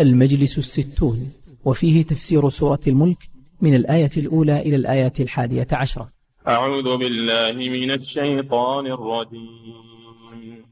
المجلس 0.00 0.58
الستون 0.58 1.32
وفيه 1.64 2.02
تفسير 2.02 2.48
سورة 2.48 2.80
الملك 2.86 3.18
من 3.60 3.74
الآية 3.74 4.10
الأولى 4.16 4.60
إلى 4.60 4.76
الآية 4.76 5.12
الحادية 5.20 5.66
عشرة. 5.72 6.08
أعوذ 6.48 6.96
بالله 6.96 7.52
من 7.52 7.90
الشيطان 7.90 8.86
الرجيم. 8.86 10.64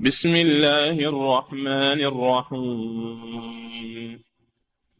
بسم 0.00 0.36
الله 0.36 0.90
الرحمن 0.90 2.04
الرحيم. 2.04 4.20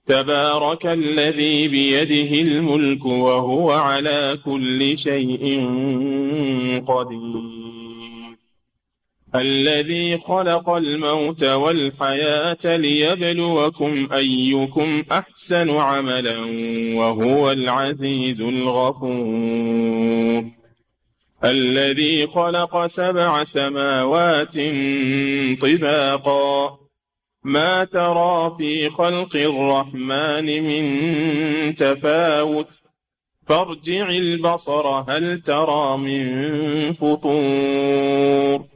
تبارك 0.07 0.87
الذي 0.87 1.69
بيده 1.69 2.41
الملك 2.41 3.05
وهو 3.05 3.71
على 3.71 4.39
كل 4.45 4.99
شيء 4.99 5.61
قدير. 6.87 7.76
الذي 9.37 10.19
خلق 10.19 10.71
الموت 10.71 11.45
والحياة 11.45 12.77
ليبلوكم 12.77 14.09
أيكم 14.13 15.05
أحسن 15.13 15.71
عملا 15.71 16.39
وهو 16.97 17.53
العزيز 17.53 18.41
الغفور. 18.41 20.45
الذي 21.45 22.27
خلق 22.27 22.87
سبع 22.87 23.45
سماوات 23.45 24.55
طباقا. 25.61 26.79
ما 27.45 27.85
ترى 27.85 28.55
في 28.59 28.91
خلق 28.91 29.37
الرحمن 29.37 30.63
من 30.63 31.75
تفاوت. 31.75 32.81
فارجع 33.47 34.11
البصر 34.11 34.87
هل 34.87 35.43
ترى 35.43 35.97
من 35.97 36.93
فطور. 36.93 38.76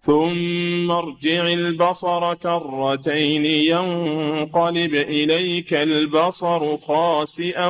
ثم 0.00 0.90
ارجع 0.90 1.48
البصر 1.52 2.34
كرتين 2.34 3.44
ينقلب 3.44 4.94
إليك 4.94 5.74
البصر 5.74 6.76
خاسئا 6.76 7.68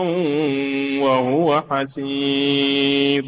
وهو 1.03 1.65
حسير. 1.71 3.25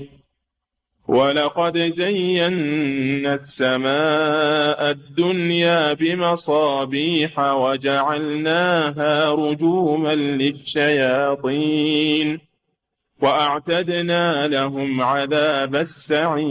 ولقد 1.09 1.79
زينا 1.79 3.35
السماء 3.35 4.91
الدنيا 4.91 5.93
بمصابيح 5.93 7.39
وجعلناها 7.39 9.31
رجوما 9.31 10.15
للشياطين 10.15 11.61
وأعتدنا 13.21 14.49
لهم 14.49 15.01
عذاب 15.01 15.77
السعير. 15.77 16.51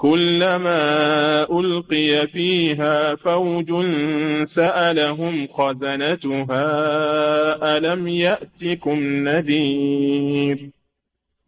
كلما 0.00 1.42
ألقي 1.60 2.26
فيها 2.26 3.14
فوج 3.14 3.72
سألهم 4.44 5.46
خزنتها 5.46 6.56
ألم 7.76 8.08
يأتكم 8.08 9.00
نذير؟ 9.28 10.70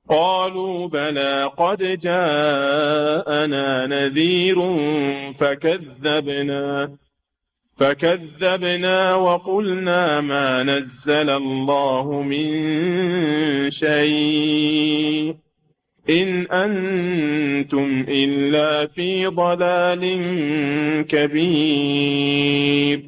قالوا 0.09 0.89
بلى 0.89 1.51
قد 1.57 1.79
جاءنا 2.01 3.87
نذير 3.87 4.57
فكذبنا 5.33 6.93
فكذبنا 7.77 9.15
وقلنا 9.15 10.21
ما 10.21 10.63
نزل 10.63 11.31
الله 11.31 12.23
من 12.23 13.71
شيء. 13.71 15.42
إن 16.11 16.47
أنتم 16.47 18.05
إلا 18.09 18.87
في 18.87 19.27
ضلال 19.27 20.03
كبير 21.09 23.03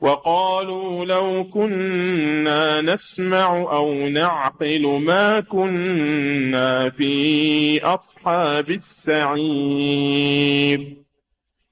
وقالوا 0.00 1.04
لو 1.04 1.44
كنا 1.44 2.80
نسمع 2.80 3.56
أو 3.56 4.08
نعقل 4.08 4.86
ما 4.86 5.40
كنا 5.40 6.90
في 6.90 7.80
أصحاب 7.82 8.70
السعير 8.70 10.08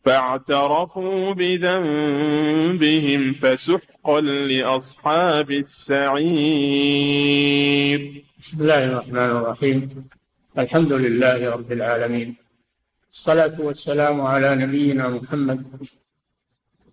فاعترفوا 0.04 1.34
بذنبهم 1.34 3.32
فسحقا 3.32 4.20
لأصحاب 4.20 5.50
السعير 5.50 6.26
بسم 8.40 8.60
الله 8.60 8.84
الرحمن 8.84 9.18
الرحيم 9.18 10.06
الحمد 10.58 10.92
لله 10.92 11.50
رب 11.50 11.72
العالمين. 11.72 12.36
الصلاة 13.12 13.60
والسلام 13.60 14.20
على 14.20 14.54
نبينا 14.54 15.08
محمد 15.08 15.64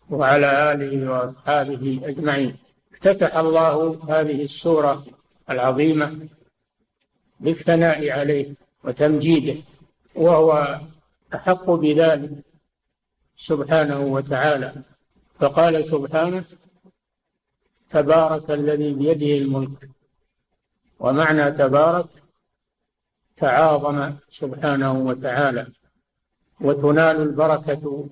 وعلى 0.10 0.72
آله 0.72 1.12
وأصحابه 1.12 2.02
أجمعين. 2.04 2.58
افتتح 2.94 3.38
الله 3.38 4.00
هذه 4.10 4.44
السورة 4.44 5.06
العظيمة 5.50 6.28
بالثناء 7.40 8.10
عليه 8.10 8.54
وتمجيده 8.84 9.62
وهو 10.16 10.80
أحق 11.36 11.70
بذلك 11.72 12.32
سبحانه 13.38 14.00
وتعالى. 14.00 14.74
فقال 15.40 15.86
سبحانه 15.86 16.44
تبارك 17.92 18.52
الذي 18.52 18.94
بيده 18.94 19.38
الملك 19.44 19.90
ومعنى 21.00 21.52
تبارك 21.52 22.23
تعاظم 23.38 24.14
سبحانه 24.30 24.94
وتعالى 24.94 25.68
وتنال 26.62 27.22
البركة 27.22 28.10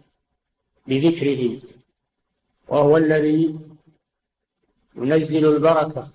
بذكره 0.88 1.62
وهو 2.68 2.98
الذي 2.98 3.60
ينزل 4.96 5.56
البركة 5.56 6.08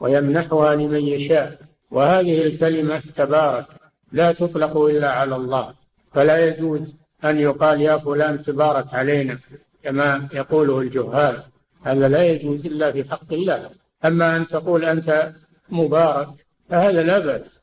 ويمنحها 0.00 0.74
لمن 0.74 1.00
يشاء. 1.00 1.58
وهذه 1.90 2.42
الكلمة 2.42 3.02
تبارك 3.16 3.66
لا 4.12 4.32
تطلق 4.32 4.76
إلا 4.76 5.10
على 5.10 5.36
الله. 5.36 5.74
فلا 6.12 6.46
يجوز 6.46 6.96
أن 7.24 7.38
يقال 7.38 7.80
يا 7.80 7.98
فلان 7.98 8.42
تبارك 8.42 8.94
علينا 8.94 9.38
كما 9.82 10.28
يقوله 10.32 10.80
الجهال. 10.80 11.42
هذا 11.82 12.08
لا 12.08 12.24
يجوز 12.24 12.66
إلا 12.66 12.92
في 12.92 13.10
حق 13.10 13.32
الله. 13.32 13.70
أما 14.04 14.36
أن 14.36 14.46
تقول 14.46 14.84
أنت 14.84 15.32
مبارك 15.68 16.28
فهذا 16.68 17.02
لا 17.02 17.18
بأس. 17.18 17.61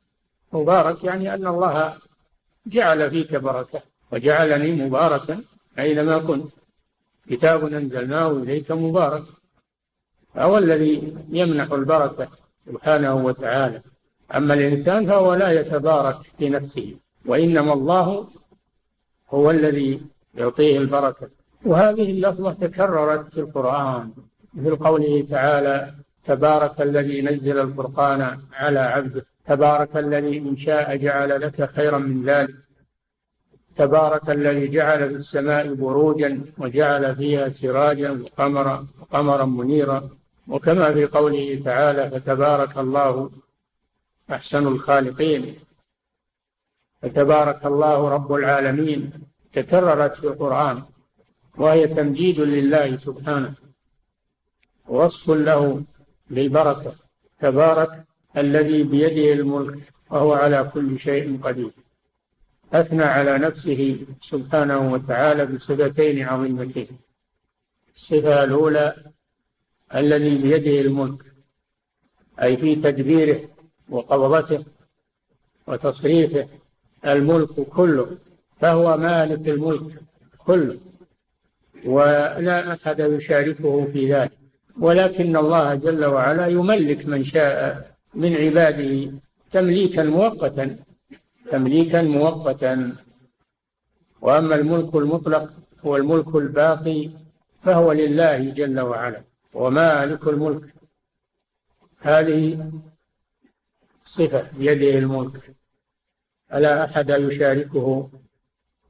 مبارك 0.53 1.03
يعني 1.03 1.33
أن 1.33 1.47
الله 1.47 1.93
جعل 2.67 3.09
فيك 3.09 3.35
بركة 3.35 3.81
وجعلني 4.11 4.71
مباركا 4.71 5.41
أينما 5.79 6.17
كنت. 6.17 6.51
كتاب 7.29 7.65
أنزلناه 7.65 8.31
إليك 8.31 8.71
مبارك 8.71 9.23
هو 10.37 10.57
الذي 10.57 11.15
يمنح 11.29 11.71
البركة 11.71 12.27
سبحانه 12.65 13.15
وتعالى. 13.15 13.81
أما 14.35 14.53
الإنسان 14.53 15.05
فهو 15.05 15.33
لا 15.33 15.51
يتبارك 15.51 16.15
في 16.37 16.49
نفسه 16.49 16.95
وإنما 17.25 17.73
الله 17.73 18.27
هو 19.29 19.51
الذي 19.51 20.01
يعطيه 20.35 20.77
البركة. 20.77 21.29
وهذه 21.65 22.11
اللفظة 22.11 22.53
تكررت 22.53 23.27
في 23.33 23.39
القرآن 23.39 24.11
مثل 24.53 24.75
قوله 24.75 25.27
تعالى 25.29 25.93
تبارك 26.25 26.81
الذي 26.81 27.21
نزل 27.21 27.59
الفرقان 27.59 28.39
على 28.53 28.79
عبده 28.79 29.25
تبارك 29.49 29.97
الذي 29.97 30.37
إن 30.37 30.55
شاء 30.55 30.95
جعل 30.95 31.41
لك 31.41 31.65
خيرا 31.65 31.97
من 31.97 32.25
ذلك. 32.25 32.55
تبارك 33.75 34.29
الذي 34.29 34.67
جعل 34.67 35.09
في 35.09 35.15
السماء 35.15 35.73
بروجا 35.73 36.41
وجعل 36.57 37.15
فيها 37.15 37.49
سراجا 37.49 38.11
وقمرا 38.11 38.87
وقمرا 39.01 39.45
منيرا. 39.45 40.09
وكما 40.47 40.93
في 40.93 41.05
قوله 41.05 41.61
تعالى 41.65 42.09
فتبارك 42.09 42.77
الله 42.77 43.31
أحسن 44.31 44.67
الخالقين. 44.67 45.55
فتبارك 47.01 47.65
الله 47.65 48.09
رب 48.09 48.33
العالمين. 48.33 49.11
تكررت 49.53 50.15
في 50.15 50.27
القرآن 50.27 50.83
وهي 51.57 51.87
تمجيد 51.87 52.39
لله 52.39 52.97
سبحانه. 52.97 53.53
وصف 54.87 55.29
له 55.29 55.83
بالبركة. 56.29 56.93
تبارك 57.39 58.08
الذي 58.37 58.83
بيده 58.83 59.33
الملك 59.33 59.93
وهو 60.09 60.33
على 60.33 60.71
كل 60.73 60.99
شيء 60.99 61.39
قدير. 61.43 61.71
أثنى 62.73 63.03
على 63.03 63.37
نفسه 63.37 63.97
سبحانه 64.21 64.93
وتعالى 64.93 65.45
بصفتين 65.45 66.27
عظيمتين. 66.27 66.87
الصفة 67.95 68.43
الأولى 68.43 68.95
الذي 69.95 70.37
بيده 70.37 70.81
الملك 70.81 71.21
أي 72.41 72.57
في 72.57 72.75
تدبيره 72.75 73.41
وقبضته 73.89 74.65
وتصريفه 75.67 76.47
الملك 77.05 77.49
كله 77.49 78.17
فهو 78.61 78.97
مالك 78.97 79.49
الملك 79.49 80.01
كله 80.37 80.77
ولا 81.85 82.73
أحد 82.73 82.99
يشاركه 82.99 83.85
في 83.85 84.13
ذلك. 84.13 84.31
ولكن 84.79 85.37
الله 85.37 85.75
جل 85.75 86.05
وعلا 86.05 86.47
يملك 86.47 87.05
من 87.05 87.23
شاء 87.23 87.98
من 88.13 88.35
عباده 88.35 89.11
تمليكا 89.51 90.03
مؤقتا 90.03 90.77
تمليكا 91.51 92.01
مؤقتا. 92.01 92.95
وأما 94.21 94.55
الملك 94.55 94.95
المطلق 94.95 95.53
هو 95.85 95.95
الملك 95.95 96.35
الباقي 96.35 97.09
فهو 97.63 97.91
لله 97.91 98.49
جل 98.49 98.79
وعلا. 98.79 99.23
ومالك 99.53 100.27
الملك 100.27 100.73
هذه 101.99 102.71
صفة 104.03 104.57
بيده 104.57 104.97
الملك. 104.97 105.55
فلا 106.49 106.85
أحد 106.85 107.09
يشاركه 107.09 108.09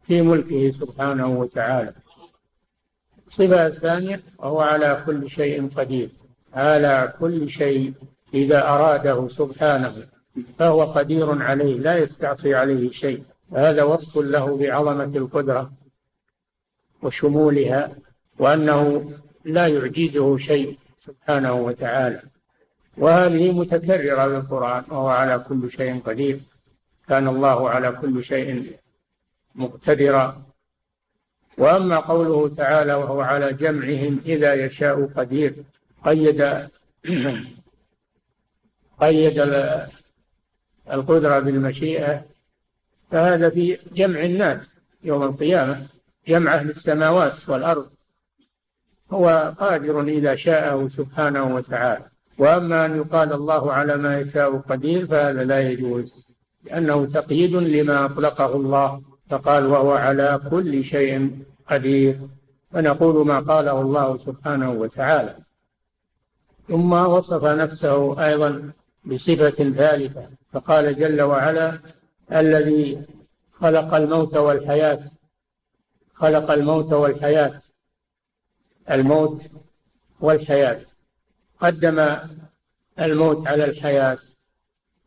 في 0.03 0.21
ملكه 0.21 0.69
سبحانه 0.69 1.27
وتعالى؟ 1.27 1.93
الصفه 3.27 3.67
الثانية 3.67 4.21
وهو 4.37 4.61
على 4.61 5.03
كل 5.05 5.29
شيء 5.29 5.69
قدير. 5.69 6.09
على 6.53 7.13
كل 7.19 7.49
شيء 7.49 7.93
إذا 8.33 8.67
أراده 8.67 9.27
سبحانه 9.27 10.07
فهو 10.59 10.83
قدير 10.83 11.43
عليه 11.43 11.77
لا 11.77 11.97
يستعصي 11.97 12.55
عليه 12.55 12.91
شيء. 12.91 13.23
هذا 13.55 13.83
وصف 13.83 14.17
له 14.17 14.57
بعظمة 14.57 15.17
القدرة 15.17 15.71
وشمولها 17.01 17.91
وأنه 18.39 19.11
لا 19.45 19.67
يعجزه 19.67 20.37
شيء 20.37 20.77
سبحانه 21.01 21.53
وتعالى. 21.53 22.21
وهذه 22.97 23.51
متكررة 23.51 24.27
في 24.27 24.37
القرآن 24.37 24.83
وهو 24.89 25.07
على 25.07 25.39
كل 25.39 25.71
شيء 25.71 25.99
قدير. 25.99 26.39
كان 27.07 27.27
الله 27.27 27.69
على 27.69 27.91
كل 27.91 28.23
شيء 28.23 28.77
مقتدرا. 29.55 30.49
وأما 31.57 31.99
قوله 31.99 32.55
تعالى 32.55 32.93
وهو 32.93 33.21
على 33.21 33.53
جمعهم 33.53 34.21
إذا 34.25 34.53
يشاء 34.53 35.05
قدير 35.05 35.55
قيد 36.05 36.69
قيد 39.01 39.39
القدرة 40.91 41.39
بالمشيئة 41.39 42.25
فهذا 43.11 43.49
في 43.49 43.77
جمع 43.93 44.23
الناس 44.23 44.75
يوم 45.03 45.23
القيامة 45.23 45.85
جمع 46.27 46.55
أهل 46.55 46.69
السماوات 46.69 47.49
والأرض. 47.49 47.89
هو 49.11 49.53
قادر 49.59 50.01
إذا 50.01 50.35
شاءه 50.35 50.87
سبحانه 50.87 51.55
وتعالى. 51.55 52.05
وأما 52.37 52.85
أن 52.85 52.97
يقال 52.97 53.33
الله 53.33 53.73
على 53.73 53.97
ما 53.97 54.19
يشاء 54.19 54.57
قدير 54.57 55.07
فهذا 55.07 55.43
لا 55.43 55.59
يجوز 55.59 56.13
لأنه 56.63 57.05
تقييد 57.05 57.55
لما 57.55 58.05
أطلقه 58.05 58.55
الله 58.55 59.01
فقال 59.29 59.65
وهو 59.65 59.91
على 59.91 60.41
كل 60.49 60.83
شيء 60.83 61.39
قدير. 61.69 62.19
فنقول 62.71 63.27
ما 63.27 63.39
قاله 63.39 63.81
الله 63.81 64.17
سبحانه 64.17 64.71
وتعالى. 64.71 65.35
ثم 66.67 66.93
وصف 66.93 67.45
نفسه 67.45 68.25
أيضا 68.27 68.71
بصفة 69.05 69.71
ثالثة 69.71 70.29
فقال 70.51 70.95
جل 70.95 71.21
وعلا 71.21 71.79
الذي 72.31 73.01
خلق 73.53 73.93
الموت 73.93 74.37
والحياة 74.37 74.99
خلق 76.19 76.51
الموت 76.51 76.93
والحياة. 76.93 77.61
الموت 78.91 79.43
والحياة. 80.19 80.81
قدم 81.59 82.17
الموت 82.99 83.47
على 83.47 83.65
الحياة 83.65 84.17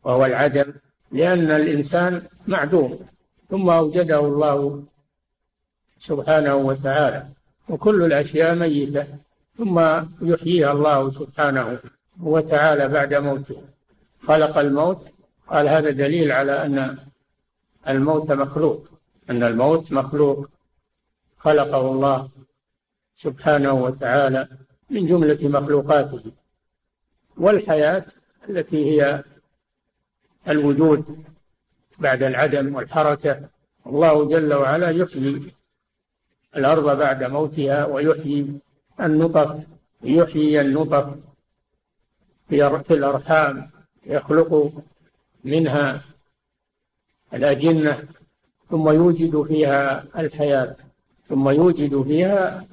وهو 0.03 0.25
العدم 0.25 0.73
لأن 1.11 1.51
الإنسان 1.51 2.27
معدوم. 2.47 2.99
ثم 3.49 3.69
أوجده 3.69 4.19
الله 4.19 4.83
سبحانه 5.99 6.55
وتعالى 6.55 7.27
وكل 7.69 8.03
الأشياء 8.03 8.55
ميتة. 8.55 9.07
ثم 9.57 9.79
يحييها 10.21 10.71
الله 10.71 11.09
سبحانه 11.09 11.79
وتعالى 12.21 12.87
بعد 12.87 13.13
موته. 13.13 13.61
خلق 14.27 14.57
الموت. 14.57 15.13
قال 15.47 15.67
هذا 15.67 15.89
دليل 15.89 16.31
على 16.31 16.65
أن 16.65 16.97
الموت 17.87 18.31
مخلوق 18.31 18.87
أن 19.29 19.43
الموت 19.43 19.91
مخلوق. 19.91 20.49
خلقه 21.37 21.91
الله 21.91 22.29
سبحانه 23.15 23.73
وتعالى 23.73 24.47
من 24.89 25.05
جملة 25.05 25.47
مخلوقاته 25.59 26.23
والحياة 27.37 28.05
التي 28.49 28.91
هي 28.91 29.23
الوجود 30.47 31.25
بعد 31.99 32.23
العدم 32.23 32.75
والحركة. 32.75 33.49
الله 33.87 34.25
جل 34.25 34.53
وعلا 34.53 34.89
يحيي 34.89 35.53
الأرض 36.55 36.97
بعد 36.97 37.23
موتها 37.23 37.85
ويحيي 37.85 38.59
النطف 38.99 39.67
يحيي 40.03 40.61
النطف 40.61 41.15
في 42.49 42.93
الأرحام. 42.93 43.71
يخلق 44.05 44.71
منها 45.43 46.01
الأجنة 47.33 48.03
ثم 48.69 48.89
يوجد 48.89 49.41
فيها 49.41 50.05
الحياة 50.19 50.75
ثم 51.29 51.49
يوجد 51.49 52.01
فيها 52.01 52.67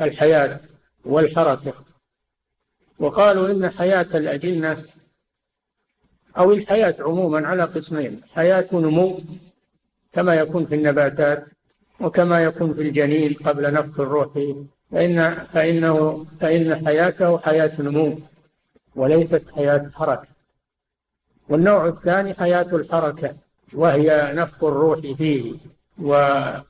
الحياة 0.00 0.60
والحركة. 1.04 1.72
وقالوا 2.98 3.48
إن 3.48 3.70
حياة 3.70 4.06
الأجنة 4.14 4.84
أو 6.38 6.52
الحياة 6.52 6.94
عموما 7.00 7.46
على 7.46 7.64
قسمين 7.64 8.20
حياة 8.34 8.66
نمو 8.72 9.20
كما 10.12 10.34
يكون 10.34 10.66
في 10.66 10.74
النباتات 10.74 11.46
وكما 12.00 12.42
يكون 12.42 12.74
في 12.74 12.82
الجنين 12.82 13.34
قبل 13.34 13.74
نفخ 13.74 14.00
الروح 14.00 14.28
فإن 14.90 15.34
فإنه 15.34 16.26
فإن 16.40 16.86
حياته 16.86 17.38
حياة 17.38 17.82
نمو. 17.82 18.18
وليست 18.96 19.50
حياة 19.54 19.90
حركة 19.94 20.28
والنوع 21.48 21.86
الثاني 21.86 22.34
حياة 22.34 22.66
الحركة 22.72 23.36
وهي 23.72 24.32
نفخ 24.34 24.64
الروح 24.64 25.00
فيه 25.00 25.54
ومنفه 25.98 26.64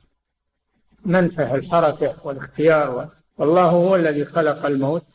الحركة 1.54 2.26
والاختيار. 2.26 3.08
والله 3.38 3.64
هو 3.64 3.96
الذي 3.96 4.24
خلق 4.24 4.66
الموت 4.66 5.06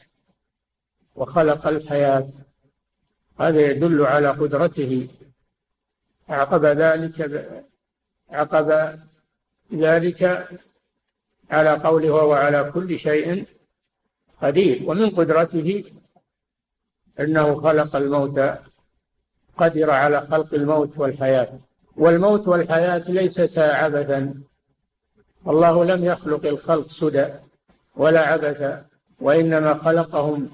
وخلق 1.16 1.68
الحياة. 1.68 2.28
هذا 3.40 3.62
يدل 3.62 4.06
على 4.06 4.30
قدرته. 4.30 5.08
عقب 6.30 6.66
ذلك 6.66 7.50
عقب 8.30 9.00
ذلك 9.74 10.48
على 11.52 11.72
قوله 11.72 12.12
وهو 12.12 12.34
على 12.34 12.72
كل 12.74 13.00
شيء 13.00 13.46
قدير. 14.42 14.90
ومن 14.90 15.10
قدرته 15.10 15.84
إنه 17.20 17.62
خلق 17.62 17.96
الموت 17.96 18.40
قدر 19.58 19.90
على 19.92 20.22
خلق 20.22 20.54
الموت 20.54 20.98
والحياة. 20.98 21.50
والموت 21.98 22.48
والحياة 22.48 23.04
ليستا 23.08 23.60
عبثا 23.60 24.34
الله 25.48 25.86
لم 25.86 26.06
يخلق 26.06 26.46
الخلق 26.46 26.88
سدى 26.88 27.28
ولا 27.96 28.20
عبثا 28.20 28.86
وإنما 29.20 29.74
خلقهم 29.74 30.50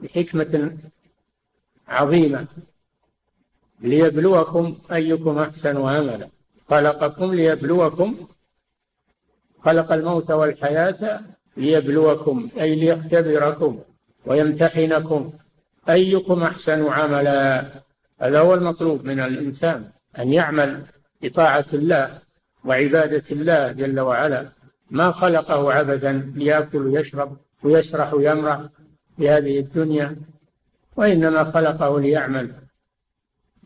بحكمة 0.00 0.76
عظيمة. 1.88 2.46
ليبلوكم 3.80 4.76
أيكم 4.92 5.38
أحسن 5.38 5.76
عملا. 5.76 6.28
خلقكم 6.68 7.34
ليبلوكم 7.34 8.28
خلق 9.64 9.92
الموت 9.92 10.30
والحياة 10.30 11.20
ليبلوكم 11.56 12.48
أي 12.60 12.74
ليختبركم 12.74 13.78
ويمتحنكم. 14.26 15.32
أيكم 15.90 16.42
أحسن 16.42 16.86
عملا؟ 16.86 17.64
هذا 18.20 18.40
هو 18.40 18.54
المطلوب 18.54 19.04
من 19.04 19.20
الإنسان 19.20 19.90
أن 20.18 20.32
يعمل 20.32 20.84
بطاعة 21.22 21.66
الله 21.74 22.18
وعبادة 22.64 23.24
الله 23.30 23.72
جل 23.72 24.00
وعلا. 24.00 24.48
ما 24.90 25.10
خلقه 25.10 25.72
عبثا 25.72 26.32
ليأكل 26.34 26.86
ويشرب 26.86 27.36
ويسرح 27.62 28.14
ويمرح 28.14 28.60
في 29.16 29.30
هذه 29.30 29.58
الدنيا 29.58 30.16
وإنما 30.96 31.44
خلقه 31.44 32.00
ليعمل 32.00 32.54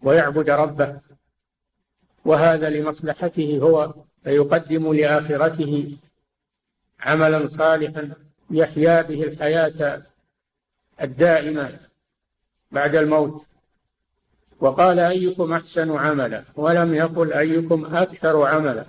ويعبد 0.03 0.51
ربه. 0.51 1.01
وهذا 2.25 2.71
لمصلحته 2.71 3.59
هو 3.63 3.95
فيقدم 4.25 4.93
لآخرته 4.93 5.97
عملا 7.01 7.47
صالحا 7.47 8.11
يحيا 8.51 9.03
به 9.03 9.23
الحياة 9.23 10.03
الدائمة. 11.03 11.84
بعد 12.75 12.97
الموت. 12.97 13.47
وقال 14.61 14.99
أيكم 14.99 15.53
أحسن 15.53 15.97
عملا 15.97 16.43
ولم 16.57 16.95
يقل 16.95 17.33
أيكم 17.33 17.95
أكثر 17.97 18.43
عملا 18.47 18.85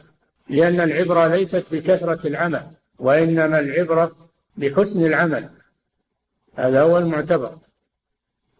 لأن 0.49 0.81
العبرة 0.81 1.27
ليست 1.27 1.65
بكثرة 1.71 2.27
العمل 2.27 2.63
وإنما 2.99 3.59
العبرة 3.59 4.15
بحسن 4.57 5.05
العمل. 5.05 5.49
هذا 6.55 6.81
هو 6.81 6.97
المعتبر. 6.97 7.57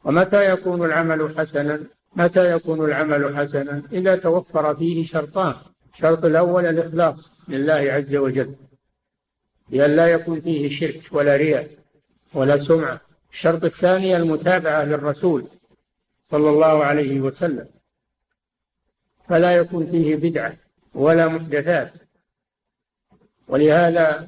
ومتى 0.03 0.45
يكون 0.51 0.85
العمل 0.85 1.37
حسنا؟ 1.37 1.79
متى 2.15 2.51
يكون 2.51 2.85
العمل 2.85 3.37
حسنا؟ 3.37 3.83
إذا 3.91 4.15
توفر 4.15 4.75
فيه 4.75 5.05
شرطان. 5.05 5.55
الشرط 5.93 6.25
الأول 6.25 6.65
الإخلاص 6.65 7.41
لله 7.49 7.73
عز 7.73 8.15
وجل. 8.15 8.55
لأن 9.69 9.95
لا 9.95 10.07
يكون 10.07 10.41
فيه 10.41 10.69
شرك 10.69 11.01
ولا 11.11 11.35
رياء 11.35 11.69
ولا 12.33 12.57
سمعة. 12.57 13.01
الشرط 13.35 13.63
الثاني 13.63 14.15
المتابعة 14.15 14.83
للرسول 14.83 15.47
صلى 16.25 16.49
الله 16.49 16.85
عليه 16.85 17.19
وسلم. 17.19 17.67
فلا 19.29 19.51
يكون 19.51 19.85
فيه 19.85 20.15
بدعة 20.15 20.57
ولا 20.93 21.27
محدثات. 21.27 21.93
ولهذا 23.47 24.27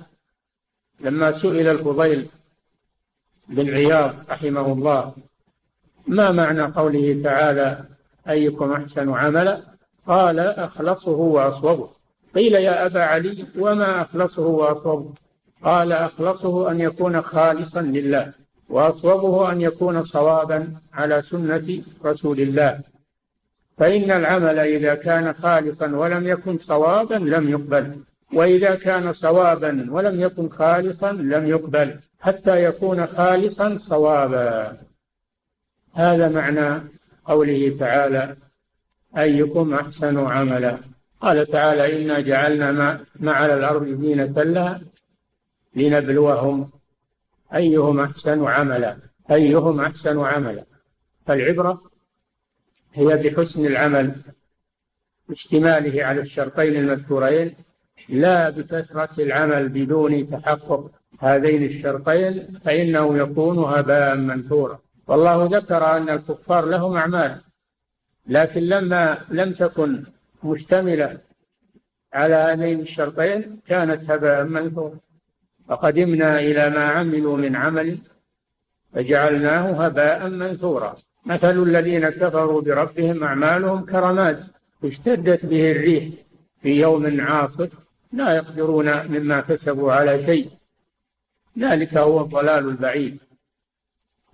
لما 1.00 1.32
سئل 1.32 1.68
الفضيل 1.68 2.30
بن 3.48 3.70
عياض 3.70 4.16
رحمه 4.30 4.74
الله 4.74 5.14
ما 6.08 6.32
معنى 6.32 6.62
قوله 6.62 7.24
تعالى 7.24 7.86
أيكم 8.30 8.72
أحسن 8.72 9.10
عملا؟ 9.10 9.64
قال 10.08 10.40
أخلصه 10.40 11.18
وأصوبه. 11.18 11.90
قيل 12.36 12.54
يا 12.54 12.86
أبا 12.86 13.04
علي 13.04 13.48
وما 13.58 14.02
أخلصه 14.02 14.48
وأصوبه؟ 14.48 15.14
قال 15.64 15.92
أخلصه 15.92 16.72
أن 16.72 16.80
يكون 16.80 17.22
خالصا 17.22 17.82
لله. 17.82 18.47
وأصوبه 18.70 19.52
أن 19.52 19.62
يكون 19.62 20.04
صوابا 20.04 20.74
على 20.94 21.22
سنة 21.22 21.82
رسول 22.06 22.40
الله. 22.40 22.80
فإن 23.78 24.12
العمل 24.12 24.60
إذا 24.60 24.96
كان 24.96 25.34
خالصا 25.34 25.96
ولم 25.96 26.28
يكن 26.28 26.58
صوابا 26.58 27.16
لم 27.16 27.50
يقبل. 27.50 27.96
وإذا 28.34 28.76
كان 28.76 29.14
صوابا 29.14 29.88
ولم 29.90 30.22
يكن 30.22 30.50
خالصا 30.50 31.12
لم 31.12 31.48
يقبل. 31.48 32.00
حتى 32.20 32.64
يكون 32.64 33.08
خالصا 33.08 33.78
صوابا. 33.78 34.78
هذا 35.94 36.30
معنى 36.30 36.82
قوله 37.26 37.78
تعالى 37.80 38.36
أيكم 39.18 39.74
أحسن 39.74 40.20
عملا؟ 40.28 40.78
قال 41.22 41.48
تعالى 41.48 42.04
إنا 42.04 42.20
جعلنا 42.20 42.72
ما, 43.16 43.32
على 43.32 43.54
الأرض 43.54 43.88
زينة 43.88 44.44
لها 44.44 44.82
لنبلوهم 45.76 46.70
أيهم 47.56 48.00
أحسن 48.00 48.46
عملا؟ 48.46 48.98
أيهم 49.32 49.82
أحسن 49.82 50.20
عملا؟ 50.20 50.64
فالعبرة 51.26 51.82
هي 52.94 53.18
بحسن 53.18 53.66
العمل 53.66 54.16
اشتماله 55.32 56.06
على 56.06 56.22
الشرطين 56.22 56.76
المذكورين 56.76 57.56
لا 58.10 58.50
بكثرة 58.50 59.24
العمل 59.24 59.70
بدون 59.70 60.30
تحقق 60.30 60.92
هذين 61.20 61.64
الشرطين 61.64 62.60
فإنه 62.66 63.18
يكون 63.18 63.60
هباء 63.60 64.16
منثورا. 64.16 64.80
والله 65.08 65.58
ذكر 65.58 65.98
أن 65.98 66.10
الكفار 66.10 66.66
لهم 66.66 66.98
أعمال 66.98 67.42
لكن 68.28 68.62
لما 68.62 69.18
لم 69.30 69.54
تكن 69.54 70.04
مشتملة 70.44 71.18
على 72.14 72.36
هذين 72.36 72.80
الشرطين 72.80 73.60
كانت 73.68 74.12
هباء 74.12 74.44
منثورا. 74.44 74.98
وقدمنا 75.70 76.40
إلى 76.40 76.70
ما 76.70 76.84
عملوا 76.84 77.38
من 77.38 77.56
عمل 77.56 77.98
فجعلناه 78.94 79.86
هباء 79.86 80.30
منثورا. 80.30 80.96
مثل 81.26 81.64
الذين 81.64 82.10
كفروا 82.10 82.62
بربهم 82.62 83.24
أعمالهم 83.24 83.86
كرماد 83.86 84.44
اشتدت 84.84 85.46
به 85.46 85.72
الريح 85.72 86.08
في 86.62 86.82
يوم 86.82 87.22
عاصف 87.22 87.74
لا 88.14 88.36
يقدرون 88.36 89.08
مما 89.08 89.42
كسبوا 89.42 89.94
على 89.94 90.26
شيء. 90.26 90.50
ذلك 91.60 91.98
هو 91.98 92.22
الضلال 92.22 92.70
البعيد. 92.70 93.20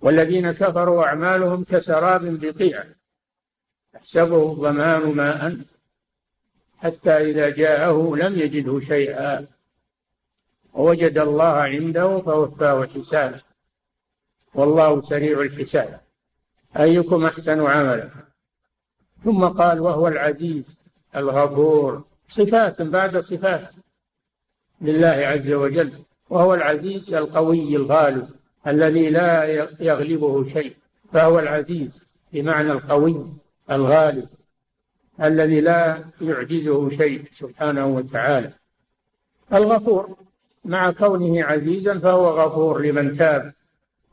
والذين 0.00 0.52
كفروا 0.52 1.04
أعمالهم 1.04 1.64
كسراب 1.64 2.40
بقيع. 2.40 2.84
يحسبه 3.94 4.50
الظمآن 4.52 5.02
ماء 5.02 5.56
حتى 6.78 7.10
إذا 7.10 7.48
جاءه 7.50 8.16
لم 8.16 8.38
يجده 8.38 8.80
شيئا. 8.80 9.46
ووجد 10.74 11.18
الله 11.18 11.44
عنده 11.44 12.20
فوفاه 12.20 12.86
حسابه 12.86 13.40
والله 14.54 15.00
سريع 15.00 15.40
الحساب. 15.40 16.00
أيكم 16.76 17.24
أحسن 17.24 17.66
عملا؟ 17.66 18.10
ثم 19.24 19.44
قال 19.44 19.80
وهو 19.80 20.08
العزيز 20.08 20.78
الغفور. 21.16 22.04
صفات 22.26 22.82
بعد 22.82 23.18
صفات 23.18 23.72
لله 24.80 25.26
عز 25.26 25.52
وجل. 25.52 25.92
وهو 26.30 26.54
العزيز 26.54 27.14
القوي 27.14 27.76
الغالب 27.76 28.28
الذي 28.66 29.10
لا 29.10 29.44
يغلبه 29.80 30.44
شيء. 30.44 30.76
فهو 31.12 31.38
العزيز 31.38 32.04
بمعنى 32.32 32.72
القوي 32.72 33.26
الغالب 33.70 34.28
الذي 35.22 35.60
لا 35.60 36.04
يعجزه 36.20 36.88
شيء 36.88 37.24
سبحانه 37.32 37.86
وتعالى. 37.86 38.52
الغفور. 39.52 40.23
مع 40.64 40.90
كونه 40.90 41.44
عزيزا 41.44 41.98
فهو 41.98 42.28
غفور 42.40 42.82
لمن 42.82 43.16
تاب. 43.16 43.52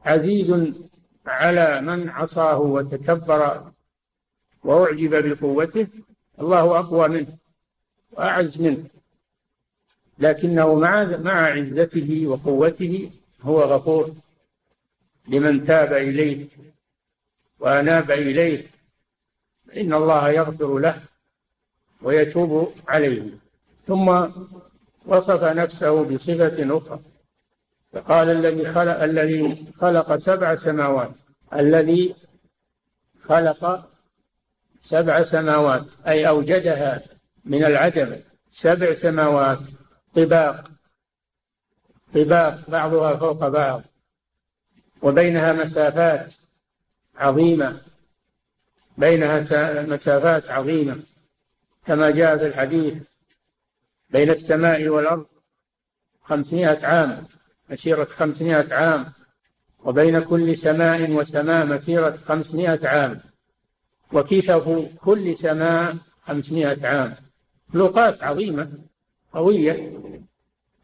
عزيز 0.05 0.73
على 1.25 1.81
من 1.81 2.09
عصاه 2.09 2.59
وتكبر 2.59 3.71
وأعجب 4.63 5.29
بقوته. 5.29 5.87
الله 6.41 6.79
أقوى 6.79 7.07
منه 7.07 7.37
وأعز 8.11 8.61
منه. 8.61 8.83
لكنه 10.19 10.75
مع 10.75 11.03
مع 11.03 11.45
عزته 11.45 12.27
وقوته 12.27 13.11
هو 13.41 13.61
غفور 13.61 14.11
لمن 15.27 15.65
تاب 15.65 15.93
إليه 15.93 16.47
وأناب 17.59 18.11
إليه. 18.11 18.67
إن 19.77 19.93
الله 19.93 20.29
يغفر 20.29 20.77
له 20.77 21.01
ويتوب 22.01 22.73
عليه. 22.87 23.29
ثم 23.85 24.27
وصف 25.05 25.43
نفسه 25.43 26.03
بصفة 26.03 26.77
أخرى. 26.77 26.99
فقال 27.93 28.29
الذي 28.29 28.65
خلق 28.65 29.03
الذي 29.03 29.67
خلق 29.79 30.15
سبع 30.15 30.55
سماوات. 30.55 31.11
الذي 31.53 32.15
خلق 33.21 33.89
سبع 34.81 35.21
سماوات. 35.21 35.85
أي 36.07 36.27
أوجدها 36.27 37.01
من 37.45 37.63
العدم. 37.63 38.21
سبع 38.51 38.93
سماوات. 38.93 39.59
طباق. 40.15 40.71
طباق. 42.13 42.69
بعضها 42.69 43.15
فوق 43.15 43.47
بعض. 43.47 43.81
وبينها 45.01 45.53
مسافات 45.53 46.33
عظيمة. 47.15 47.81
بينها 48.97 49.39
مسافات 49.83 50.51
عظيمة. 50.51 51.03
كما 51.85 52.11
جاء 52.11 52.37
في 52.37 52.47
الحديث 52.47 53.10
بين 54.11 54.31
السماء 54.31 54.87
والأرض 54.87 55.25
خمسمائة 56.23 56.85
عام 56.85 57.27
مسيرة 57.69 58.03
خمسمائة 58.05 58.73
عام 58.73 59.13
وبين 59.83 60.19
كل 60.19 60.57
سماء 60.57 61.11
وسماء 61.11 61.65
مسيرة 61.65 62.11
خمسمائة 62.11 62.87
عام. 62.87 63.19
وكيفه 64.13 64.89
كل 64.97 65.37
سماء 65.37 65.95
خمسمائة 66.21 66.87
عام. 66.87 67.15
مخلوقات 67.69 68.23
عظيمة 68.23 68.71
قوية. 69.33 69.99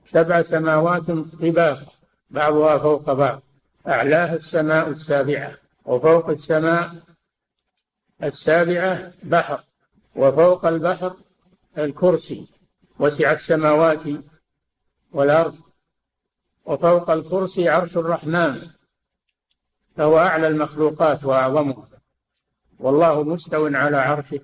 سبع 0.07 0.41
سماوات 0.41 1.11
طباق 1.11 1.93
بعضها 2.29 2.77
فوق 2.77 3.13
بعض. 3.13 3.41
أعلاها 3.87 4.35
السماء 4.35 4.89
السابعة 4.89 5.57
وفوق 5.85 6.29
السماء 6.29 6.95
السابعة 8.23 9.11
بحر 9.23 9.63
وفوق 10.15 10.65
البحر 10.65 11.15
الكرسي. 11.77 12.56
وسع 12.99 13.31
السماوات 13.31 14.01
والأرض 15.11 15.55
وفوق 16.65 17.09
الكرسي 17.09 17.69
عرش 17.69 17.97
الرحمن 17.97 18.61
فهو 19.97 20.19
أعلى 20.19 20.47
المخلوقات 20.47 21.25
وأعظمها. 21.25 21.87
والله 22.79 23.23
مستو 23.23 23.67
على 23.75 23.97
عرشه 23.97 24.39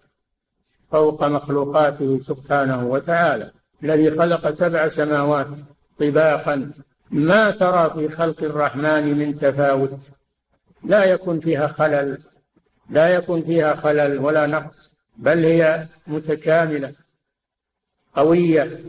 فوق 0.91 1.23
مخلوقاته 1.23 2.19
سبحانه 2.19 2.87
وتعالى 2.87 3.51
الذي 3.83 4.11
خلق 4.11 4.51
سبع 4.51 4.87
سماوات 4.87 5.47
طباقا. 5.99 6.71
ما 7.11 7.51
ترى 7.51 7.89
في 7.89 8.15
خلق 8.15 8.43
الرحمن 8.43 9.17
من 9.17 9.39
تفاوت؟ 9.39 9.99
لا 10.83 11.03
يكون 11.03 11.39
فيها 11.39 11.67
خلل 11.67 12.17
لا 12.89 13.07
يكون 13.07 13.41
فيها 13.43 13.75
خلل 13.75 14.19
ولا 14.19 14.47
نقص 14.47 14.95
بل 15.17 15.45
هي 15.45 15.87
متكاملة. 16.07 17.02
قوية. 18.15 18.79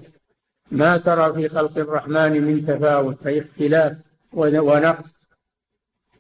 ما 0.70 0.96
ترى 0.96 1.32
في 1.32 1.48
خلق 1.48 1.78
الرحمن 1.78 2.42
من 2.42 2.66
تفاوت 2.66 3.26
أي 3.26 3.40
اختلاف 3.40 3.96
ونقص 4.32 5.14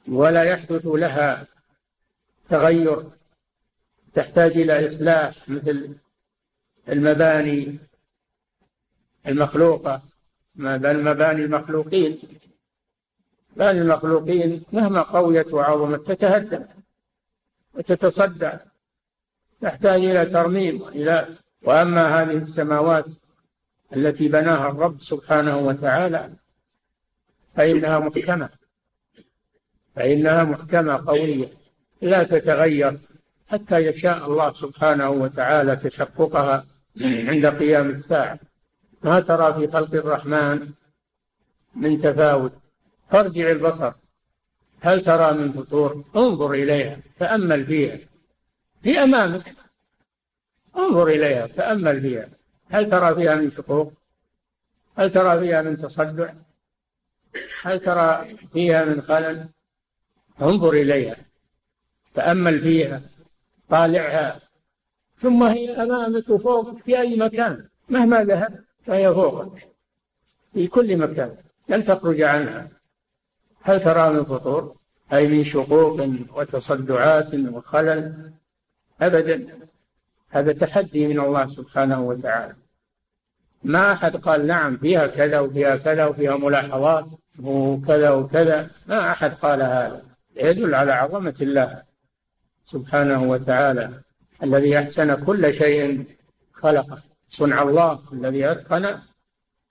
ولا 0.08 0.42
يحدث 0.42 0.86
لها 0.86 1.46
تغير. 2.48 3.04
تحتاج 4.14 4.58
إلى 4.58 4.88
إصلاح 4.88 5.48
مثل 5.48 5.96
المباني 6.88 7.78
المخلوقة. 9.26 10.02
بل 10.54 11.04
مباني 11.04 11.44
المخلوقين؟ 11.44 12.18
مباني 13.56 13.80
المخلوقين 13.80 14.64
مهما 14.72 15.02
قويت 15.02 15.54
وعظمت 15.54 16.06
تتهدم 16.06 16.66
وتتصدع. 17.74 18.58
تحتاج 19.60 20.04
إلى 20.04 20.26
ترميم 20.26 20.88
إلى 20.88 21.36
وأما 21.64 22.22
هذه 22.22 22.36
السماوات 22.36 23.06
التي 23.96 24.28
بناها 24.28 24.70
الرب 24.70 25.00
سبحانه 25.00 25.58
وتعالى 25.58 26.30
فإنها 27.56 27.98
محكمة. 27.98 28.48
فإنها 29.96 30.44
محكمة 30.44 31.04
قوية. 31.06 31.48
لا 32.02 32.22
تتغير 32.22 32.98
حتى 33.48 33.76
يشاء 33.78 34.26
الله 34.26 34.50
سبحانه 34.50 35.10
وتعالى 35.10 35.76
تشققها 35.76 36.66
عند 37.00 37.46
قيام 37.46 37.90
الساعة. 37.90 38.38
ما 39.02 39.20
ترى 39.20 39.54
في 39.54 39.72
خلق 39.72 39.94
الرحمن 39.94 40.70
من 41.76 41.98
تفاوت؟ 41.98 42.52
فارجع 43.10 43.50
البصر. 43.50 43.92
هل 44.80 45.00
ترى 45.00 45.32
من 45.32 45.52
فطور؟ 45.52 46.04
انظر 46.16 46.52
إليها 46.52 46.98
تأمل 47.18 47.66
فيها. 47.66 47.98
في 48.82 48.98
أمامك 48.98 49.63
انظر 50.76 51.06
إليها 51.06 51.46
تأمل 51.46 52.00
فيها. 52.00 52.28
هل 52.70 52.90
ترى 52.90 53.14
فيها 53.14 53.34
من 53.34 53.50
شقوق؟ 53.50 53.92
هل 54.96 55.12
ترى 55.12 55.40
فيها 55.40 55.62
من 55.62 55.76
تصدع؟ 55.76 56.32
هل 57.62 57.80
ترى 57.80 58.36
فيها 58.52 58.84
من 58.84 59.00
خلل؟ 59.00 59.48
انظر 60.42 60.72
إليها. 60.72 61.16
تأمل 62.14 62.60
فيها 62.60 63.02
طالعها. 63.68 64.40
ثم 65.18 65.42
هي 65.42 65.70
أمامك 65.70 66.28
وفوقك 66.28 66.82
في 66.82 67.00
أي 67.00 67.16
مكان. 67.16 67.68
مهما 67.88 68.24
ذهبت 68.24 68.64
فهي 68.86 69.14
فوقك. 69.14 69.68
في 70.54 70.66
كل 70.66 70.96
مكان. 70.96 71.36
لن 71.68 71.84
تخرج 71.84 72.22
عنها. 72.22 72.68
هل 73.62 73.84
ترى 73.84 74.12
من 74.12 74.24
فطور؟ 74.24 74.76
أي 75.12 75.28
من 75.28 75.44
شقوق 75.44 76.08
وتصدعات 76.36 77.34
وخلل؟ 77.34 78.32
أبدا. 79.00 79.46
هذا 80.34 80.52
تحدي 80.52 81.06
من 81.06 81.20
الله 81.20 81.46
سبحانه 81.46 82.00
وتعالى. 82.00 82.54
ما 83.62 83.92
أحد 83.92 84.16
قال 84.16 84.46
نعم 84.46 84.76
فيها 84.76 85.06
كذا 85.06 85.38
وفيها 85.38 85.76
كذا 85.76 86.06
وفيها 86.06 86.36
ملاحظات 86.36 87.06
وكذا 87.42 88.10
وكذا. 88.10 88.70
ما 88.86 89.10
أحد 89.10 89.34
قال 89.34 89.62
هذا. 89.62 90.02
يدل 90.36 90.74
على 90.74 90.92
عظمة 90.92 91.34
الله 91.40 91.82
سبحانه 92.64 93.22
وتعالى 93.22 93.90
الذي 94.42 94.78
أحسن 94.78 95.24
كل 95.24 95.54
شيء 95.54 96.04
خلقه. 96.52 97.02
صنع 97.28 97.62
الله 97.62 98.00
الذي 98.12 98.50
أتقن 98.50 98.98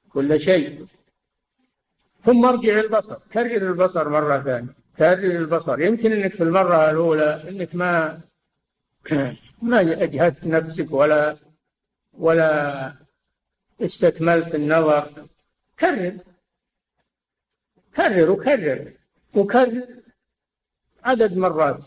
كل 0.09 0.39
شيء. 0.39 0.85
ثم 2.21 2.45
ارجع 2.45 2.79
البصر 2.79 3.17
كرر 3.33 3.69
البصر 3.71 4.09
مرة 4.09 4.39
ثانية. 4.39 4.75
كرر 4.97 5.37
البصر. 5.41 5.81
يمكن 5.81 6.11
إنك 6.11 6.31
في 6.31 6.43
المرة 6.43 6.89
الأولى 6.89 7.49
إنك 7.49 7.75
ما 7.75 8.19
ما 9.61 9.81
أجهدت 9.81 10.47
نفسك 10.47 10.91
ولا 10.91 11.37
ولا 12.13 12.93
استكملت 13.81 14.55
النظر. 14.55 15.27
كرر. 15.79 16.17
كرر 17.95 18.31
وكرر. 18.31 18.93
وكرر 19.35 19.87
عدد 21.03 21.37
مرات. 21.37 21.85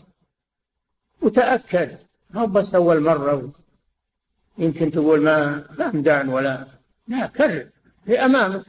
وتأكد. 1.21 1.97
هو 2.35 2.47
بس 2.47 2.75
أول 2.75 2.99
مرة 2.99 3.51
يمكن 4.57 4.91
تقول 4.91 5.21
ما 5.21 5.65
ما 5.79 5.91
مدان 5.91 6.29
ولا. 6.29 6.67
لا 7.07 7.27
كرر. 7.27 7.69
هي 8.05 8.25
أمامك. 8.25 8.65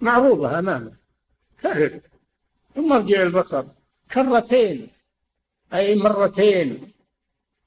معروضة 0.00 0.58
أمامك. 0.58 0.92
كرر. 1.62 2.00
ثم 2.74 2.92
ارجع 2.92 3.22
البصر 3.22 3.64
كرتين. 4.12 4.88
أي 5.74 5.94
مرتين. 5.94 6.91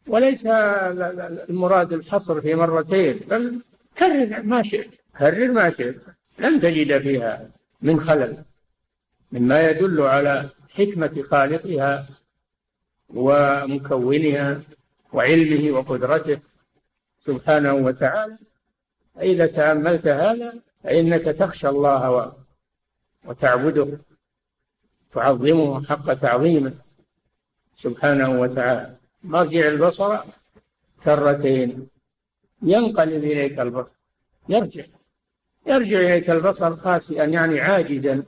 وليس 0.08 0.46
المراد 0.46 1.94
الحصر 1.94 2.42
في 2.42 2.56
مرتين 2.56 3.18
بل 3.18 3.62
كرر 3.98 4.42
ما 4.44 4.64
شئت. 4.64 4.90
كرر 5.18 5.52
ما 5.52 5.70
شئت. 5.70 6.02
لن 6.40 6.60
تجد 6.62 7.02
فيها 7.02 7.50
من 7.82 8.00
خلل 8.00 8.44
مما 9.32 9.62
يدل 9.62 10.02
على 10.02 10.50
حكمة 10.70 11.22
خالقها 11.22 12.06
ومكونها 13.10 14.62
وعلمه 15.14 15.72
وقدرته 15.78 16.40
سبحانه 17.26 17.74
وتعالى. 17.74 18.38
فإذا 19.16 19.48
تأملت 19.48 20.08
هذا 20.08 20.54
فإنك 20.84 21.22
تخشى 21.22 21.70
الله 21.70 22.34
وتعبده 23.26 23.98
تعظمه 25.14 25.86
حق 25.86 26.14
تعظيمه 26.14 26.74
سبحانه 27.76 28.42
وتعالى. 28.42 28.96
مرجع 29.26 29.68
البصر 29.68 30.18
كرتين. 31.04 31.88
ينقلب 32.62 33.24
إليك 33.24 33.60
البصر. 33.60 33.96
يرجع. 34.50 34.84
يرجع 35.68 36.00
إليك 36.00 36.30
البصر 36.30 36.76
خاسئا 36.76 37.26
يعني 37.26 37.60
عاجزا. 37.60 38.24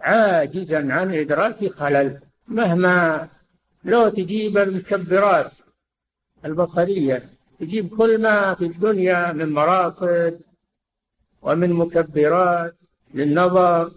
عاجزا 0.00 0.92
عن 0.92 1.14
إدراك 1.14 1.66
خلل. 1.66 2.20
مهما 2.48 3.28
لو 3.84 4.08
تجيب 4.08 4.58
المكبرات 4.58 5.52
البصرية 6.44 7.22
تجيب 7.60 7.96
كل 7.96 8.22
ما 8.22 8.54
في 8.54 8.64
الدنيا 8.64 9.32
من 9.32 9.52
مراصد 9.52 10.40
ومن 11.42 11.72
مكبرات 11.72 12.74
للنظر 13.14 13.92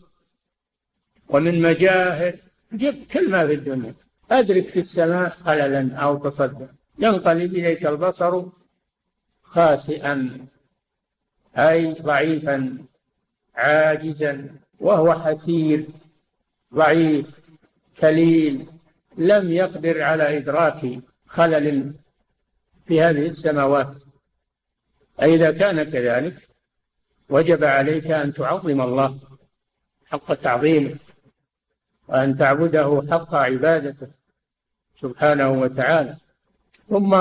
ومن 1.29 1.61
مجاهد 1.61 2.39
جيب 2.73 3.03
كل 3.13 3.31
ما 3.31 3.47
في 3.47 3.53
الدنيا. 3.53 3.93
أدرك 4.31 4.67
في 4.67 4.79
السماء 4.79 5.29
خللا 5.29 5.95
أو 5.95 6.17
تصدع 6.17 6.65
ينقلب 6.99 7.53
إليك 7.53 7.85
البصر 7.85 8.43
خاسئا 9.43 10.47
أي 11.57 11.93
ضعيفا 11.93 12.77
عاجزا 13.55 14.49
وهو 14.79 15.13
حسير 15.13 15.85
ضعيف 16.73 17.39
كليل 17.99 18.67
لم 19.17 19.51
يقدر 19.51 20.01
على 20.01 20.37
إدراك 20.37 20.99
خلل 21.27 21.93
في 22.85 23.01
هذه 23.01 23.25
السماوات. 23.27 23.97
فإذا 25.17 25.51
كان 25.51 25.83
كذلك 25.83 26.47
وجب 27.29 27.63
عليك 27.63 28.11
أن 28.11 28.33
تعظم 28.33 28.81
الله 28.81 29.19
حق 30.05 30.33
تعظيمه 30.33 30.95
وأن 32.07 32.37
تعبده 32.37 33.03
حق 33.11 33.35
عبادته. 33.35 34.07
سبحانه 35.01 35.49
وتعالى. 35.49 36.15
ثم 36.89 37.13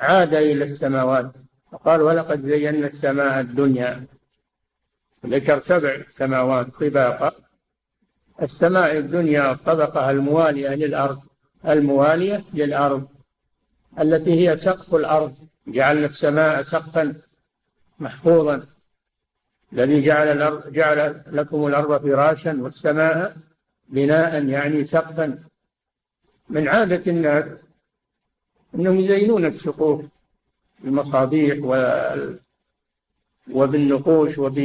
عاد 0.00 0.34
إلى 0.34 0.64
السماوات. 0.64 1.32
فقال 1.72 2.02
ولقد 2.02 2.46
زينا 2.46 2.86
السماء 2.86 3.40
الدنيا. 3.40 4.04
ذكر 5.26 5.58
سبع 5.58 5.96
سماوات 6.08 6.66
طباقا. 6.66 7.32
السماء 8.42 8.98
الدنيا 8.98 9.52
الطبقة 9.52 10.10
الموالية 10.10 10.68
للأرض. 10.68 11.20
الموالية 11.68 12.44
للأرض. 12.54 13.08
التي 14.00 14.48
هي 14.48 14.56
سقف 14.56 14.94
الأرض. 14.94 15.34
جعلنا 15.66 16.06
السماء 16.06 16.62
سقفا 16.62 17.14
محفوظا. 17.98 18.66
الذي 19.72 20.00
جعل 20.00 20.28
الأرض 20.28 20.72
جعل 20.72 21.22
لكم 21.26 21.66
الأرض 21.66 22.02
فراشا 22.02 22.62
والسماء 22.62 23.36
بناء 23.88 24.44
يعني 24.44 24.84
سقفا. 24.84 25.49
من 26.50 26.68
عادة 26.68 27.12
الناس 27.12 27.46
أنهم 28.74 28.98
يزينون 28.98 29.44
السقوف 29.46 30.04
بالمصابيح 30.80 31.58
وبالنقوش 33.52 34.38
وب 34.38 34.58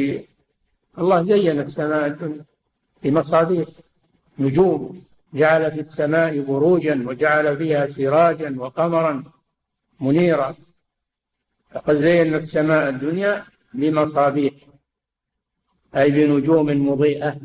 الله 0.98 1.21
زين 1.21 1.60
السماء 1.60 2.39
بمصابيح. 3.04 3.67
نجوم 4.39 5.04
جعل 5.34 5.71
في 5.71 5.80
السماء 5.80 6.39
بروجا 6.39 7.04
وجعل 7.08 7.58
فيها 7.58 7.88
سراجا 7.88 8.56
وقمرا 8.58 9.24
منيرا. 10.00 10.56
فقد 11.71 11.95
زينا 11.95 12.38
السماء 12.38 12.89
الدنيا 12.89 13.45
بمصابيح 13.74 14.54
أي 15.95 16.12
بنجوم 16.12 16.88
مضيئة 16.89 17.39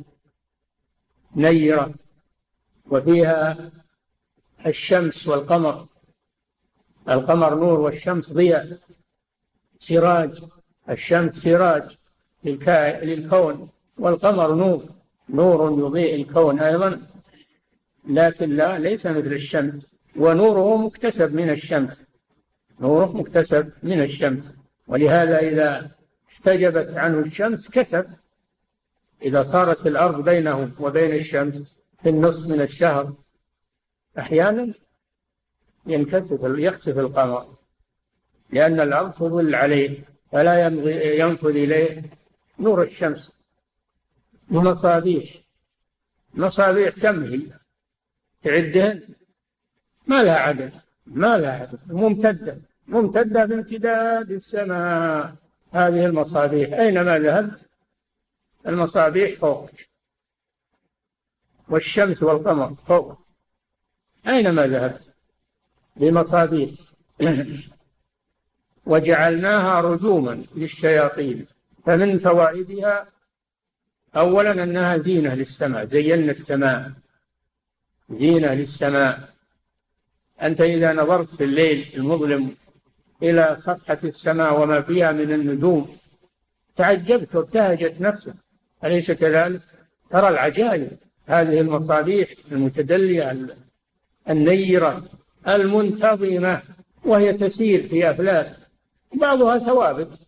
نيرة 1.36 1.94
وفيها 2.86 3.70
الشمس 4.66 5.28
والقمر. 5.28 5.86
القمر 7.08 7.54
نور 7.54 7.80
والشمس 7.80 8.32
ضياء. 8.32 8.78
سراج. 9.78 10.44
الشمس 10.90 11.34
سراج 11.34 11.98
للكون. 12.44 13.68
والقمر 13.98 14.54
نور. 14.54 14.84
نور 15.28 15.78
يضيء 15.86 16.14
الكون 16.14 16.60
أيضا. 16.60 17.02
لكن 18.08 18.50
لا 18.50 18.78
ليس 18.78 19.06
مثل 19.06 19.32
الشمس. 19.32 19.94
ونوره 20.16 20.76
مكتسب 20.76 21.34
من 21.34 21.50
الشمس. 21.50 22.04
نوره 22.80 23.16
مكتسب 23.16 23.72
من 23.82 24.02
الشمس. 24.02 24.44
ولهذا 24.86 25.38
إذا 25.38 25.90
احتجبت 26.32 26.94
عنه 26.94 27.18
الشمس 27.18 27.70
كسف 27.70 28.06
إذا 29.22 29.42
صارت 29.42 29.86
الأرض 29.86 30.24
بينه 30.24 30.70
وبين 30.80 31.12
الشمس 31.12 31.80
في 32.02 32.08
النصف 32.08 32.48
من 32.48 32.60
الشهر 32.60 33.12
أحيانا 34.18 34.74
ينكسف 35.86 36.40
يخسف 36.42 36.98
القمر 36.98 37.54
لأن 38.50 38.80
الأرض 38.80 39.12
تظل 39.12 39.54
عليه 39.54 39.98
فلا 40.32 40.66
ينفذ 41.16 41.56
إليه 41.56 42.02
نور 42.58 42.82
الشمس 42.82 43.32
بمصابيح 44.48 45.40
مصابيح 46.34 46.94
كم 46.94 47.24
هي؟ 47.24 47.40
تعدهن 48.42 49.02
ما 50.06 50.22
لها 50.22 50.34
عدد 50.36 50.72
ما 51.06 51.38
لها 51.38 51.52
عدد. 51.52 51.78
ممتدة 51.86 52.58
ممتدة 52.86 53.44
بامتداد 53.44 54.30
السماء. 54.30 55.34
هذه 55.72 56.06
المصابيح. 56.06 56.72
أينما 56.72 57.18
ذهبت؟ 57.18 57.68
المصابيح 58.66 59.38
فوق 59.38 59.70
والشمس 61.68 62.22
والقمر 62.22 62.74
فوق. 62.74 63.18
أينما 64.26 64.66
ذهبت 64.66 65.14
بمصابيح 65.96 66.70
وجعلناها 68.86 69.80
رجوما 69.80 70.44
للشياطين 70.54 71.46
فمن 71.86 72.18
فوائدها 72.18 73.06
أولا 74.16 74.62
أنها 74.62 74.96
زينة 74.96 75.34
للسماء 75.34 75.84
زينا 75.84 76.30
السماء. 76.30 76.92
زينة 78.10 78.54
للسماء. 78.54 79.28
أنت 80.42 80.60
إذا 80.60 80.92
نظرت 80.92 81.34
في 81.34 81.44
الليل 81.44 81.86
المظلم 81.94 82.56
إلى 83.22 83.56
صفحة 83.56 83.98
السماء 84.04 84.60
وما 84.60 84.80
فيها 84.80 85.12
من 85.12 85.32
النجوم 85.32 85.96
تعجبت 86.76 87.36
وابتهجت 87.36 88.00
نفسك. 88.00 88.34
أليس 88.84 89.10
كذلك؟ 89.10 89.60
ترى 90.10 90.28
العجائب 90.28 90.90
هذه 91.26 91.60
المصابيح 91.60 92.28
المتدلية 92.52 93.30
النيرة 94.28 95.04
المنتظمة 95.48 96.62
وهي 97.04 97.32
تسير 97.32 97.82
في 97.82 98.10
أفلاك 98.10 98.56
بعضها 99.14 99.58
ثوابت 99.58 100.26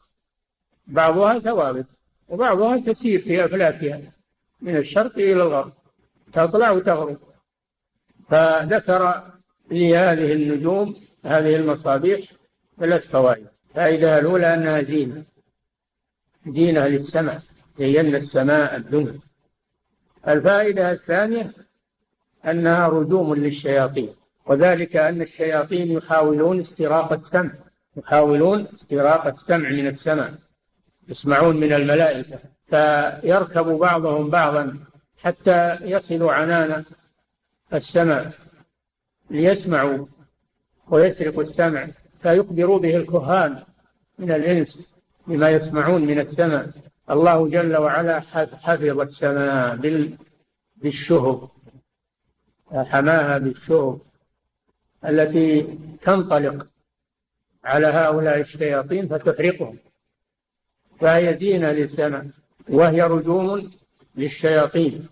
بعضها 0.86 1.38
ثوابت 1.38 1.86
وبعضها 2.28 2.76
تسير 2.76 3.20
في 3.20 3.44
أفلاكها 3.44 4.00
من 4.60 4.76
الشرق 4.76 5.18
إلى 5.18 5.32
الغرب 5.32 5.72
تطلع 6.32 6.70
وتغرب. 6.70 7.18
فذكر 8.28 9.22
لهذه 9.70 10.32
النجوم 10.32 10.96
هذه 11.24 11.56
المصابيح 11.56 12.20
ثلاث 12.78 13.06
فوائد. 13.06 13.46
الفائدة 13.70 14.18
الأولى 14.18 14.54
أنها 14.54 14.82
زينة. 14.82 15.24
زينة 16.46 16.86
للسماء 16.86 17.42
زينا 17.76 18.16
السماء 18.16 18.76
الدنيا. 18.76 19.20
الفائدة 20.28 20.92
الثانية 20.92 21.52
أنها 22.46 22.88
رجوم 22.88 23.34
للشياطين 23.34 24.14
وذلك 24.46 24.96
أن 24.96 25.22
الشياطين 25.22 25.92
يحاولون 25.92 26.60
استراق 26.60 27.12
السمع 27.12 27.50
يحاولون 27.96 28.66
استراق 28.74 29.26
السمع 29.26 29.68
من 29.70 29.86
السماء 29.86 30.34
يسمعون 31.08 31.56
من 31.56 31.72
الملائكة 31.72 32.38
فيركب 32.70 33.66
بعضهم 33.66 34.30
بعضا 34.30 34.76
حتى 35.18 35.76
يصلوا 35.80 36.32
عنان 36.32 36.84
السماء 37.74 38.32
ليسمعوا 39.30 40.06
ويسرقوا 40.88 41.42
السمع 41.42 41.88
فيخبروا 42.22 42.78
به 42.78 42.96
الكهان 42.96 43.62
من 44.18 44.32
الإنس 44.32 44.78
بما 45.26 45.50
يسمعون 45.50 46.02
من 46.06 46.18
السماء. 46.18 46.70
الله 47.10 47.48
جل 47.48 47.76
وعلا 47.76 48.20
حفظ 48.20 49.00
السماء 49.00 49.76
بالشهب. 50.76 51.48
حماها 52.74 53.38
بالشهب 53.38 54.00
التي 55.04 55.78
تنطلق 56.02 56.66
على 57.64 57.86
هؤلاء 57.86 58.40
الشياطين 58.40 59.08
فتحرقهم. 59.08 59.78
فهي 61.00 61.34
زينة 61.34 61.72
للسماء 61.72 62.26
وهي 62.68 63.02
رجوم 63.02 63.70
للشياطين 64.16 65.08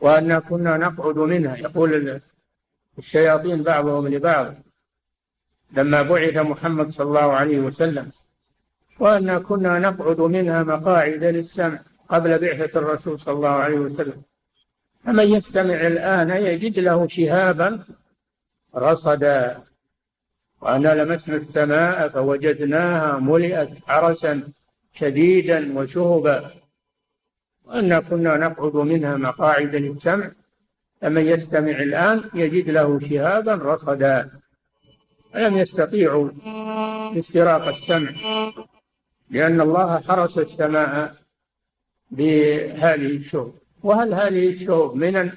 وأنا 0.00 0.38
كنا 0.38 0.76
نقعد 0.76 1.18
منها. 1.18 1.56
يقول 1.56 2.20
الشياطين 2.98 3.62
بعضهم 3.62 4.08
لبعض. 4.08 4.54
لما 5.72 6.02
بعث 6.02 6.36
محمد 6.36 6.90
صلى 6.90 7.06
الله 7.06 7.32
عليه 7.32 7.58
وسلم 7.58 8.10
وأنا 9.00 9.38
كنا 9.38 9.78
نقعد 9.78 10.20
منها 10.20 10.62
مقاعد 10.62 11.24
للسمع 11.24 11.78
قبل 12.08 12.38
بعثة 12.38 12.78
الرسول 12.80 13.18
صلى 13.18 13.34
الله 13.34 13.48
عليه 13.48 13.78
وسلم. 13.78 14.22
فمن 15.04 15.32
يستمع 15.32 15.74
الآن 15.74 16.30
يجد 16.30 16.78
له 16.78 17.06
شهابا 17.06 17.84
رصدا. 18.74 19.62
وأنا 20.60 21.02
لمسنا 21.02 21.36
السماء 21.36 22.08
فوجدناها 22.08 23.18
ملئت 23.18 23.70
عرسا 23.88 24.42
شديدا 24.92 25.78
وشهبا. 25.78 26.50
وأنا 27.64 28.00
كنا 28.00 28.36
نقعد 28.36 28.76
منها 28.76 29.16
مقاعد 29.16 29.74
للسمع. 29.76 30.30
فمن 31.00 31.26
يستمع 31.26 31.70
الآن 31.70 32.30
يجد 32.34 32.70
له 32.70 32.98
شهابا 32.98 33.54
رصدا. 33.54 34.30
فلم 35.32 35.56
يستطيعوا 35.56 36.30
استراق 37.18 37.68
السمع؟ 37.68 38.10
لأن 39.30 39.60
الله 39.60 40.00
حرس 40.00 40.38
السماء 40.38 41.14
بهذه 42.10 43.16
الشهب. 43.16 43.52
وهل 43.82 44.14
هذه 44.14 44.48
الشهب 44.48 44.96
من 44.96 45.30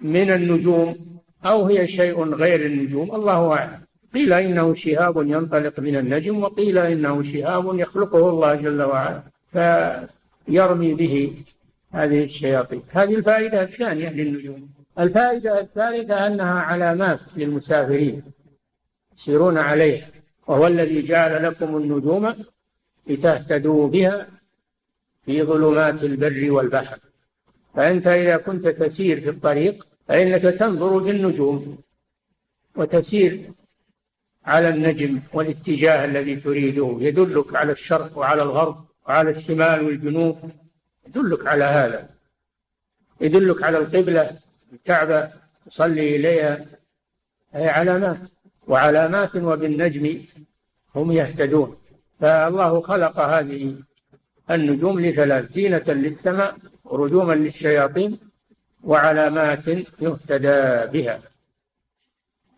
من 0.00 0.30
النجوم 0.30 0.96
أو 1.44 1.66
هي 1.66 1.86
شيء 1.86 2.34
غير 2.34 2.66
النجوم؟ 2.66 3.14
الله 3.14 3.52
أعلم. 3.52 3.80
قيل 4.14 4.32
إنه 4.32 4.74
شهاب 4.74 5.16
ينطلق 5.16 5.80
من 5.80 5.96
النجم 5.96 6.42
وقيل 6.42 6.78
إنه 6.78 7.22
شهاب 7.22 7.78
يخلقه 7.78 8.28
الله 8.28 8.54
جل 8.54 8.82
وعلا 8.82 9.22
فيرمي 9.52 10.94
به 10.94 11.34
هذه 11.92 12.24
الشياطين. 12.24 12.82
هذه 12.90 13.14
الفائدة 13.14 13.62
الثانية 13.62 14.08
للنجوم. 14.08 14.68
الفائدة 14.98 15.60
الثالثة 15.60 16.26
أنها 16.26 16.60
علامات 16.60 17.20
للمسافرين 17.36 18.22
يسيرون 19.16 19.58
عليها 19.58 20.06
وهو 20.46 20.66
الذي 20.66 21.02
جعل 21.02 21.42
لكم 21.42 21.76
النجوم 21.76 22.34
لتهتدوا 23.06 23.88
بها 23.88 24.26
في 25.24 25.42
ظلمات 25.42 26.02
البر 26.02 26.52
والبحر. 26.52 26.98
فأنت 27.76 28.06
إذا 28.06 28.36
كنت 28.36 28.68
تسير 28.68 29.20
في 29.20 29.30
الطريق 29.30 29.86
فإنك 30.08 30.42
تنظر 30.42 31.04
في 31.04 31.10
النجوم 31.10 31.78
وتسير 32.76 33.50
على 34.44 34.68
النجم 34.68 35.20
والاتجاه 35.32 36.04
الذي 36.04 36.36
تريده. 36.36 36.96
يدلك 37.00 37.56
على 37.56 37.72
الشرق 37.72 38.18
وعلى 38.18 38.42
الغرب 38.42 38.84
وعلى 39.08 39.30
الشمال 39.30 39.84
والجنوب. 39.84 40.50
يدلك 41.08 41.46
على 41.46 41.64
هذا. 41.64 42.08
يدلك 43.20 43.62
على 43.62 43.78
القبلة 43.78 44.30
الكعبة 44.72 45.30
تصلي 45.66 46.16
إليها. 46.16 46.66
هي 47.52 47.68
علامات. 47.68 48.28
وعلامات 48.68 49.36
وبالنجم 49.36 50.20
هم 50.94 51.12
يهتدون. 51.12 51.76
فالله 52.20 52.80
خلق 52.80 53.20
هذه 53.20 53.76
النجوم 54.50 55.00
لثلاث 55.00 55.52
زينة 55.52 55.84
للسماء 55.88 56.56
ورجوما 56.90 57.32
للشياطين 57.32 58.18
وعلامات 58.84 59.66
يهتدى 60.00 60.58
بها. 60.92 61.20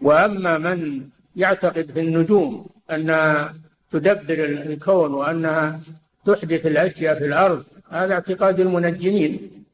وأما 0.00 0.58
من 0.58 1.08
يعتقد 1.36 1.90
في 1.92 2.00
النجوم 2.00 2.66
أنها 2.90 3.54
تدبر 3.92 4.44
الكون 4.44 5.14
وأنها 5.14 5.80
تحدث 6.26 6.66
الأشياء 6.66 7.18
في 7.18 7.24
الأرض 7.26 7.64
هذا 7.90 8.14
اعتقاد 8.14 8.60
المنجمين. 8.60 9.64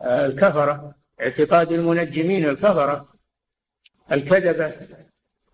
الكفرة 0.00 0.94
اعتقاد 1.20 1.72
المنجمين 1.72 2.48
الكفرة. 2.48 3.08
الكذبة 4.12 4.72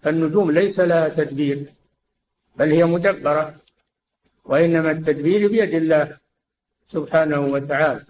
فالنجوم 0.03 0.51
ليس 0.51 0.81
لها 0.81 1.09
تدبير 1.09 1.73
بل 2.57 2.73
هي 2.73 2.85
مدبرة 2.85 3.55
وإنما 4.45 4.91
التدبير 4.91 5.49
بيد 5.49 5.75
الله. 5.75 6.26
سبحانه 6.89 7.41
وتعالى. 7.41 8.05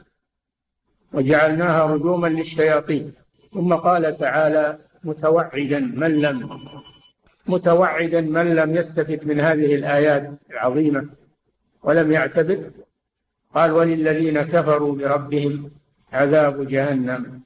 وجعلناها 1.12 1.86
رجوما 1.86 2.26
للشياطين. 2.26 3.12
ثم 3.52 3.74
قال 3.74 4.16
تعالى 4.16 4.78
متوعدا 5.04 5.80
من 5.80 6.20
لم 6.20 6.68
متوعدا 7.46 8.20
من 8.20 8.54
لم 8.54 8.76
يستفد 8.76 9.24
من 9.26 9.40
هذه 9.40 9.74
الآيات 9.74 10.30
العظيمة 10.50 11.08
ولم 11.82 12.12
يعتبر. 12.12 12.70
قال 13.54 13.70
وللذين 13.72 14.42
كفروا 14.42 14.96
بربهم 14.96 15.70
عذاب 16.12 16.66
جهنم. 16.68 17.42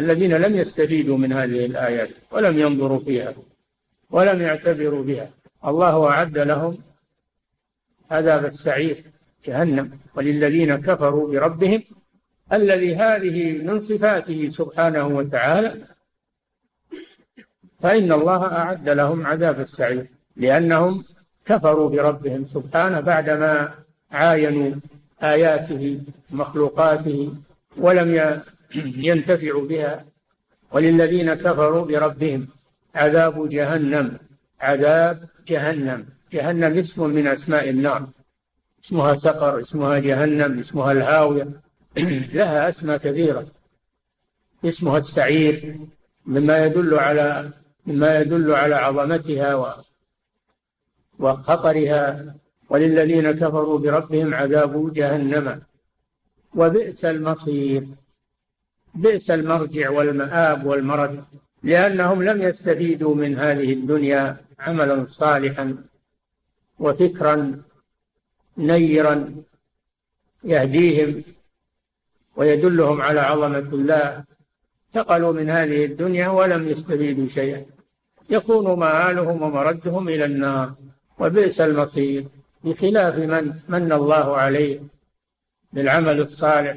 الذين 0.00 0.36
لم 0.36 0.56
يستفيدوا 0.56 1.18
من 1.18 1.32
هذه 1.32 1.66
الآيات 1.66 2.10
ولم 2.30 2.58
ينظروا 2.58 2.98
فيها 2.98 3.34
ولم 4.10 4.42
يعتبروا 4.42 5.04
بها. 5.04 5.30
الله 5.64 6.10
أعد 6.10 6.38
لهم 6.38 6.78
عذاب 8.10 8.44
السعير. 8.44 9.15
جهنم. 9.46 9.90
وللذين 10.14 10.76
كفروا 10.76 11.28
بربهم 11.32 11.82
الذي 12.52 12.94
هذه 12.94 13.62
من 13.62 13.80
صفاته 13.80 14.48
سبحانه 14.48 15.06
وتعالى 15.06 15.74
فإن 17.80 18.12
الله 18.12 18.42
أعد 18.52 18.88
لهم 18.88 19.26
عذاب 19.26 19.60
السعير 19.60 20.06
لأنهم 20.36 21.04
كفروا 21.46 21.90
بربهم 21.90 22.44
سبحانه 22.44 23.00
بعدما 23.00 23.74
عاينوا 24.10 24.74
آياته 25.22 26.00
مخلوقاته 26.30 27.34
ولم 27.76 28.40
ينتفعوا 28.96 29.68
بها. 29.68 30.04
وللذين 30.72 31.34
كفروا 31.34 31.84
بربهم 31.84 32.48
عذاب 32.94 33.48
جهنم. 33.48 34.18
عذاب 34.60 35.28
جهنم. 35.46 36.06
جهنم 36.32 36.78
اسم 36.78 37.10
من 37.10 37.26
أسماء 37.26 37.70
النار. 37.70 38.08
اسمها 38.86 39.14
سقر 39.14 39.60
اسمها 39.60 39.98
جهنم 39.98 40.58
اسمها 40.58 40.92
الهاوية. 40.92 41.48
لها 42.38 42.68
أسماء 42.68 42.96
كثيرة. 42.98 43.46
اسمها 44.64 44.98
السعير 44.98 45.76
مما 46.26 46.64
يدل 46.64 46.94
على 46.94 47.50
مما 47.86 48.18
يدل 48.18 48.54
على 48.54 48.74
عظمتها 48.74 49.74
وخطرها. 51.18 52.34
وللذين 52.70 53.30
كفروا 53.30 53.78
بربهم 53.78 54.34
عذاب 54.34 54.92
جهنم. 54.92 55.62
وبئس 56.54 57.04
المصير. 57.04 57.86
بئس 58.94 59.30
المرجع 59.30 59.90
والمآب 59.90 60.66
والمرد 60.66 61.24
لأنهم 61.62 62.22
لم 62.22 62.42
يستفيدوا 62.42 63.14
من 63.14 63.38
هذه 63.38 63.72
الدنيا 63.72 64.36
عملا 64.58 65.04
صالحا 65.04 65.76
وفكرا. 66.78 67.62
نيرا 68.58 69.34
يهديهم 70.44 71.22
ويدلهم 72.36 73.00
على 73.02 73.20
عظمة 73.20 73.58
الله 73.58 74.24
انتقلوا 74.88 75.32
من 75.32 75.50
هذه 75.50 75.84
الدنيا 75.84 76.28
ولم 76.28 76.68
يستفيدوا 76.68 77.28
شيئا. 77.28 77.66
يكون 78.30 78.78
مآلهم 78.78 79.42
ومردهم 79.42 80.08
إلى 80.08 80.24
النار 80.24 80.74
وبئس 81.18 81.60
المصير. 81.60 82.24
بخلاف 82.64 83.14
من 83.14 83.54
من 83.68 83.92
الله 83.92 84.36
عليه 84.36 84.80
بالعمل 85.72 86.20
الصالح 86.20 86.76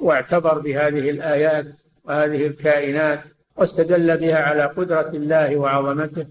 واعتبر 0.00 0.58
بهذه 0.58 1.10
الآيات 1.10 1.66
وهذه 2.04 2.46
الكائنات 2.46 3.20
واستدل 3.56 4.16
بها 4.16 4.36
على 4.36 4.64
قدرة 4.64 5.08
الله 5.08 5.56
وعظمته 5.56 6.26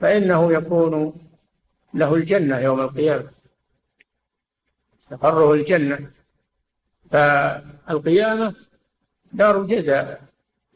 فإنه 0.00 0.52
يكون 0.52 1.14
له 1.94 2.14
الجنة 2.14 2.58
يوم 2.58 2.80
القيامة. 2.80 3.30
تقره 5.10 5.52
الجنة. 5.52 6.10
فالقيامة 7.10 8.54
دار 9.32 9.62
جزاء 9.62 10.22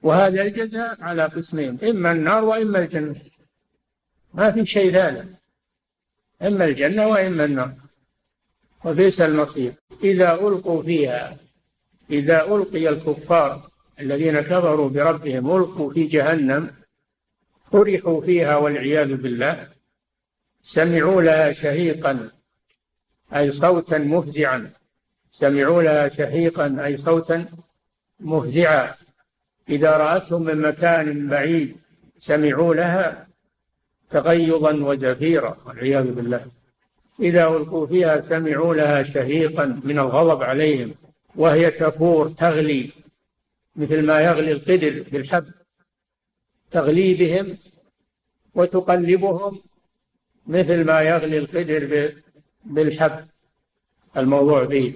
وهذا 0.02 0.42
الجزاء 0.42 1.02
على 1.02 1.24
قسمين 1.24 1.78
إما 1.84 2.12
النار 2.12 2.44
وإما 2.44 2.78
الجنة. 2.78 3.16
ما 4.34 4.50
في 4.50 4.66
شيء 4.66 4.92
ثالث 4.92 5.28
إما 6.42 6.64
الجنة 6.64 7.06
وإما 7.06 7.44
النار. 7.44 7.74
وبئس 8.84 9.20
المصير. 9.20 9.72
إذا 10.04 10.34
ألقوا 10.34 10.82
فيها 10.82 11.36
إذا 12.10 12.44
ألقي 12.44 12.88
الكفار 12.88 13.70
الذين 14.00 14.40
كفروا 14.40 14.88
بربهم 14.88 15.56
ألقوا 15.56 15.92
في 15.92 16.04
جهنم 16.04 16.70
فرحوا 17.72 18.20
فيها 18.20 18.56
والعياذ 18.56 19.14
بالله. 19.16 19.68
سمعوا 20.62 21.22
لها 21.22 21.52
شهيقا 21.52 22.30
أي 23.36 23.50
صوتا 23.50 23.98
مفزعا. 23.98 24.70
سمعوا 25.30 25.82
لها 25.82 26.08
شهيقا 26.08 26.84
أي 26.84 26.96
صوتا 26.96 27.46
مفزعا. 28.20 28.94
إذا 29.68 29.90
رأتهم 29.90 30.42
من 30.42 30.60
مكان 30.60 31.28
بعيد 31.28 31.76
سمعوا 32.18 32.74
لها 32.74 33.26
تغيظا 34.10 34.72
وزفيرا 34.72 35.56
والعياذ 35.66 36.12
بالله. 36.12 36.46
إذا 37.20 37.48
ألقوا 37.48 37.86
فيها 37.86 38.20
سمعوا 38.20 38.74
لها 38.74 39.02
شهيقا 39.02 39.80
من 39.84 39.98
الغضب 39.98 40.42
عليهم 40.42 40.94
وهي 41.36 41.70
تفور 41.70 42.28
تغلي 42.28 42.90
مثل 43.76 44.06
ما 44.06 44.20
يغلي 44.20 44.52
القدر 44.52 45.04
بالحب. 45.12 45.44
تغلي 46.70 47.14
بهم 47.14 47.58
وتقلبهم 48.54 49.60
مثل 50.46 50.84
ما 50.84 51.00
يغلي 51.00 51.38
القدر 51.38 52.12
بالحب. 52.64 53.26
الموضوع 54.16 54.64
به 54.64 54.94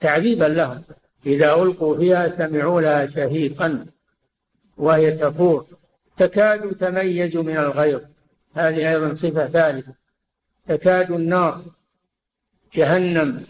تعذيبا 0.00 0.44
لهم. 0.44 0.82
إذا 1.26 1.54
ألقوا 1.54 1.98
فيها 1.98 2.28
سمعوا 2.28 2.80
لها 2.80 3.06
شهيقا 3.06 3.86
وهي 4.76 5.12
تفور. 5.12 5.66
تكاد 6.16 6.70
تميز 6.70 7.36
من 7.36 7.56
الغيظ. 7.56 8.00
هذه 8.54 8.90
أيضا 8.90 9.12
صفة 9.14 9.46
ثالثة. 9.46 9.92
تكاد 10.68 11.10
النار 11.10 11.62
جهنم 12.74 13.46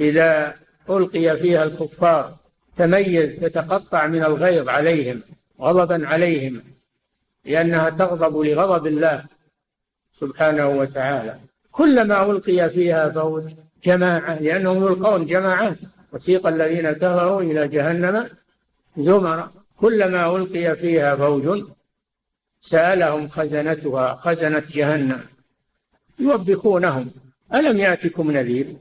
إذا 0.00 0.54
ألقي 0.90 1.36
فيها 1.36 1.64
الكفار 1.64 2.36
تميز 2.76 3.36
تتقطع 3.40 4.06
من 4.06 4.24
الغيظ 4.24 4.68
عليهم 4.68 5.22
غضبا 5.60 6.06
عليهم 6.08 6.62
لأنها 7.44 7.90
تغضب 7.90 8.36
لغضب 8.36 8.86
الله. 8.86 9.24
سبحانه 10.20 10.68
وتعالى. 10.68 11.38
كلما 11.72 12.30
ألقي 12.30 12.70
فيها 12.70 13.10
فوج 13.10 13.44
جماعة 13.84 14.34
لأنهم 14.42 14.82
يلقون 14.86 15.26
جماعات. 15.26 15.78
وسيق 16.12 16.46
الذين 16.46 16.92
كفروا 16.92 17.42
إلى 17.42 17.68
جهنم 17.68 18.28
زمرا. 18.96 19.52
كلما 19.76 20.36
ألقي 20.36 20.76
فيها 20.76 21.16
فوج 21.16 21.64
سألهم 22.60 23.28
خزنتها 23.28 24.14
خزنة 24.14 24.62
جهنم. 24.70 25.20
يوبخونهم. 26.18 27.10
ألم 27.54 27.78
يأتكم 27.78 28.30
نذير؟ 28.30 28.76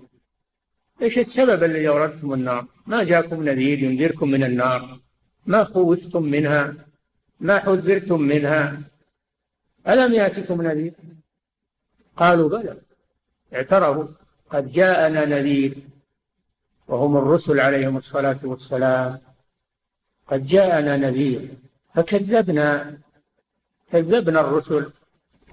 إيش 1.02 1.20
السبب 1.20 1.64
الذي 1.64 1.88
أوردتم 1.88 2.34
النار؟ 2.34 2.66
ما 2.88 3.04
جاكم 3.04 3.44
نذير 3.50 3.80
ينذركم 3.84 4.32
من 4.32 4.44
النار؟ 4.44 5.00
ما 5.46 5.64
خوفتم 5.64 6.24
منها؟ 6.24 6.74
ما 7.40 7.60
حذرتم 7.60 8.22
منها؟ 8.22 8.82
ألم 9.88 10.14
يأتكم 10.14 10.62
نذير؟ 10.62 10.94
قالوا 12.18 12.50
بلى 12.50 12.78
اعترفوا. 13.54 14.08
قد 14.50 14.72
جاءنا 14.72 15.26
نذير 15.26 15.78
وهم 16.88 17.18
الرسل 17.18 17.60
عليهم 17.60 17.98
الصلاة 17.98 18.40
والسلام. 18.44 19.20
قد 20.28 20.46
جاءنا 20.46 20.98
نذير 20.98 21.50
فكذبنا 21.96 22.98
كذبنا 23.92 24.40
الرسل 24.40 24.92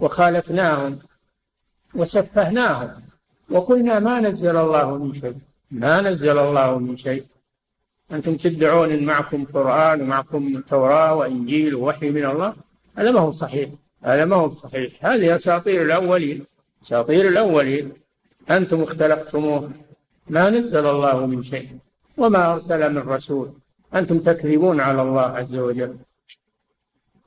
وخالفناهم 0.00 0.98
وسفهناهم 1.94 3.02
وقلنا 3.50 3.98
ما 3.98 4.20
نزل 4.20 4.56
الله 4.56 4.96
من 4.96 5.14
شيء. 5.14 5.38
ما 5.70 6.00
نزل 6.00 6.38
الله 6.38 6.78
من 6.78 6.96
شيء. 6.96 7.24
أنتم 8.12 8.36
تدعون 8.36 8.90
إن 8.92 9.04
معكم 9.04 9.44
قرآن 9.44 10.02
ومعكم 10.02 10.60
توراة 10.60 11.14
وإنجيل 11.14 11.74
ووحي 11.74 12.10
من 12.10 12.24
الله؟ 12.26 12.54
هذا 12.96 13.10
ما 13.10 13.20
هو 13.20 13.30
صحيح. 13.30 13.70
هذا 14.02 14.24
ما 14.24 14.36
هو 14.36 14.52
صحيح. 14.52 15.06
هذه 15.06 15.34
أساطير 15.34 15.82
الأولين. 15.82 16.46
أساطير 16.82 17.28
الأولين 17.28 17.92
أنتم 18.50 18.82
اختلقتموه. 18.82 19.70
ما 20.28 20.50
نزل 20.50 20.86
الله 20.86 21.26
من 21.26 21.42
شيء 21.42 21.68
وما 22.16 22.52
أرسل 22.52 22.94
من 22.94 22.98
رسول. 22.98 23.52
أنتم 23.94 24.18
تكذبون 24.18 24.80
على 24.80 25.02
الله 25.02 25.22
عز 25.22 25.56
وجل. 25.56 25.96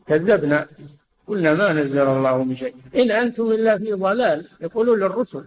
كذبنا 0.08 0.68
قلنا 1.28 1.54
ما 1.54 1.74
نزل 1.74 2.08
الله 2.08 2.44
من 2.44 2.56
شيء. 2.56 2.76
إن 2.96 3.12
أنتم 3.12 3.52
إلا 3.52 3.78
في 3.78 3.94
ضلال 3.94 4.48
يقولون 4.62 5.00
للرسل. 5.00 5.46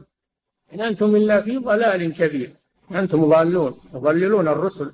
إن 0.74 0.80
أنتم 0.80 1.16
إلا 1.16 1.40
في 1.40 1.58
ضلال 1.58 2.14
كبير. 2.14 2.50
أنتم 2.94 3.24
ضالون 3.28 3.74
تضللون 3.92 4.48
الرسل. 4.48 4.92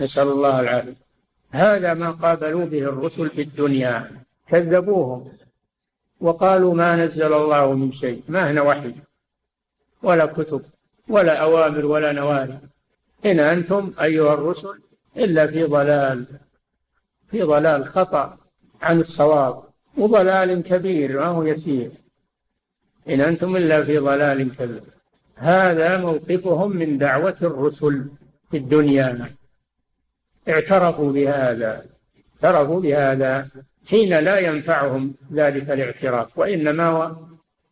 نسأل 0.00 0.28
الله 0.28 0.60
العافية. 0.60 0.96
هذا 1.50 1.94
ما 1.94 2.10
قابلوا 2.10 2.64
به 2.64 2.78
الرسل 2.78 3.28
في 3.28 3.42
الدنيا. 3.42 4.10
كذبوهم. 4.48 5.32
وقالوا 6.22 6.74
ما 6.74 6.96
نزل 6.96 7.32
الله 7.34 7.72
من 7.72 7.92
شيء 7.92 8.22
ما 8.28 8.50
هنا 8.50 8.62
وحي 8.62 8.94
ولا 10.02 10.26
كتب 10.26 10.62
ولا 11.08 11.36
أوامر 11.36 11.86
ولا 11.86 12.12
نواهي 12.12 12.58
إن 13.26 13.40
أنتم 13.40 13.92
أيها 14.00 14.34
الرسل 14.34 14.80
إلا 15.16 15.46
في 15.46 15.64
ضلال 15.64 16.26
في 17.30 17.42
ضلال 17.42 17.86
خطأ 17.86 18.38
عن 18.82 19.00
الصواب 19.00 19.62
وضلال 19.96 20.62
كبير 20.62 21.20
ما 21.20 21.26
هو 21.26 21.42
يسير. 21.42 21.90
إن 23.08 23.20
أنتم 23.20 23.56
إلا 23.56 23.84
في 23.84 23.98
ضلال 23.98 24.56
كبير. 24.56 24.82
هذا 25.34 25.96
موقفهم 25.96 26.76
من 26.76 26.98
دعوة 26.98 27.36
الرسل 27.42 28.04
في 28.50 28.56
الدنيا. 28.56 29.26
اعترفوا 30.48 31.12
بهذا 31.12 31.86
اعترفوا 32.44 32.80
بهذا. 32.80 33.48
حين 33.86 34.18
لا 34.18 34.38
ينفعهم 34.38 35.14
ذلك 35.32 35.70
الاعتراف 35.70 36.38
وإنما 36.38 36.86
هو 36.86 37.16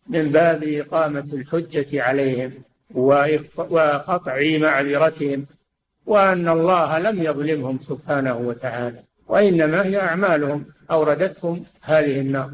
من 0.09 0.29
باب 0.29 0.63
إقامة 0.63 1.29
الحجة 1.33 2.03
عليهم 2.03 2.53
وقطع 2.95 4.59
معذرتهم 4.59 5.47
وأن 6.07 6.49
الله 6.49 6.99
لم 6.99 7.23
يظلمهم 7.23 7.79
سبحانه 7.79 8.37
وتعالى 8.37 9.03
وإنما 9.29 9.87
هي 9.87 10.01
أعمالهم 10.01 10.65
أوردتهم 10.91 11.65
هذه 11.83 12.21
النار. 12.21 12.51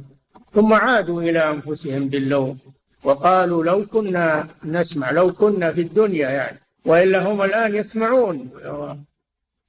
ثم 0.53 0.73
عادوا 0.73 1.23
إلى 1.23 1.51
أنفسهم 1.51 2.09
باللوم 2.09 2.59
وقالوا 3.05 3.65
لو 3.65 3.87
كنا 3.87 4.49
نسمع 4.65 5.11
لو 5.11 5.33
كنا 5.33 5.73
في 5.73 5.81
الدنيا 5.81 6.31
يعني 6.31 6.59
وإلا 6.85 7.33
هم 7.33 7.43
الآن 7.43 7.75
يسمعون 7.75 8.51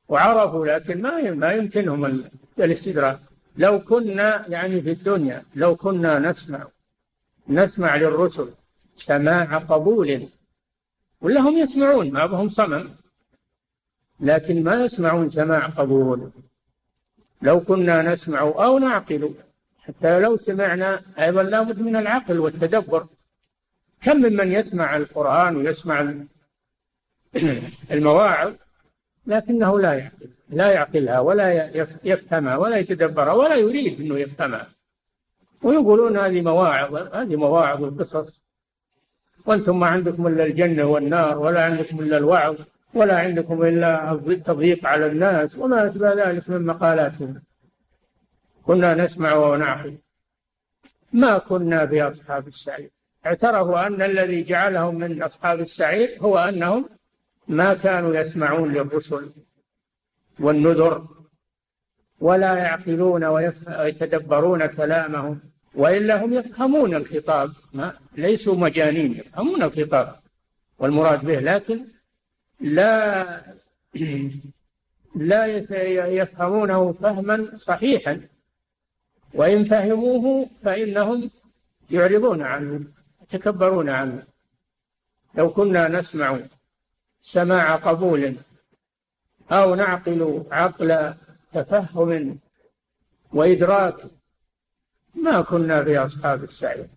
وعرفوا 0.09 0.67
لكن 0.67 1.01
ما 1.01 1.31
ما 1.31 1.51
يمكنهم 1.51 2.23
الاستدراك. 2.59 3.19
لو 3.57 3.79
كنا 3.79 4.47
يعني 4.47 4.81
في 4.81 4.91
الدنيا 4.91 5.43
لو 5.55 5.75
كنا 5.75 6.19
نسمع 6.19 6.67
نسمع 7.49 7.95
للرسل 7.95 8.49
سماع 8.95 9.57
قبول 9.57 10.29
ولا 11.21 11.41
هم 11.41 11.57
يسمعون 11.57 12.11
ما 12.11 12.25
بهم 12.25 12.49
صمم 12.49 12.89
لكن 14.19 14.63
ما 14.63 14.83
يسمعون 14.85 15.29
سماع 15.29 15.67
قبول. 15.67 16.31
لو 17.41 17.59
كنا 17.59 18.01
نسمع 18.01 18.39
أو 18.39 18.79
نعقل 18.79 19.33
حتى 19.79 20.19
لو 20.19 20.37
سمعنا 20.37 21.01
أيضا 21.19 21.43
لابد 21.43 21.79
من 21.79 21.95
العقل 21.95 22.39
والتدبر. 22.39 23.07
كم 24.01 24.17
ممن 24.17 24.51
يسمع 24.51 24.97
القرآن 24.97 25.55
ويسمع 25.55 26.13
المواعظ 27.91 28.53
لكنه 29.27 29.79
لا 29.79 29.93
يعقل. 29.93 30.29
لا 30.49 30.71
يعقلها 30.71 31.19
ولا 31.19 31.71
يفهمها 32.03 32.57
ولا 32.57 32.77
يتدبرها 32.77 33.33
ولا 33.33 33.55
يريد 33.55 34.01
إنه 34.01 34.19
يفهمها. 34.19 34.67
ويقولون 35.63 36.17
هذه 36.17 36.41
مواعظ 36.41 36.95
هذه 37.15 37.35
مواعظ 37.35 37.83
القصص. 37.83 38.41
وأنتم 39.45 39.79
ما 39.79 39.87
عندكم 39.87 40.27
إلا 40.27 40.45
الجنة 40.45 40.85
والنار 40.85 41.39
ولا 41.39 41.63
عندكم 41.65 41.99
إلا 41.99 42.17
الوعظ 42.17 42.55
ولا 42.93 43.19
عندكم 43.19 43.63
إلا 43.63 44.11
التضييق 44.11 44.85
على 44.85 45.05
الناس 45.05 45.57
وما 45.57 45.87
أشبه 45.87 46.13
ذلك 46.13 46.49
من 46.49 46.65
مقالاتهم. 46.65 47.41
كنا 48.63 48.93
نسمع 48.93 49.33
ونعقل. 49.33 49.97
ما 51.13 51.37
كنا 51.37 51.85
بأصحاب 51.85 52.47
السعير. 52.47 52.89
اعترفوا 53.25 53.87
أن 53.87 54.01
الذي 54.01 54.43
جعلهم 54.43 54.95
من 54.95 55.23
أصحاب 55.23 55.59
السعير 55.59 56.17
هو 56.21 56.37
أنهم 56.37 56.89
ما 57.47 57.73
كانوا 57.73 58.15
يسمعون 58.15 58.73
للرسل 58.73 59.31
والنذر 60.39 61.07
ولا 62.19 62.55
يعقلون 62.55 63.23
ويتدبرون 63.23 64.65
كلامهم 64.65 65.39
والا 65.75 66.25
هم 66.25 66.33
يفهمون 66.33 66.95
الخطاب. 66.95 67.51
ما 67.73 67.93
ليسوا 68.15 68.55
مجانين 68.55 69.11
يفهمون 69.11 69.63
الخطاب 69.63 70.15
والمراد 70.79 71.25
به 71.25 71.39
لكن 71.39 71.85
لا 72.59 73.43
لا 75.15 75.45
يفهمونه 76.07 76.93
فهما 76.93 77.55
صحيحا. 77.55 78.21
وإن 79.33 79.63
فهموه 79.63 80.49
فإنهم 80.63 81.29
يعرضون 81.91 82.41
عنه 82.41 82.85
يتكبرون 83.21 83.89
عنه. 83.89 84.23
لو 85.35 85.49
كنا 85.49 85.87
نسمع 85.87 86.39
سماع 87.21 87.75
قبول. 87.75 88.35
أو 89.51 89.75
نعقل 89.75 90.43
عقل 90.51 91.13
تفهم 91.53 92.39
وإدراك. 93.33 93.95
ما 95.15 95.41
كنا 95.41 95.83
في 95.83 95.97
أصحاب 95.97 96.43
السعير 96.43 96.87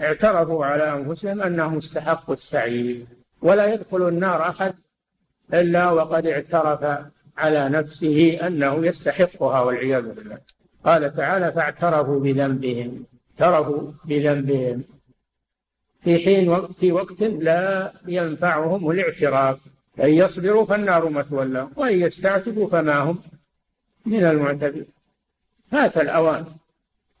اعترفوا 0.00 0.66
على 0.66 0.92
أنفسهم 0.92 1.42
أنهم 1.42 1.76
استحقوا 1.76 2.34
السعير 2.34 3.06
ولا 3.42 3.74
يدخل 3.74 4.08
النار 4.08 4.48
أحد 4.48 4.74
إلا 5.54 5.90
وقد 5.90 6.26
اعترف 6.26 7.06
على 7.36 7.68
نفسه 7.68 8.46
أنه 8.46 8.86
يستحقها 8.86 9.60
والعياذ 9.60 10.12
بالله. 10.14 10.38
قال 10.84 11.12
تعالى 11.12 11.52
فاعترفوا 11.52 12.20
بذنبهم. 12.20 13.06
اعترفوا 13.40 13.92
بذنبهم. 14.04 14.84
في 16.06 16.18
حين 16.18 16.66
في 16.66 16.92
وقت 16.92 17.22
لا 17.22 17.92
ينفعهم 18.06 18.90
الاعتراف. 18.90 19.58
أن 20.00 20.10
يصبروا 20.10 20.64
فالنار 20.64 21.08
مثوى 21.08 21.44
لهم 21.44 21.70
وإن 21.76 22.00
يستعتبوا 22.00 22.68
فما 22.68 22.98
هم 22.98 23.18
من 24.06 24.24
المعتبين 24.24 24.86
فات 25.70 25.96
الأوان. 25.96 26.44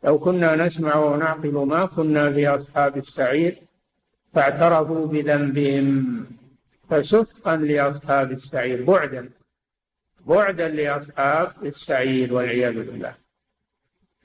لو 0.04 0.18
كنا 0.18 0.56
نسمع 0.56 0.96
ونعقل 0.96 1.52
ما 1.52 1.86
كنا 1.86 2.32
في 2.32 2.48
أصحاب 2.48 2.96
السعير 2.96 3.56
فاعترفوا 4.34 5.06
بذنبهم 5.06 6.26
فسحقا 6.90 7.56
لأصحاب 7.56 8.32
السعير. 8.32 8.84
بعدا 8.84 9.30
بعدا 10.26 10.68
لأصحاب 10.68 11.52
السعير 11.62 12.34
والعياذ 12.34 12.74
بالله. 12.74 13.14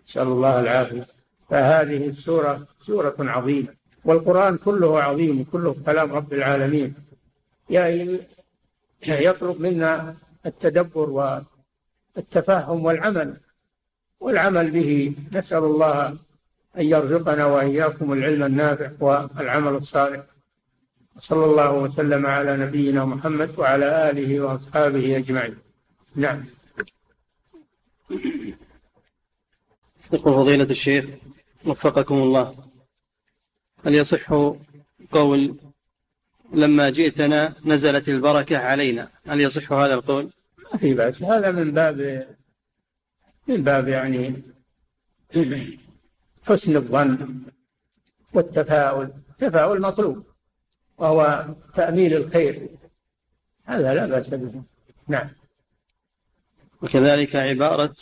نسأل 0.07 0.27
الله 0.27 0.59
العافية. 0.59 1.05
فهذه 1.49 2.07
السورة 2.07 2.67
سورة 2.79 3.15
عظيمة. 3.19 3.80
والقرآن 4.05 4.57
كله 4.57 5.01
عظيم 5.01 5.45
كله 5.51 5.75
كلام 5.85 6.11
رب 6.11 6.33
العالمين. 6.33 6.95
يطلب 9.07 9.61
منا 9.61 10.15
التدبر 10.45 11.09
والتفهم 12.15 12.85
والعمل 12.85 13.37
والعمل 14.19 14.71
به 14.71 15.15
نسأل 15.33 15.63
الله 15.63 16.17
أن 16.77 16.85
يرزقنا 16.85 17.45
وإياكم 17.45 18.13
العلم 18.13 18.43
النافع 18.43 18.91
والعمل 18.99 19.75
الصالح. 19.75 20.23
صلى 21.17 21.45
الله 21.45 21.71
وسلم 21.73 22.25
على 22.25 22.57
نبينا 22.57 23.05
محمد 23.05 23.59
وعلى 23.59 24.09
آله 24.09 24.41
وأصحابه 24.41 25.17
أجمعين. 25.17 25.57
نعم. 26.15 26.45
يقول 30.13 30.33
فضيلة 30.33 30.63
الشيخ 30.63 31.05
وفقكم 31.65 32.15
الله. 32.15 32.70
هل 33.85 33.95
يصح 33.95 34.33
قول 35.11 35.55
لما 36.53 36.89
جئتنا 36.89 37.55
نزلت 37.65 38.09
البركة 38.09 38.57
علينا؟ 38.57 39.09
هل 39.27 39.41
يصح 39.41 39.73
هذا 39.73 39.93
القول؟ 39.93 40.29
ما 40.73 40.79
في 40.79 40.93
بأس. 40.93 41.23
هذا 41.23 41.51
من 41.51 41.71
باب 41.71 42.27
من 43.47 43.63
باب 43.63 43.87
يعني 43.87 44.43
حسن 46.43 46.75
الظن 46.75 47.41
والتفاؤل. 48.33 49.11
التفاؤل 49.29 49.81
مطلوب 49.81 50.25
وهو 50.97 51.45
تأميل 51.75 52.13
الخير. 52.13 52.69
هذا 53.65 53.93
لا 53.93 54.05
بأس 54.05 54.29
به. 54.29 54.63
نعم. 55.07 55.29
وكذلك 56.81 57.35
عبارة 57.35 57.95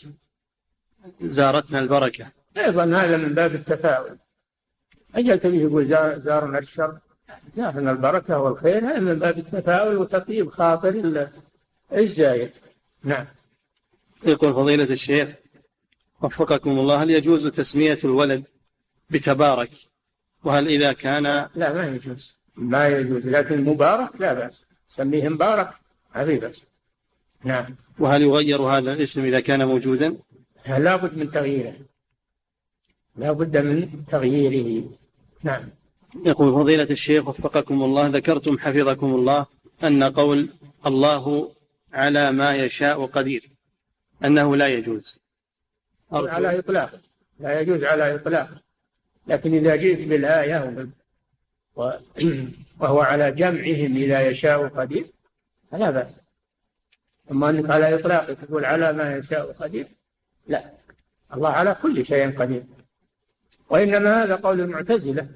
زارتنا 1.22 1.80
البركة. 1.80 2.32
أيضا 2.58 2.84
هذا 2.84 3.18
من 3.18 3.34
باب 3.34 3.56
التفاؤل. 3.56 4.18
أجل 5.15 5.39
تبيه 5.39 5.62
يقول 5.62 5.86
زارنا 6.19 6.60
الشر. 6.60 6.98
زارنا 7.56 7.91
البركة 7.91 8.39
والخير. 8.39 8.86
هذا 8.86 9.00
من 9.00 9.19
باب 9.19 9.38
التفاؤل 9.38 9.98
وتطيب 9.98 10.50
خاطر 10.50 11.30
الزايد 11.93 12.52
نعم. 13.04 13.26
يقول 14.26 14.54
فضيلة 14.54 14.84
الشيخ 14.84 15.30
وفقكم 16.22 16.72
الله 16.72 17.04
هل 17.04 17.10
يجوز 17.10 17.48
تسمية 17.48 18.00
الولد 18.04 18.48
بتبارك؟ 19.10 19.69
وهل 20.43 20.67
إذا 20.67 20.93
كان 20.93 21.24
لا 21.56 21.74
ما 21.74 21.88
يجوز. 21.88 22.39
ما 22.56 22.88
يجوز. 22.88 23.28
لكن 23.28 23.63
مبارك 23.63 24.10
لا 24.22 24.34
بأس. 24.34 24.65
سميه 24.88 25.30
مبارك 25.30 25.69
ما 26.15 26.26
في 26.26 26.39
بأس. 26.39 26.65
نعم. 27.43 27.76
وهل 28.00 28.22
يغير 28.22 28.62
هذا 28.62 28.93
الاسم 28.93 29.24
إذا 29.24 29.39
كان 29.39 29.67
موجودا؟ 29.67 30.17
لا 30.67 30.95
بد 30.95 31.17
من 31.17 31.32
تغييره. 31.32 31.76
لا 33.15 33.32
بد 33.32 33.58
من 33.58 34.06
تغييره. 34.06 34.89
نعم. 35.43 35.69
يقول 36.25 36.54
فضيلة 36.54 36.88
الشيخ 36.91 37.28
وفقكم 37.28 37.84
الله 37.84 38.08
ذكرتم 38.08 38.60
حفظكم 38.60 39.15
الله 39.15 39.45
أن 39.84 40.04
قول 40.04 40.49
الله 40.86 41.51
على 41.93 42.32
ما 42.32 42.55
يشاء 42.55 43.05
قدير 43.05 43.49
أنه 44.26 44.55
لا 44.55 44.68
يجوز. 44.68 45.20
على 46.11 46.59
إطلاق. 46.59 47.01
لا 47.39 47.59
يجوز 47.59 47.84
على 47.84 48.16
إطلاق. 48.16 48.49
لكن 49.28 49.53
إذا 49.53 49.76
جئت 49.76 50.07
بالآية 50.07 50.88
وهو 52.80 52.99
على 53.01 53.32
جمعهم 53.32 53.95
إذا 53.95 54.22
يشاء 54.22 54.68
قدير 54.68 55.05
فلا 55.72 55.91
بأس. 55.91 56.20
أما 57.32 57.49
أنك 57.49 57.70
على 57.70 57.95
إطلاق 57.95 58.34
تقول 58.34 58.66
على 58.66 58.93
ما 58.93 59.16
يشاء 59.16 59.51
قدير 59.51 59.88
لا. 60.47 60.72
الله 61.34 61.49
على 61.49 61.76
كل 61.82 62.05
شيء 62.05 62.39
قدير. 62.39 62.64
وإنما 63.70 64.24
هذا 64.24 64.36
قول 64.36 64.61
المعتزلة. 64.61 65.28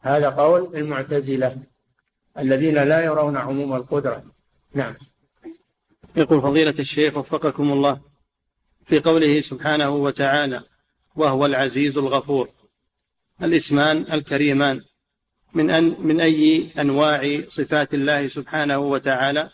هذا 0.00 0.28
قول 0.28 0.76
المعتزلة 0.76 1.56
الذين 2.38 2.74
لا 2.74 3.04
يرون 3.04 3.36
عموم 3.36 3.74
القدرة. 3.74 4.24
نعم. 4.74 4.94
يقول 6.16 6.40
فضيلة 6.40 6.74
الشيخ 6.78 7.16
وفقكم 7.16 7.72
الله 7.72 8.00
في 8.86 8.98
قوله 8.98 9.40
سبحانه 9.40 9.90
وتعالى 9.90 10.62
وهو 11.16 11.46
العزيز 11.46 11.98
الغفور. 11.98 12.48
الاسمان 13.42 14.04
الكريمان. 14.12 14.80
من 15.54 15.70
أن 15.70 15.96
من 15.98 16.20
أي 16.20 16.70
أنواع 16.78 17.40
صفات 17.48 17.94
الله 17.94 18.26
سبحانه 18.26 18.78
وتعالى؟ 18.78 19.50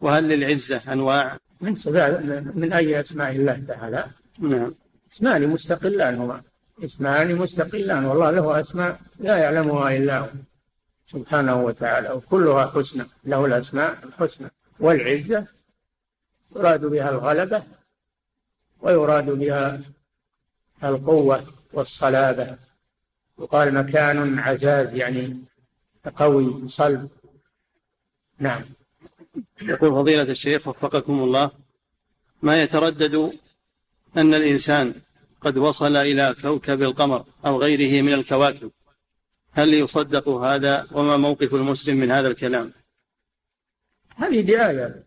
وهل 0.00 0.28
للعزة 0.28 0.92
أنواع؟ 0.92 1.38
من 1.60 1.76
صفات 1.76 2.22
من 2.54 2.72
أي 2.72 3.00
أسماء 3.00 3.30
الله 3.30 3.64
تعالى؟ 3.68 4.06
نعم. 4.38 4.74
اسمان 5.12 5.48
مستقلان 5.48 6.18
هما 6.18 6.42
اسمان 6.82 7.34
مستقلان 7.34 8.04
والله 8.04 8.30
له 8.30 8.60
أسماء 8.60 9.00
لا 9.18 9.36
يعلمها 9.36 9.96
إلا 9.96 10.18
هو. 10.18 10.28
سبحانه 11.06 11.62
وتعالى 11.62 12.10
وكلها 12.10 12.66
حسنى 12.66 13.04
له 13.24 13.44
الأسماء 13.44 13.98
الحسنى. 14.04 14.50
والعزة 14.80 15.46
يراد 16.56 16.84
بها 16.84 17.10
الغلبة 17.10 17.62
ويراد 18.80 19.30
بها 19.30 19.80
القوة 20.84 21.44
والصلابة. 21.72 22.56
يقال 23.38 23.74
مكان 23.74 24.38
عزاز 24.38 24.94
يعني 24.94 25.38
قوي 26.16 26.68
صلب. 26.68 27.08
نعم. 28.38 28.64
يقول 29.62 29.90
فضيلة 29.90 30.22
الشيخ 30.22 30.68
وفقكم 30.68 31.22
الله 31.22 31.50
ما 32.42 32.62
يتردد 32.62 33.32
أن 34.16 34.34
الإنسان 34.34 34.94
قد 35.44 35.58
وصل 35.58 35.96
إلى 35.96 36.34
كوكب 36.42 36.82
القمر 36.82 37.24
أو 37.46 37.58
غيره 37.58 38.02
من 38.02 38.12
الكواكب. 38.12 38.70
هل 39.52 39.74
يصدق 39.74 40.28
هذا؟ 40.28 40.86
وما 40.92 41.16
موقف 41.16 41.54
المسلم 41.54 41.96
من 41.96 42.10
هذا 42.10 42.28
الكلام؟ 42.28 42.72
هذه 44.16 44.40
دعايات 44.40 45.06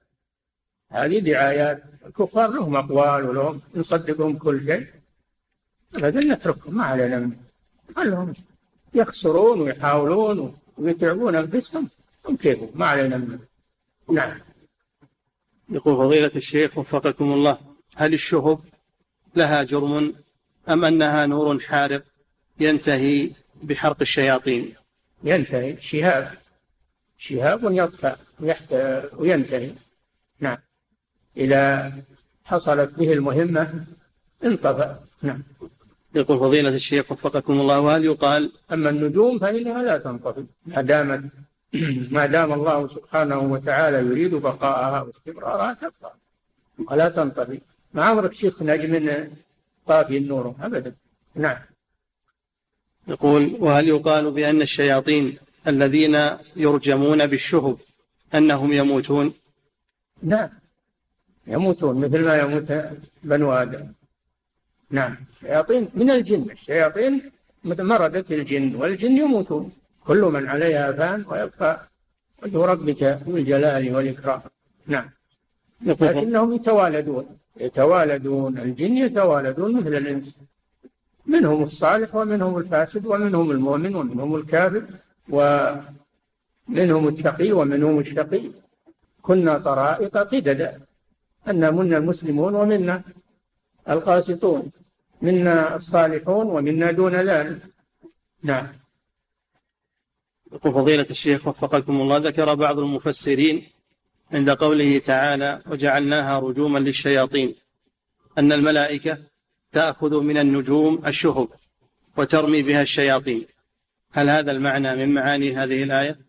هذه 0.92 1.20
دعايات 1.20 1.84
الكفار 2.06 2.52
لهم 2.52 2.76
أقوال 2.76 3.30
ولهم 3.30 3.62
نصدقهم 3.76 4.38
كل 4.38 4.66
شيء. 4.66 4.88
أبدا 5.96 6.20
نتركهم 6.20 6.78
ما 6.78 6.86
علينا 6.86 7.20
منه. 7.20 7.38
خلهم 7.96 8.34
يخسرون 8.94 9.62
ويحاولون 9.62 10.58
ويتعبون 10.78 11.36
أنفسهم. 11.36 11.90
هم 12.26 12.38
كيفهم؟ 12.38 12.70
ما 12.76 12.86
علينا 12.86 13.18
منه. 13.18 13.40
نعم. 14.10 14.40
يقول 15.70 15.96
فضيلة 15.98 16.32
الشيخ 16.36 16.78
وفقكم 16.78 17.34
الله 17.34 17.58
هل 17.96 18.14
الشهب 18.14 18.60
لها 19.36 19.64
جرم؟ 19.64 20.16
أم 20.70 20.86
أنها 20.86 21.26
نور 21.26 21.59
حارق 21.59 22.03
ينتهي 22.59 23.32
بحرق 23.63 23.97
الشياطين؟ 24.01 24.74
ينتهي 25.24 25.82
شهاب. 25.82 26.32
شهاب 27.18 27.59
يطفى 27.63 28.15
وينتهي. 29.18 29.72
نعم. 30.39 30.57
إذا 31.38 31.93
حصلت 32.45 32.99
به 32.99 33.13
المهمة 33.13 33.86
انطفأ. 34.43 34.99
نعم. 35.22 35.43
يقول 36.15 36.39
فضيلة 36.39 36.70
الشيخ 36.70 37.11
وفقكم 37.11 37.61
الله 37.61 37.80
وهل 37.80 38.05
يقال 38.05 38.51
أما 38.72 38.89
النجوم 38.89 39.39
فإنها 39.39 39.84
لا 39.84 39.97
تنطفئ 39.97 40.43
ما 40.65 40.82
دامت 40.82 41.24
ما 42.15 42.26
دام 42.26 42.53
الله 42.53 42.88
سبحانه 42.88 43.39
وتعالى 43.39 43.97
يريد 43.97 44.36
بقاءها 44.36 45.01
واستمرارها 45.01 45.74
تبقى 45.74 46.15
ولا 46.91 47.09
تنطفئ 47.09 47.59
ما 47.93 48.03
عمرك 48.05 48.34
شيخ 48.34 48.63
نجم 48.63 48.95
طافي 49.88 50.18
النور. 50.18 50.56
أبدا. 50.62 50.96
نعم. 51.36 51.58
يقول 53.08 53.58
وهل 53.60 53.88
يقال 53.88 54.32
بأن 54.32 54.62
الشياطين 54.62 55.38
الذين 55.68 56.16
يرجمون 56.56 57.28
بالشهب 57.28 57.78
أنهم 58.36 58.74
يموتون؟ 58.74 59.34
نعم. 60.24 60.50
يموتون 61.48 61.96
مثل 62.06 62.26
ما 62.26 62.36
يموت 62.38 62.74
بنو 63.24 63.54
آدم. 63.54 63.92
نعم. 64.92 65.18
الشياطين 65.30 65.90
من 65.94 66.10
الجن. 66.12 66.52
الشياطين 66.52 67.32
مردة 67.64 68.26
الجن 68.32 68.76
والجن 68.76 69.18
يموتون. 69.18 69.72
كل 70.06 70.22
من 70.22 70.48
عليها 70.48 70.92
فان 70.92 71.26
ويبقى 71.28 71.88
وجه 72.44 72.66
ربك 72.66 73.04
ذو 73.04 73.38
الجلال 73.38 73.96
والإكرام. 73.96 74.42
نعم. 74.88 75.10
لكنهم 75.82 76.54
يتوالدون. 76.54 77.38
يتوالدون 77.60 78.58
الجن 78.58 78.97
يتوالدون 78.97 79.76
مثل 79.78 79.93
الإنس. 79.95 80.41
منهم 81.26 81.64
الصالح 81.64 82.16
ومنهم 82.16 82.58
الفاسد 82.58 83.05
ومنهم 83.05 83.51
المؤمن 83.51 83.95
ومنهم 83.95 84.36
الكافر 84.36 84.84
ومنهم 85.30 87.08
التقي 87.08 87.51
ومنهم 87.51 87.99
الشقي. 87.99 88.41
كنا 89.22 89.58
طرائق 89.58 90.18
قددا 90.18 90.82
أن 91.47 91.74
منا 91.76 91.97
المسلمون 91.97 92.55
ومنا 92.55 93.01
القاسطون. 93.89 94.72
منا 95.22 95.76
الصالحون 95.76 96.45
ومنا 96.47 96.91
دون 96.91 97.16
ذلك. 97.16 97.62
نعم. 98.43 98.68
يقول 100.51 100.74
فضيلة 100.74 101.05
الشيخ 101.10 101.47
وفقكم 101.47 102.01
الله 102.01 102.18
ذكر 102.18 102.55
بعض 102.55 102.80
المفسرين 102.80 103.64
عند 104.32 104.50
قوله 104.50 105.00
تعالى 105.00 105.62
وجعلناها 105.68 106.40
رجوما 106.40 106.80
للشياطين. 106.80 107.56
أن 108.38 108.52
الملائكة 108.52 109.18
تأخذ 109.72 110.22
من 110.22 110.38
النجوم 110.38 111.06
الشهب 111.06 111.50
وترمي 112.18 112.62
بها 112.62 112.82
الشياطين. 112.82 113.48
هل 114.12 114.30
هذا 114.30 114.52
المعنى 114.52 114.96
من 114.96 115.14
معاني 115.14 115.56
هذه 115.56 115.84
الآية؟ 115.84 116.20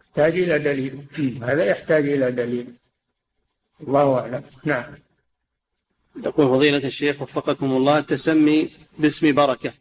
يحتاج 0.00 0.38
إلى 0.38 0.58
دليل. 0.58 1.06
هذا 1.48 1.64
يحتاج 1.64 2.08
إلى 2.08 2.32
دليل. 2.32 2.74
الله 3.80 4.18
أعلم. 4.18 4.44
نعم. 4.64 4.94
يقول 6.24 6.48
فضيلة 6.48 6.86
الشيخ 6.86 7.22
وفقكم 7.22 7.66
الله 7.66 7.98
التسمي 7.98 8.70
باسم 8.98 9.34
بركة 9.34 9.72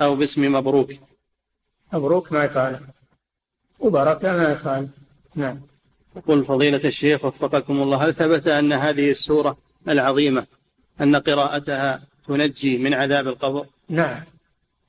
أو 0.00 0.16
باسم 0.16 0.52
مبروك. 0.52 0.90
مبروك 1.92 2.32
ما 2.32 2.44
يخالف. 2.44 2.80
وبركة 3.78 4.32
ما 4.32 4.52
يخالف. 4.52 4.90
نعم. 5.34 5.69
يقول 6.16 6.44
فضيلة 6.44 6.80
الشيخ 6.84 7.24
وفقكم 7.24 7.82
الله 7.82 8.04
هل 8.04 8.14
ثبت 8.14 8.48
أن 8.48 8.72
هذه 8.72 9.10
السورة 9.10 9.58
العظيمة 9.88 10.46
أن 11.00 11.16
قراءتها 11.16 12.02
تنجي 12.26 12.78
من 12.78 12.94
عذاب 12.94 13.28
القبر؟ 13.28 13.66
نعم. 13.88 14.22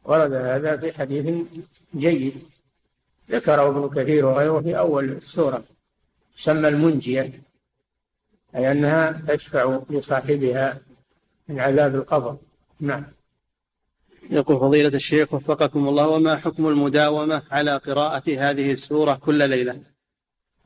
ورد 0.03 0.33
هذا 0.33 0.77
في 0.77 0.91
حديث 0.91 1.45
جيد 1.95 2.33
ذكره 3.31 3.67
ابن 3.67 3.89
كثير 4.01 4.25
وغيره 4.25 4.59
في 4.61 4.77
أول 4.77 5.11
السورة 5.11 5.63
سمى 6.35 6.67
المنجية 6.67 7.41
أي 8.55 8.71
أنها 8.71 9.21
تشفع 9.27 9.79
لصاحبها 9.89 10.81
من 11.47 11.59
عذاب 11.59 11.95
القبر. 11.95 12.37
نعم. 12.79 13.05
يقول 14.29 14.59
فضيلة 14.59 14.95
الشيخ 14.95 15.33
وفقكم 15.33 15.87
الله 15.87 16.07
وما 16.07 16.35
حكم 16.35 16.67
المداومة 16.67 17.41
على 17.51 17.77
قراءة 17.77 18.23
هذه 18.27 18.71
السورة 18.71 19.13
كل 19.13 19.49
ليلة؟ 19.49 19.90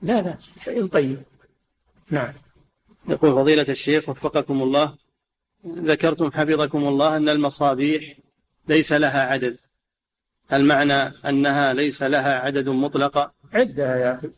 لا 0.06 0.22
لا 0.22 0.38
شيء 0.64 0.86
طيب. 0.86 1.22
نعم. 2.10 2.34
يقول 3.10 3.32
فضيلة 3.32 3.66
الشيخ 3.70 4.10
وفقكم 4.10 4.62
الله 4.62 4.96
ذكرتم 5.68 6.32
حفظكم 6.32 6.88
الله 6.88 7.18
أن 7.18 7.30
المصابيح 7.30 8.18
ليس 8.68 8.94
لها 8.94 9.22
عدد. 9.22 9.58
هل 10.50 10.66
معنى 10.66 10.94
أنها 11.30 11.74
ليس 11.74 12.04
لها 12.04 12.40
عدد 12.40 12.70
مطلقة. 12.70 13.34
عدها 13.54 13.96
يا 13.96 14.16
أخي 14.16 14.30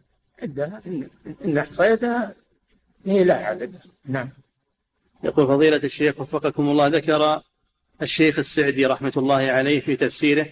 عدها. 0.42 0.82
إن 1.46 1.58
أحصيتها 1.58 2.36
هي 3.06 3.24
لا 3.24 3.46
عدد. 3.46 3.80
نعم. 4.06 4.30
يقول 5.24 5.48
فضيلة 5.48 5.82
الشيخ 5.84 6.20
وفقكم 6.20 6.70
الله 6.70 6.88
ذكر 6.88 7.42
الشيخ 8.02 8.40
السعدي 8.40 8.86
رحمة 8.86 9.14
الله 9.18 9.36
عليه 9.36 9.80
في 9.80 9.96
تفسيره 9.96 10.48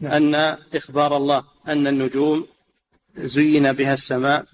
نعم. 0.00 0.12
أن 0.12 0.58
إخبار 0.74 1.16
الله 1.16 1.44
أن 1.68 1.86
النجوم 1.86 2.46
زين 3.18 3.72
بها 3.72 3.94
السماء 3.94 4.44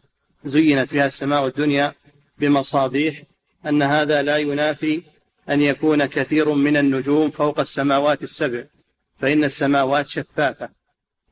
زينت 0.45 0.93
بها 0.93 1.07
السماء 1.07 1.47
الدنيا 1.47 1.95
بمصابيح 2.39 3.23
أن 3.67 3.83
هذا 3.83 4.23
لا 4.23 4.37
ينافي 4.37 5.03
أن 5.49 5.63
يكون 5.63 6.07
كثير 6.07 6.53
من 6.53 6.77
النجوم 6.77 7.31
فوق 7.31 7.61
السماوات 7.61 8.23
السبع 8.23 8.65
فإن 9.19 9.45
السماوات 9.45 10.07
شفافة. 10.07 10.69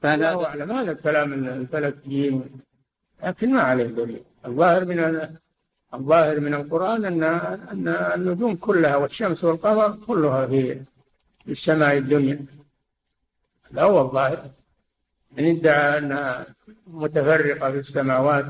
فهل 0.03 0.25
هذا؟ 0.25 0.45
أعلم 0.45 0.73
هذا 0.73 0.93
الكلام 0.93 1.33
الفلكيين 1.33 2.45
لكن 3.25 3.53
ما 3.53 3.63
عليه 3.63 3.85
دليل. 3.85 4.23
الظاهر 4.47 4.85
من 4.85 5.29
الظاهر 5.95 6.41
من 6.41 6.55
القرآن 6.55 7.05
أن 7.05 7.23
أن 7.73 7.89
النجوم 7.89 8.57
كلها 8.57 8.97
والشمس 8.97 9.45
والقمر 9.45 9.97
كلها 10.07 10.47
في 10.47 10.81
السماء 11.49 11.99
الدنيا. 11.99 12.47
هذا 13.73 13.83
هو 13.83 14.01
الظاهر 14.01 14.51
من 15.37 15.57
ادعى 15.57 15.99
أنها 15.99 16.47
متفرقة 16.87 17.71
في 17.71 17.79
السماوات 17.79 18.47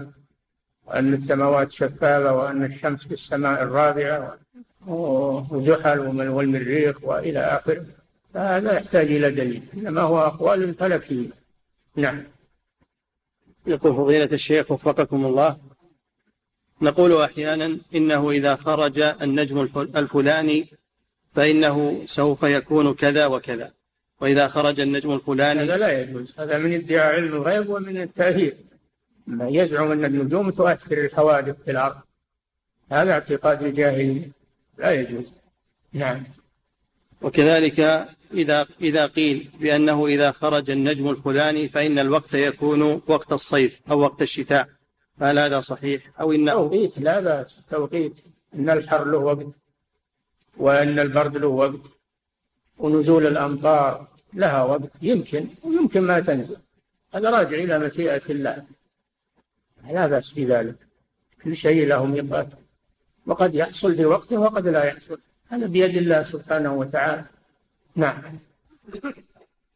وأن 0.87 1.15
السماوات 1.15 1.71
شفافة 1.71 2.33
وأن 2.33 2.65
الشمس 2.65 3.07
في 3.07 3.13
السماء 3.13 3.63
الرابعة 3.63 4.39
وزحل 4.87 5.99
والمريخ 6.29 7.05
وإلى 7.05 7.39
آخره. 7.39 7.87
فهذا 8.35 8.73
يحتاج 8.73 9.07
إلى 9.07 9.31
دليل 9.31 9.63
إنما 9.75 10.01
هو 10.01 10.19
أقوال 10.19 10.75
فلكية. 10.75 11.29
نعم. 11.97 12.23
يقول 13.67 13.95
فضيلة 13.95 14.29
الشيخ 14.33 14.71
وفقكم 14.71 15.27
الله 15.27 15.57
نقول 16.83 17.23
أحيانا 17.23 17.79
إنه 17.95 18.31
إذا 18.31 18.57
خرج 18.57 18.99
النجم 18.99 19.61
الفلاني 19.79 20.67
فإنه 21.35 22.03
سوف 22.07 22.43
يكون 22.43 22.95
كذا 22.95 23.27
وكذا. 23.27 23.73
وإذا 24.21 24.49
خرج 24.49 24.81
النجم 24.81 25.15
الفلاني 25.15 25.61
هذا 25.61 25.77
لا 25.77 26.01
يجوز. 26.01 26.35
هذا 26.41 26.59
من 26.59 26.75
ادعاء 26.75 27.15
علم 27.15 27.35
الغيب 27.35 27.69
ومن 27.69 28.03
التأثير. 28.03 28.57
يزعم 29.29 29.93
أن 29.93 30.05
النجوم 30.05 30.51
تؤثر 30.51 30.99
الحوادث 30.99 31.63
في 31.65 31.71
الأرض. 31.71 31.97
هذا 32.93 33.13
اعتقاد 33.13 33.63
الجاهلية. 33.63 34.31
لا 34.79 34.91
يجوز. 34.91 35.33
نعم. 35.93 36.25
وكذلك 37.23 38.09
إذا 38.33 38.67
إذا 38.81 39.07
قيل 39.07 39.51
بأنه 39.61 40.07
إذا 40.07 40.31
خرج 40.31 40.71
النجم 40.71 41.11
الفلاني 41.11 41.69
فإن 41.69 41.99
الوقت 41.99 42.35
يكون 42.35 43.03
وقت 43.07 43.33
الصيف 43.33 43.81
أو 43.91 44.01
وقت 44.01 44.23
الشتاء. 44.23 44.69
فهل 45.21 45.39
هذا 45.39 45.61
صحيح؟ 45.61 46.03
أو 46.21 46.33
إن 46.33 46.47
توقيت. 46.47 46.99
لا 46.99 47.21
بأس. 47.21 47.67
توقيت. 47.71 48.21
إن 48.55 48.71
الحر 48.71 49.05
له 49.05 49.19
وقت. 49.19 49.47
وأن 50.57 50.99
البرد 50.99 51.37
له 51.37 51.49
وقت. 51.49 51.81
ونزول 52.79 53.27
الأمطار 53.27 54.09
لها 54.35 54.63
وقت 54.63 54.91
يمكن 55.03 55.47
ويمكن 55.63 56.01
ما 56.01 56.21
تنزل. 56.21 56.57
هذا 57.15 57.31
راجع 57.31 57.57
إلى 57.57 57.79
مشيئة 57.79 58.23
الله. 58.31 58.65
لا 59.91 60.07
بأس 60.07 60.31
في 60.31 60.45
ذلك. 60.45 60.77
كل 61.45 61.57
شيء 61.57 61.87
له 61.87 62.07
ميقات 62.07 62.49
وقد 63.27 63.55
يحصل 63.55 63.95
في 63.95 64.05
وقته 64.05 64.39
وقد 64.41 64.69
لا 64.69 64.85
يحصل. 64.85 65.19
هذا 65.49 65.67
بيد 65.67 65.97
الله 65.97 66.23
سبحانه 66.23 66.75
وتعالى. 66.75 67.25
نعم. 67.97 68.23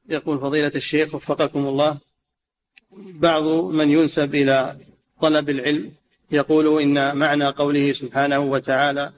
يقول 0.08 0.38
فضيلة 0.38 0.72
الشيخ 0.74 1.14
وفقكم 1.14 1.66
الله 1.66 1.98
بعض 2.92 3.44
من 3.64 3.90
ينسب 3.90 4.34
إلى 4.34 4.76
طلب 5.20 5.50
العلم 5.50 5.92
يقول 6.30 6.82
إن 6.82 7.16
معنى 7.16 7.46
قوله 7.46 7.92
سبحانه 7.92 8.38
وتعالى 8.38 9.12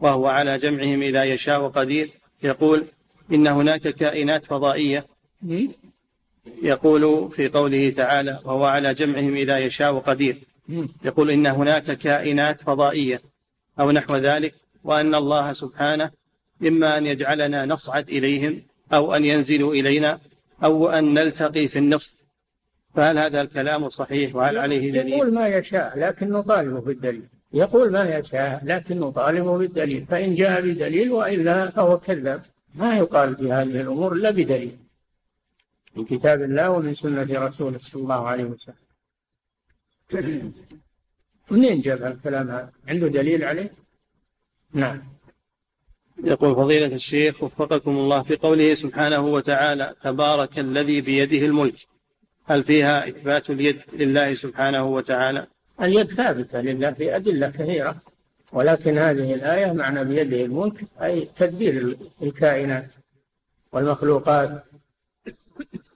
وهو 0.00 0.26
على 0.26 0.58
جمعهم 0.58 1.02
إذا 1.02 1.24
يشاء 1.24 1.68
قدير 1.68 2.10
يقول 2.42 2.86
إن 3.32 3.46
هناك 3.46 3.80
كائنات 3.80 4.44
فضائية 4.44 5.06
يقول 6.62 7.30
في 7.30 7.48
قوله 7.48 7.90
تعالى 7.90 8.40
وهو 8.44 8.64
على 8.64 8.94
جمعهم 8.94 9.34
إذا 9.34 9.58
يشاء 9.58 9.98
قدير. 9.98 10.38
يقول 11.04 11.30
إن 11.30 11.46
هناك 11.46 11.84
كائنات 11.84 12.60
فضائية 12.60 13.20
أو 13.80 13.90
نحو 13.90 14.16
ذلك 14.16 14.54
وأن 14.84 15.14
الله 15.14 15.52
سبحانه 15.52 16.10
إما 16.66 16.98
أن 16.98 17.06
يجعلنا 17.06 17.66
نصعد 17.66 18.08
إليهم 18.08 18.62
أو 18.92 19.14
أن 19.14 19.24
ينزلوا 19.24 19.74
إلينا 19.74 20.18
أو 20.64 20.88
أن 20.88 21.14
نلتقي 21.14 21.68
في 21.68 21.78
النصف 21.78 22.14
فهل 22.94 23.18
هذا 23.18 23.40
الكلام 23.40 23.88
صحيح 23.88 24.36
وهل 24.36 24.58
عليه 24.58 24.92
دليل؟ 24.92 25.12
يقول 25.12 25.34
ما 25.34 25.48
يشاء 25.48 25.98
لكن 25.98 26.30
نطالبه 26.30 26.80
بالدليل. 26.80 27.22
يقول 27.52 27.92
ما 27.92 28.18
يشاء 28.18 28.60
لكن 28.64 29.00
نطالبه 29.00 29.58
بالدليل. 29.58 30.06
فإن 30.10 30.34
جاء 30.34 30.60
بدليل 30.60 31.10
وإلا 31.10 31.70
فهو 31.70 31.98
كذاب. 31.98 32.42
ما 32.74 32.96
يقال 32.96 33.36
في 33.36 33.52
هذه 33.52 33.80
الأمور 33.80 34.12
إلا 34.12 34.30
بدليل. 34.30 34.78
من 35.96 36.04
كتاب 36.04 36.42
الله 36.42 36.70
ومن 36.70 36.94
سنة 36.94 37.46
رسوله 37.46 37.78
صلى 37.78 38.02
الله 38.02 38.28
عليه 38.28 38.44
وسلم. 38.44 38.74
منين 41.50 41.80
جاب 41.80 42.04
الكلام 42.04 42.50
هذا؟ 42.50 42.72
عنده 42.88 43.08
دليل 43.08 43.44
عليه؟ 43.44 43.70
نعم. 44.72 45.02
يقول 46.24 46.54
فضيلة 46.54 46.94
الشيخ 46.94 47.42
وفقكم 47.42 47.90
الله 47.90 48.22
في 48.22 48.36
قوله 48.36 48.74
سبحانه 48.74 49.26
وتعالى 49.26 49.94
تبارك 50.00 50.58
الذي 50.58 51.00
بيده 51.00 51.46
الملك. 51.46 51.86
هل 52.44 52.62
فيها 52.62 53.08
إثبات 53.08 53.50
اليد 53.50 53.80
لله 53.92 54.34
سبحانه 54.34 54.84
وتعالى؟ 54.84 55.46
اليد 55.82 56.10
ثابتة 56.10 56.60
لله 56.60 56.90
في 56.90 57.16
أدلة 57.16 57.50
كثيرة. 57.50 57.96
ولكن 58.52 58.98
هذه 58.98 59.34
الآية 59.34 59.72
معنى 59.72 60.04
بيده 60.04 60.44
الملك 60.44 60.84
أي 61.02 61.28
تدبير 61.36 61.96
الكائنات 62.22 62.92
والمخلوقات. 63.72 64.64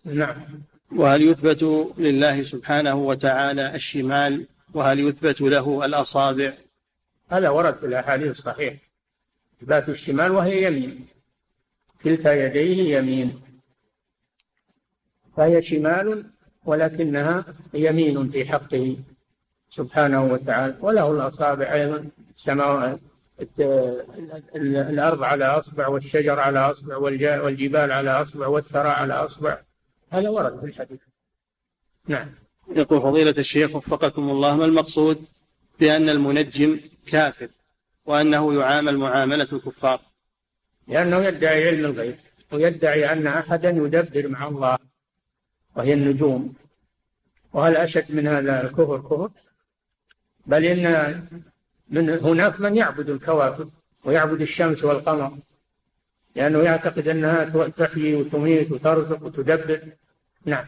نعم. 0.04 0.36
وهل 0.92 1.22
يثبت 1.22 1.62
لله 1.98 2.42
سبحانه 2.42 2.94
وتعالى 2.94 3.74
الشمال؟ 3.74 4.46
وهل 4.74 5.00
يثبت 5.00 5.40
له 5.40 5.84
الأصابع؟ 5.84 6.52
هذا 7.28 7.48
ورد 7.48 7.74
في 7.74 7.86
الأحاديث 7.86 8.30
الصحيحة. 8.30 8.76
إثبات 9.62 9.88
الشمال 9.88 10.30
وهي 10.30 10.66
يمين. 10.66 11.06
كلتا 12.04 12.32
يديه 12.32 12.96
يمين. 12.96 13.40
فهي 15.36 15.62
شمال 15.62 16.24
ولكنها 16.64 17.44
يمين 17.74 18.30
في 18.30 18.44
حقه. 18.44 18.96
سبحانه 19.74 20.24
وتعالى 20.24 20.74
وله 20.80 21.10
الأصابع 21.10 21.72
أيضا 21.72 22.08
السماوات 22.36 23.00
الأرض 24.56 25.22
على 25.22 25.44
أصبع 25.44 25.88
والشجر 25.88 26.40
على 26.40 26.58
أصبع 26.58 26.96
والجبال 26.96 27.92
على 27.92 28.10
أصبع 28.10 28.46
والثرى 28.46 28.88
على 28.88 29.14
أصبع. 29.14 29.58
هذا 30.10 30.28
ورد 30.28 30.60
في 30.60 30.66
الحديث. 30.66 31.00
نعم. 32.08 32.34
يقول 32.76 33.00
فضيلة 33.00 33.34
الشيخ 33.38 33.74
وفقكم 33.76 34.30
الله 34.30 34.56
ما 34.56 34.64
المقصود 34.64 35.24
بأن 35.80 36.08
المنجم 36.08 36.80
كافر 37.06 37.48
وأنه 38.06 38.54
يعامل 38.54 38.98
معاملة 38.98 39.48
الكفار؟ 39.52 40.00
لأنه 40.88 41.24
يدعي 41.24 41.68
علم 41.68 41.84
الغيب 41.84 42.16
ويدعي 42.52 43.12
أن 43.12 43.26
أحدا 43.26 43.70
يدبر 43.70 44.28
مع 44.28 44.48
الله 44.48 44.78
وهي 45.76 45.92
النجوم. 45.92 46.54
وهل 47.52 47.76
أشد 47.76 48.14
من 48.14 48.26
هذا 48.26 48.62
الكفر 48.62 48.98
كفر؟ 48.98 49.30
بل 50.46 50.64
إن 50.64 51.26
من 51.88 52.10
هناك 52.10 52.60
من 52.60 52.76
يعبد 52.76 53.10
الكواكب 53.10 53.70
ويعبد 54.04 54.40
الشمس 54.40 54.84
والقمر 54.84 55.38
لأنه 56.36 56.58
يعتقد 56.58 57.08
أنها 57.08 57.68
تحيي 57.68 58.14
وتميت 58.14 58.72
وترزق 58.72 59.22
وتدبر. 59.22 59.80
نعم. 60.44 60.64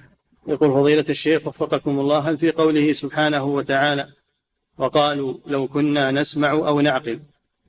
يقول 0.49 0.70
فضيلة 0.70 1.05
الشيخ 1.09 1.47
وفقكم 1.47 2.01
الله 2.01 2.18
هل 2.18 2.37
في 2.39 2.51
قوله 2.51 2.93
سبحانه 2.93 3.45
وتعالى 3.45 4.09
وقالوا 4.79 5.39
لو 5.47 5.68
كنا 5.68 6.11
نسمع 6.11 6.51
أو 6.51 6.81
نعقل؟ 6.81 7.20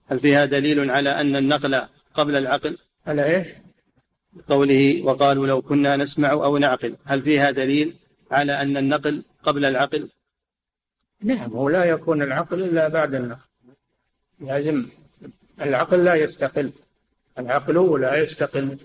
هل 0.08 0.20
فيها 0.20 0.45
دليل 0.45 0.91
على 0.91 1.10
أن 1.10 1.36
النقل 1.36 1.82
قبل 2.14 2.36
العقل؟ 2.36 2.78
على 3.08 3.38
إيش؟ 3.38 3.47
قوله 4.49 5.01
وقالوا 5.03 5.47
لو 5.47 5.62
كنا 5.62 5.97
نسمع 5.97 6.32
أو 6.32 6.58
نعقل 6.58 6.95
هل 7.05 7.22
فيها 7.22 7.51
دليل 7.51 7.95
على 8.32 8.62
أن 8.62 8.78
النقل 8.78 9.24
قبل 9.43 9.66
العقل؟ 9.66 10.10
نعم 11.22 11.55
ولا 11.55 11.84
يكون 11.84 12.22
العقل 12.22 12.63
إلا 12.63 12.88
بعد 12.88 13.15
النقل. 13.15 13.47
لازم 14.39 14.86
العقل 15.61 16.03
لا 16.03 16.15
يستقل. 16.15 16.72
العقل 17.39 18.01
لا 18.01 18.15
يستقل. 18.15 18.78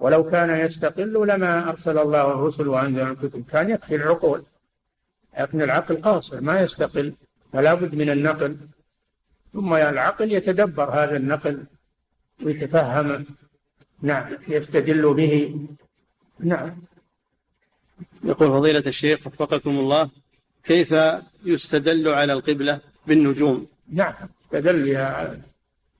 ولو 0.00 0.30
كان 0.30 0.60
يستقل 0.60 1.12
لما 1.12 1.68
أرسل 1.68 1.98
الله 1.98 2.30
الرسل 2.30 2.68
وأنزل 2.68 3.02
الكتب 3.02 3.44
كان 3.50 3.70
يكفي 3.70 3.96
العقول. 3.96 4.42
لكن 5.38 5.62
العقل 5.62 5.96
قاصر 5.96 6.40
ما 6.40 6.60
يستقل. 6.60 7.14
فلا 7.52 7.74
بد 7.74 7.94
من 7.94 8.10
النقل. 8.10 8.56
ثم 9.52 9.74
العقل 9.74 10.32
يتدبر 10.32 10.90
هذا 10.90 11.16
النقل 11.16 11.64
ويتفهمه 12.42 13.24
نعم 14.02 14.36
يستدل 14.48 15.14
به. 15.14 15.66
نعم. 16.40 16.82
يقول 18.24 18.48
فضيلة 18.48 18.82
الشيخ 18.86 19.26
وفقكم 19.26 19.70
الله 19.70 20.10
كيف 20.68 20.94
يستدل 21.44 22.08
على 22.08 22.32
القبلة 22.32 22.80
بالنجوم؟ 23.06 23.66
نعم 23.92 24.14
استدل 24.42 24.84
بها 24.84 25.38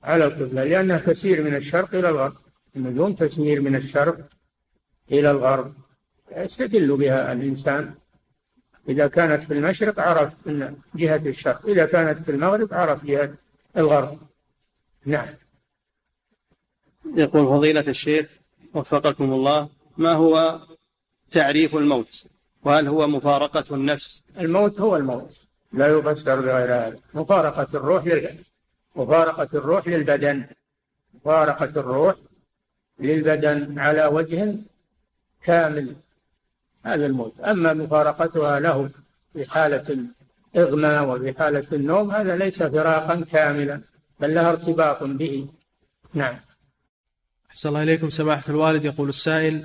على 0.03 0.25
القبلة 0.25 0.65
لأنها 0.65 0.99
تسير 0.99 1.43
من 1.43 1.55
الشرق 1.57 1.95
إلى 1.95 2.09
الغرب. 2.09 2.37
النجوم 2.77 3.15
تسير 3.15 3.61
من 3.61 3.77
الشرق 3.77 4.29
إلى 5.13 5.31
الغرب. 5.31 5.75
يستدل 6.37 6.97
بها 6.97 7.33
الإنسان. 7.33 7.95
إذا 8.89 9.07
كانت 9.07 9.45
في 9.45 9.53
المشرق 9.53 10.01
عرف 10.01 10.33
جهة 10.95 11.23
الشرق 11.27 11.67
إذا 11.67 11.87
كانت 11.87 12.19
في 12.19 12.31
المغرب 12.31 12.75
عرف 12.75 13.05
جهة 13.05 13.35
الغرب. 13.77 14.19
نعم. 15.05 15.29
يقول 17.15 17.47
فضيلة 17.47 17.85
الشيخ 17.89 18.31
وفقكم 18.75 19.33
الله 19.33 19.69
ما 19.97 20.13
هو 20.13 20.61
تعريف 21.31 21.77
الموت؟ 21.77 22.27
وهل 22.69 22.89
هو 22.89 23.07
مفارقة 23.07 23.75
النفس. 23.75 24.25
الموت 24.41 24.81
هو 24.81 24.97
الموت. 24.97 25.41
لا 25.73 25.87
يفسر 25.87 26.41
بغير 26.41 26.75
هذا. 26.75 26.99
مفارقة 27.15 27.69
الروح 27.75 28.07
للبدن 28.07 28.39
مفارقة 28.97 29.49
الروح 29.55 29.89
للبدن. 29.89 30.47
مفارقة 31.15 31.81
الروح 31.81 32.15
للبدن 33.01 33.79
على 33.79 34.07
وجه 34.07 34.57
كامل 35.43 35.97
هذا 36.85 37.07
الموت. 37.07 37.41
أما 37.41 37.73
مفارقتها 37.73 38.61
له 38.61 38.91
في 39.33 39.51
حالة 39.51 40.07
الإغماء 40.55 41.09
وفي 41.09 41.39
حالة 41.39 41.67
النوم 41.73 42.11
هذا 42.11 42.37
ليس 42.37 42.63
فراقا 42.63 43.25
كاملا 43.33 43.81
بل 44.21 44.35
لها 44.35 44.51
ارتباط 44.51 45.03
به. 45.03 45.49
نعم. 46.15 46.37
أحسن 47.51 47.69
الله 47.69 47.83
إليكم 47.83 48.11
سماحة 48.11 48.45
الوالد. 48.49 48.85
يقول 48.85 49.09
السائل 49.09 49.65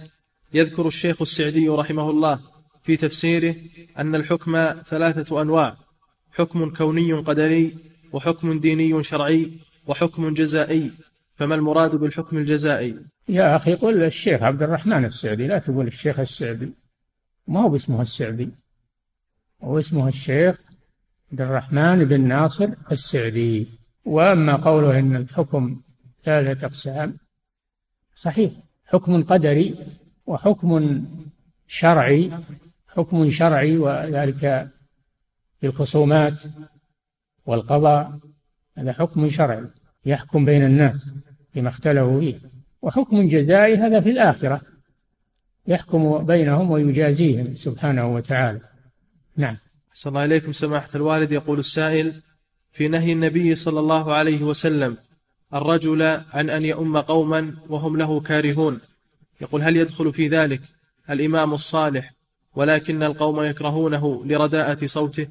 يذكر 0.53 0.87
الشيخ 0.87 1.21
السعدي 1.21 1.69
رحمه 1.69 2.09
الله 2.09 2.52
في 2.83 2.97
تفسيره 2.97 3.55
أن 3.97 4.15
الحكم 4.15 4.73
ثلاثة 4.85 5.41
أنواع 5.41 5.75
حكم 6.31 6.69
كوني 6.69 7.13
قدري 7.13 7.77
وحكم 8.13 8.59
ديني 8.59 9.03
شرعي 9.03 9.51
وحكم 9.87 10.33
جزائي. 10.33 10.91
فما 11.35 11.55
المراد 11.55 11.95
بالحكم 11.95 12.37
الجزائي؟ 12.37 12.95
يا 13.29 13.55
أخي 13.55 13.73
قل 13.73 14.03
الشيخ 14.03 14.43
عبد 14.43 14.63
الرحمن 14.63 15.05
السعدي 15.05 15.47
لا 15.47 15.59
تقول 15.59 15.87
الشيخ 15.87 16.19
السعدي. 16.19 16.73
ما 17.47 17.61
هو 17.61 17.69
باسمه 17.69 18.01
السعدي؟ 18.01 18.49
هو 19.63 19.79
اسمه 19.79 20.07
الشيخ 20.07 20.61
عبد 21.31 21.41
الرحمن 21.41 22.05
بن 22.05 22.27
ناصر 22.27 22.69
السعدي. 22.91 23.67
وأما 24.05 24.55
قوله 24.55 24.99
إن 24.99 25.15
الحكم 25.15 25.81
ثلاثة 26.25 26.67
أقسام 26.67 27.17
صحيح 28.15 28.51
حكم 28.85 29.23
قدري 29.23 29.75
وحكم 30.25 31.03
شرعي 31.67 32.31
حكم 32.95 33.29
شرعي 33.29 33.77
وذلك 33.77 34.39
في 35.59 35.67
الخصومات 35.67 36.43
والقضاء 37.45 38.19
هذا 38.77 38.93
حكم 38.93 39.29
شرعي 39.29 39.67
يحكم 40.05 40.45
بين 40.45 40.65
الناس 40.65 41.11
فيما 41.53 41.69
اختلفوا 41.69 42.19
فيه. 42.19 42.39
وحكم 42.81 43.27
جزائي 43.27 43.75
هذا 43.75 43.99
في 43.99 44.09
الآخرة 44.09 44.61
يحكم 45.67 46.25
بينهم 46.25 46.71
ويجازيهم 46.71 47.55
سبحانه 47.55 48.13
وتعالى. 48.13 48.61
نعم. 49.37 49.57
أحسن 49.91 50.09
الله 50.09 50.25
إليكم 50.25 50.51
سماحة 50.51 50.89
الوالد. 50.95 51.31
يقول 51.31 51.59
السائل 51.59 52.13
في 52.71 52.87
نهي 52.87 53.13
النبي 53.13 53.55
صلى 53.55 53.79
الله 53.79 54.13
عليه 54.13 54.43
وسلم 54.43 54.97
الرجل 55.53 56.01
عن 56.33 56.49
أن 56.49 56.65
يؤم 56.65 56.97
قوما 56.97 57.55
وهم 57.69 57.97
له 57.97 58.21
كارهون. 58.21 58.79
يقول 59.41 59.61
هل 59.61 59.77
يدخل 59.77 60.13
في 60.13 60.27
ذلك 60.27 60.61
الإمام 61.09 61.53
الصالح 61.53 62.11
ولكن 62.55 63.03
القوم 63.03 63.43
يكرهونه 63.43 64.25
لرداءة 64.25 64.85
صوته. 64.85 65.27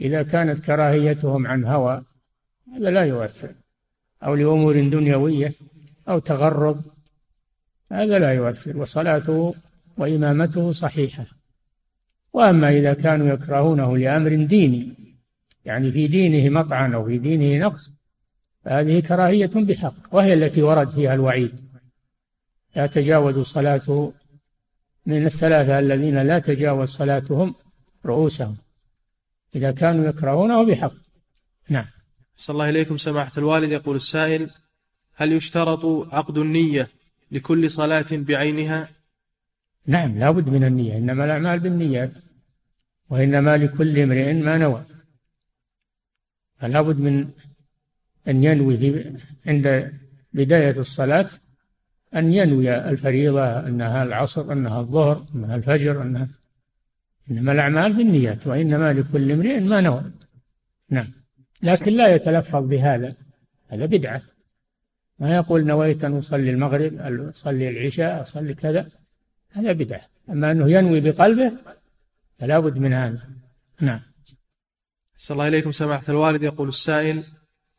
إذا 0.00 0.22
كانت 0.22 0.58
كراهيتهم 0.58 1.46
عن 1.46 1.64
هوى 1.64 2.02
هذا 2.74 2.90
لا 2.90 3.04
يؤثر. 3.04 3.54
أو 4.22 4.34
لأمور 4.34 4.88
دنيوية 4.88 5.52
أو 6.08 6.18
تغرب 6.18 6.80
هذا 7.92 8.18
لا 8.18 8.32
يؤثر. 8.32 8.76
وصلاته 8.76 9.54
وإمامته 9.98 10.72
صحيحة. 10.72 11.26
وأما 12.32 12.68
إذا 12.70 12.94
كانوا 12.94 13.28
يكرهونه 13.28 13.98
لأمر 13.98 14.44
ديني 14.44 14.94
يعني 15.64 15.92
في 15.92 16.06
دينه 16.06 16.60
مطعن 16.60 16.94
أو 16.94 17.04
في 17.04 17.18
دينه 17.18 17.66
نقص 17.66 17.90
فهذه 18.64 19.00
كراهية 19.00 19.50
بحق 19.54 19.94
وهي 20.12 20.32
التي 20.32 20.62
ورد 20.62 20.88
فيها 20.88 21.14
الوعيد. 21.14 21.60
لا 22.76 22.86
تجاوز 22.86 23.38
صلاته 23.38 24.12
من 25.06 25.26
الثلاثة 25.26 25.78
الذين 25.78 26.22
لا 26.22 26.38
تجاوز 26.38 26.88
صلاتهم 26.88 27.54
رؤوسهم. 28.06 28.56
إذا 29.54 29.70
كانوا 29.70 30.06
يكرهونه 30.06 30.64
بحق. 30.66 30.92
نعم. 31.68 31.86
صلى 32.36 32.54
الله 32.54 32.68
إليكم 32.68 32.98
سماحة 32.98 33.32
الوالد. 33.38 33.72
يقول 33.72 33.96
السائل 33.96 34.50
هل 35.14 35.32
يشترط 35.32 35.84
عقد 36.14 36.38
النية 36.38 36.88
لكل 37.30 37.70
صلاة 37.70 38.06
بعينها؟ 38.12 38.88
نعم 39.86 40.18
لا 40.18 40.30
بد 40.30 40.48
من 40.48 40.64
النية. 40.64 40.96
إنما 40.96 41.24
الأعمال 41.24 41.60
بالنيات 41.60 42.12
وإنما 43.10 43.56
لكل 43.56 43.98
امرئ 43.98 44.32
ما 44.32 44.58
نوى. 44.58 44.84
فلا 46.60 46.82
بد 46.82 46.96
من 46.96 47.30
أن 48.28 48.44
ينوي 48.44 49.04
عند 49.46 49.92
بداية 50.32 50.78
الصلاة 50.78 51.28
أن 52.14 52.32
ينوي 52.32 52.74
الفريضة 52.74 53.66
أنها 53.66 54.02
العصر 54.02 54.52
أنها 54.52 54.80
الظهر 54.80 55.26
أنها 55.34 55.56
الفجر 55.56 56.02
أنها 56.02 56.28
إنما 57.30 57.52
الأعمال 57.52 57.92
بالنيات 57.92 58.46
وإنما 58.46 58.92
لكل 58.92 59.32
امرئ 59.32 59.60
ما 59.60 59.80
نوى. 59.80 60.04
نعم. 60.90 61.12
لكن 61.62 61.92
لا 61.92 62.14
يتلفظ 62.14 62.68
بهذا 62.68 63.14
هذا 63.68 63.86
بدعة. 63.86 64.22
ما 65.18 65.36
يقول 65.36 65.66
نويت 65.66 66.04
أن 66.04 66.16
أصلي 66.16 66.50
المغرب 66.50 66.96
أصلي 67.28 67.68
العشاء 67.68 68.22
أصلي 68.22 68.54
كذا 68.54 68.90
هذا 69.50 69.72
بدعة. 69.72 70.02
أما 70.30 70.50
أنه 70.50 70.70
ينوي 70.70 71.00
بقلبه 71.00 71.52
فلا 72.38 72.58
بد 72.58 72.78
من 72.78 72.92
هذا. 72.92 73.28
نعم. 73.80 74.00
صلى 75.16 75.34
الله 75.34 75.48
إليكم 75.48 75.72
سماحة 75.72 76.04
الوالد. 76.08 76.42
يقول 76.42 76.68
السائل 76.68 77.22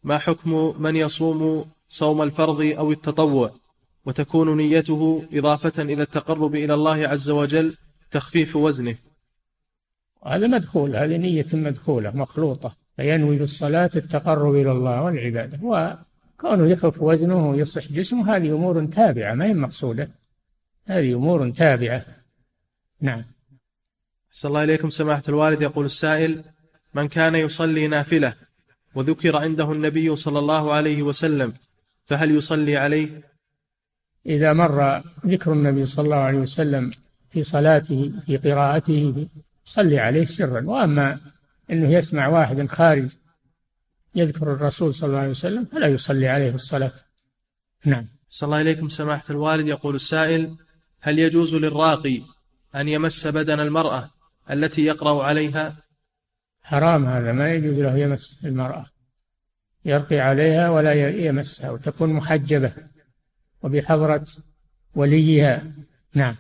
ما 0.04 0.18
حكم 0.18 0.82
من 0.82 0.96
يصوم 0.96 1.66
صوم 1.90 2.22
الفرض 2.22 2.62
أو 2.62 2.92
التطوع؟ 2.92 3.63
وتكون 4.06 4.58
نيته 4.58 5.28
إضافة 5.34 5.84
إلى 5.84 6.04
التقرب 6.04 6.56
إلى 6.56 6.74
الله 6.74 7.08
عز 7.08 7.30
وجل 7.30 7.76
تخفيف 8.12 8.56
وزنه. 8.56 8.96
هذا 10.26 10.48
مدخول 10.48 10.96
هذه 10.96 11.18
نية 11.18 11.46
مدخولة 11.54 12.12
مخلوطة. 12.12 12.76
فينوي 12.96 13.38
بالصلاة 13.38 13.90
التقرب 13.96 14.56
إلى 14.56 14.72
الله 14.72 15.02
والعبادة. 15.02 15.60
وكونه 15.64 16.68
يخف 16.68 17.02
وزنه 17.02 17.50
ويصح 17.50 17.92
جسمه 17.92 18.36
هذه 18.36 18.56
أمور 18.56 18.86
تابعة 18.86 19.34
ما 19.34 19.46
هي 19.46 19.54
مقصودة. 19.54 20.10
هذه 20.86 21.14
أمور 21.14 21.50
تابعة. 21.50 22.06
نعم. 23.02 23.26
أحسن 24.30 24.48
الله 24.48 24.64
إليكم 24.64 24.90
سماحة 24.90 25.24
الوالد. 25.30 25.62
يقول 25.62 25.86
السائل 25.86 26.42
من 26.94 27.08
كان 27.08 27.36
يصلي 27.36 27.88
نافلة 27.88 28.34
وذكر 28.96 29.36
عنده 29.36 29.72
النبي 29.72 30.16
صلى 30.16 30.40
الله 30.40 30.74
عليه 30.74 31.04
وسلم 31.04 31.54
فهل 32.06 32.32
يصلي 32.32 32.78
عليه؟ 32.78 33.33
إذا 34.26 34.54
مر 34.54 35.02
ذكر 35.26 35.54
النبي 35.54 35.86
صلى 35.86 36.06
الله 36.06 36.16
عليه 36.16 36.38
وسلم 36.38 36.92
في 37.30 37.44
صلاته 37.44 38.14
في 38.26 38.38
قراءته 38.38 39.28
صلي 39.66 40.00
عليه 40.00 40.26
سرا. 40.26 40.66
وأما 40.66 41.20
أنه 41.72 41.90
يسمع 41.90 42.28
واحد 42.28 42.66
خارج 42.68 43.10
يذكر 44.16 44.54
الرسول 44.54 44.94
صلى 44.94 45.08
الله 45.08 45.20
عليه 45.20 45.30
وسلم 45.30 45.66
فلا 45.66 45.88
يصلي 45.88 46.28
عليه 46.28 46.54
الصلاة. 46.54 46.92
نعم. 47.86 48.08
صلى 48.30 48.48
الله 48.48 48.62
إليكم 48.62 48.90
سماحة 48.90 49.24
الوالد. 49.30 49.68
يقول 49.68 49.96
السائل 49.96 50.56
هل 51.02 51.20
يجوز 51.20 51.56
للراقي 51.56 52.22
أن 52.76 52.88
يمس 52.88 53.28
بدن 53.28 53.60
المرأة 53.60 54.10
التي 54.52 54.86
يقرأ 54.86 55.24
عليها؟ 55.24 55.76
حرام 56.62 57.06
هذا 57.06 57.32
ما 57.32 57.54
يجوز 57.54 57.80
له 57.80 57.98
يمس 57.98 58.46
المرأة. 58.46 58.86
يرقي 59.86 60.20
عليها 60.20 60.70
ولا 60.70 60.94
يمسها 61.10 61.72
وتكون 61.72 62.14
محجبة. 62.14 62.74
وبحضرة 63.64 64.26
وليها. 64.96 65.64
نعم. 66.14 66.36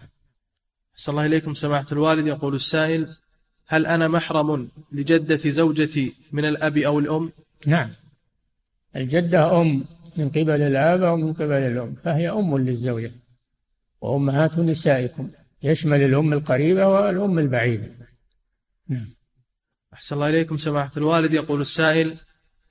صلى 0.95 1.13
الله 1.13 1.25
إليكم 1.25 1.53
سماحة 1.53 1.85
الوالد. 1.91 2.27
يقول 2.27 2.55
السائل 2.55 3.07
هل 3.67 3.85
أنا 3.85 4.07
محرم 4.07 4.69
لجدة 4.91 5.49
زوجتي 5.49 6.13
من 6.31 6.45
الأب 6.45 6.77
أو 6.77 6.99
الأم؟ 6.99 7.31
نعم. 7.67 7.89
الجدة 8.95 9.61
أم 9.61 9.85
من 10.17 10.29
قبل 10.29 10.61
الآب 10.61 11.03
أو 11.03 11.17
من 11.17 11.33
قبل 11.33 11.51
الأم 11.51 11.95
فهي 11.95 12.29
أم 12.29 12.57
للزوجة 12.57 13.11
وأمهات 14.01 14.59
نسائكم. 14.59 15.29
يشمل 15.63 16.01
الأم 16.01 16.33
القريبة 16.33 16.87
والأم 16.87 17.39
البعيدة. 17.39 17.91
نعم. 18.89 19.09
أحسن 19.93 20.15
الله 20.15 20.29
إليكم 20.29 20.57
سماحة 20.57 20.91
الوالد. 20.97 21.33
يقول 21.33 21.61
السائل 21.61 22.15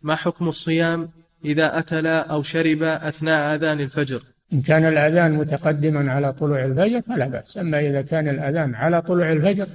ما 0.03 0.15
حكم 0.15 0.49
الصيام 0.49 1.09
إذا 1.45 1.79
أكل 1.79 2.07
أو 2.07 2.43
شرب 2.43 2.83
أثناء 2.83 3.55
أذان 3.55 3.81
الفجر؟ 3.81 4.23
إن 4.53 4.63
كان 4.63 4.85
الأذان 4.85 5.33
متقدما 5.33 6.13
على 6.13 6.33
طلوع 6.33 6.65
الفجر 6.65 7.01
فلا 7.01 7.29
بأس. 7.29 7.59
أما 7.59 7.81
إذا 7.81 8.03
كان 8.03 8.29
الأذان 8.29 8.75
على 8.75 9.03
طلوع 9.03 9.33
الفجر 9.33 9.67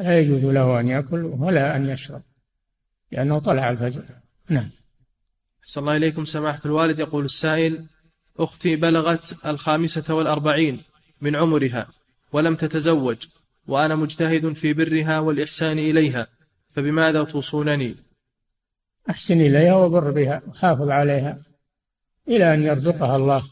لا 0.00 0.20
يجوز 0.20 0.44
له 0.44 0.80
أن 0.80 0.88
يأكل 0.88 1.24
ولا 1.24 1.76
أن 1.76 1.88
يشرب 1.88 2.22
لأنه 3.12 3.38
طلع 3.38 3.70
الفجر. 3.70 4.02
نعم. 4.48 4.70
أحسن 5.62 5.80
الله 5.80 5.96
إليكم 5.96 6.24
سماحة 6.24 6.60
الوالد. 6.66 6.98
يقول 6.98 7.24
السائل 7.24 7.78
أختي 8.38 8.76
بلغت 8.76 9.46
الخامسة 9.46 10.14
والأربعين 10.14 10.80
من 11.20 11.36
عمرها 11.36 11.86
ولم 12.32 12.54
تتزوج 12.54 13.16
وأنا 13.66 13.94
مجتهد 13.94 14.52
في 14.52 14.72
برها 14.72 15.18
والإحسان 15.18 15.78
إليها 15.78 16.26
فبماذا 16.70 17.24
توصونني؟ 17.24 17.94
أحسن 19.10 19.40
إليها 19.40 19.74
وبر 19.74 20.10
بها 20.10 20.42
وحافظ 20.48 20.90
عليها 20.90 21.38
إلى 22.28 22.54
أن 22.54 22.62
يرزقها 22.62 23.16
الله. 23.16 23.44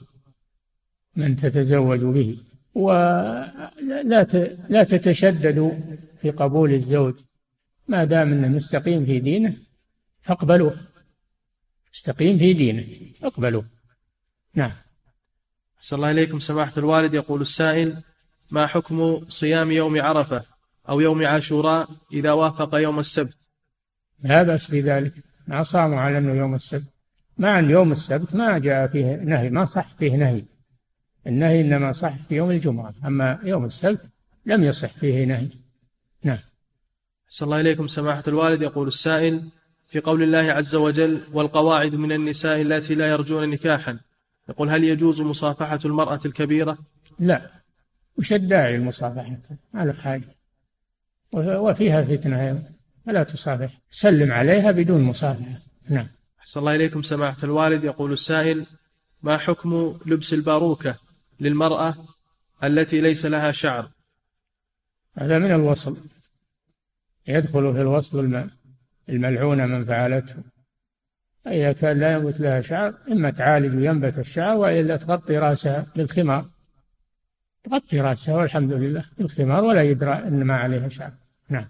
من 1.17 1.37
تتزوج 1.37 2.01
به. 2.01 2.39
ولا 2.75 3.73
لا 4.69 4.83
تتشددوا 4.85 5.73
في 6.23 6.31
قبول 6.31 6.73
الزوج. 6.73 7.15
ما 7.89 8.05
دام 8.05 8.33
أنه 8.33 8.49
مستقيم 8.49 9.07
في 9.07 9.21
دينه 9.21 9.57
فاقبلوه. 10.23 10.77
مستقيم 11.93 12.39
في 12.39 12.53
دينه 12.53 12.87
اقبلوه. 13.23 13.65
نعم. 14.55 14.73
أحسن 15.79 15.97
الله 15.97 16.11
إليكم 16.11 16.39
سماحة 16.39 16.73
الوالد. 16.77 17.15
يقول 17.15 17.41
السائل 17.41 17.95
ما 18.51 18.67
حكم 18.67 19.29
صيام 19.29 19.71
يوم 19.71 20.01
عرفة 20.01 20.45
أو 20.89 21.01
يوم 21.01 21.27
عاشوراء 21.27 21.89
إذا 22.13 22.33
وافق 22.33 22.75
يوم 22.75 22.99
السبت؟ 22.99 23.49
لا 24.23 24.43
بأس 24.43 24.71
بذلك. 24.71 25.13
ما 25.47 25.63
صاموا 25.63 26.01
على 26.01 26.19
أنه 26.19 26.33
يوم 26.33 26.55
السبت. 26.55 26.93
مع 27.39 27.59
أن 27.59 27.71
يوم 27.71 27.93
السبت 27.93 28.35
ما 28.35 28.59
جاء 28.59 28.87
فيه 28.87 29.17
نهي 29.17 29.51
ما 29.51 29.65
صح 29.65 29.95
فيه 29.95 30.17
نهي. 30.17 30.45
النهي 31.27 31.61
إنما 31.61 31.93
صح 31.93 32.15
في 32.29 32.35
يوم 32.35 32.51
الجمعة 32.51 32.95
أما 33.05 33.39
يوم 33.43 33.65
السبت 33.65 34.09
لم 34.47 34.65
يصح 34.65 34.89
فيه 34.89 35.25
نهي. 35.25 35.49
نعم. 36.25 36.39
أحسن 37.27 37.45
الله 37.45 37.61
إليكم 37.61 37.89
سماحة 37.89 38.23
الوالد. 38.29 38.63
يقول 38.63 38.89
السائل 38.89 39.43
في 39.87 40.01
قول 40.01 40.23
الله 40.23 40.53
عز 40.53 40.75
وجل 40.75 41.21
والقواعد 41.33 41.95
من 41.95 42.13
النساء 42.13 42.61
اللاتي 42.61 42.95
لا 42.95 43.11
يرجون 43.11 43.51
نكاحا 43.51 43.99
يقول 44.49 44.71
هل 44.71 44.85
يجوز 44.85 45.21
مصافحة 45.21 45.81
المرأة 45.85 46.21
الكبيرة؟ 46.27 46.79
لا. 47.19 47.51
وش 48.19 48.33
الداعي 48.33 48.77
المصافحة 48.77 49.39
ما 49.75 49.85
له 49.85 49.93
حاجة. 49.93 50.37
وفيها 51.33 52.05
فتنة 52.05 52.63
فلا 53.07 53.23
تصافح. 53.23 53.81
سلم 53.91 54.33
عليها 54.33 54.71
بدون 54.71 55.03
مصافحة. 55.03 55.61
نعم. 55.89 56.07
أحسن 56.41 56.61
الله 56.61 56.75
إليكم 56.75 57.03
سماحة 57.03 57.37
الوالد. 57.45 57.85
يقول 57.85 58.13
السائل 58.13 58.67
ما 59.23 59.37
حكم 59.37 59.99
لبس 60.07 60.35
الباروكة؟ 60.35 61.10
للمرأة 61.41 61.95
التي 62.65 63.01
ليس 63.01 63.27
لها 63.27 63.53
شعر. 63.53 63.89
هذا 65.19 65.39
من 65.39 65.55
الوصل. 65.55 65.97
يدخل 67.27 67.73
في 67.73 67.81
الوصل 67.81 68.49
الملعونة 69.09 69.67
من 69.67 69.85
فعلته. 69.85 70.37
إذا 71.47 71.73
كان 71.73 72.01
لا 72.01 72.13
ينبت 72.13 72.41
لها 72.41 72.61
شعر 72.61 72.95
إما 73.09 73.31
تعالج 73.31 73.75
وينبت 73.75 74.19
الشعر 74.19 74.57
وإلا 74.57 74.97
تغطي 74.97 75.39
رأسها 75.39 75.87
بالخمار. 75.97 76.51
تغطي 77.65 78.01
رأسها 78.01 78.37
والحمد 78.37 78.73
لله 78.73 79.05
بالخمار 79.19 79.65
ولا 79.65 79.83
يدرى 79.83 80.13
أن 80.13 80.45
ما 80.45 80.57
عليها 80.57 80.89
شعر. 80.89 81.13
نعم. 81.49 81.69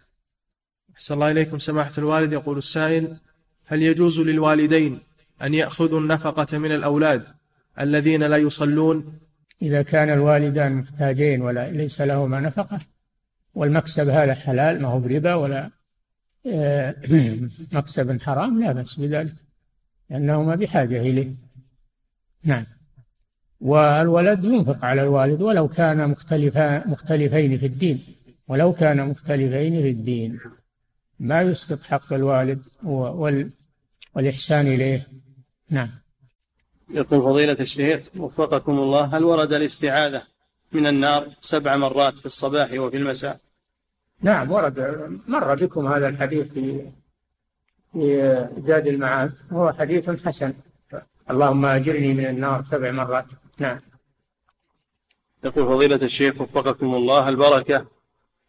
أحسن 0.95 1.15
الله 1.15 1.31
إليكم 1.31 1.59
سماحة 1.59 1.93
الوالد. 1.99 2.33
يقول 2.33 2.59
السائل 2.59 3.17
هل 3.67 3.83
يجوز 3.83 4.21
للوالدين 4.21 5.01
أن 5.43 5.55
يأخذوا 5.55 6.01
النفقة 6.01 6.59
من 6.59 6.73
الأولاد 6.73 7.29
الذين 7.81 8.23
لا 8.23 8.37
يصلون 8.37 9.21
إذا 9.63 9.83
كان 9.83 10.11
الوالدان 10.11 10.73
محتاجين 10.73 11.43
ولا 11.43 11.71
ليس 11.71 12.01
لهما 12.01 12.41
نفقة 12.41 12.81
والمكسب 13.55 14.09
هذا 14.09 14.35
حلال 14.35 14.83
ما 14.83 14.89
هو 14.89 15.01
بربا 15.01 15.35
ولا 15.35 15.71
آه، 16.47 16.97
مكسب 17.73 18.23
حرام 18.23 18.61
لا 18.61 18.73
بأس 18.73 19.01
بذلك 19.01 19.35
لأنهما 20.11 20.55
بحاجة 20.55 21.01
إليه. 21.01 21.35
نعم. 22.45 22.67
والولد 23.61 24.45
ينفق 24.45 24.85
على 24.85 25.03
الوالد 25.03 25.43
ولو 25.43 25.69
كان 25.69 26.11
مختلفا 26.11 26.89
مختلفين 26.89 27.59
في 27.59 27.67
الدين 27.67 28.05
ولو 28.49 28.73
كان 28.73 29.09
مختلفين 29.09 29.83
في 29.83 29.91
الدين. 29.91 30.41
ما 31.19 31.43
يسقط 31.43 31.83
حق 31.83 32.13
الوالد 32.13 32.63
والإحسان 34.15 34.67
إليه. 34.67 35.07
نعم. 35.71 36.00
يقول 36.91 37.23
فضيلة 37.23 37.57
الشيخ 37.61 38.03
وفقكم 38.17 38.73
الله 38.73 39.05
هل 39.17 39.25
ورد 39.25 39.53
الاستعاذة 39.53 40.23
من 40.73 40.87
النار 40.87 41.29
سبع 41.41 41.77
مرات 41.77 42.19
في 42.19 42.27
الصباح 42.27 42.73
وفي 42.73 42.97
المساء؟ 42.97 43.41
نعم 44.23 44.53
ورد 44.53 44.79
مر 45.29 45.55
بكم 45.55 45.87
هذا 45.87 46.09
الحديث 46.09 46.53
في 46.53 46.91
في 47.93 48.49
زاد 48.59 48.87
المعاد 48.87 49.33
هو 49.53 49.73
حديث 49.73 50.11
حسن. 50.11 50.55
اللهم 51.31 51.65
أجرني 51.65 52.15
من 52.15 52.27
النار 52.27 52.63
سبع 52.63 52.91
مرات. 52.91 53.27
نعم. 53.59 53.81
يقول 55.45 55.67
فضيلة 55.67 55.97
الشيخ 56.03 56.41
وفقكم 56.41 56.95
الله 56.95 57.29
البركة 57.29 57.87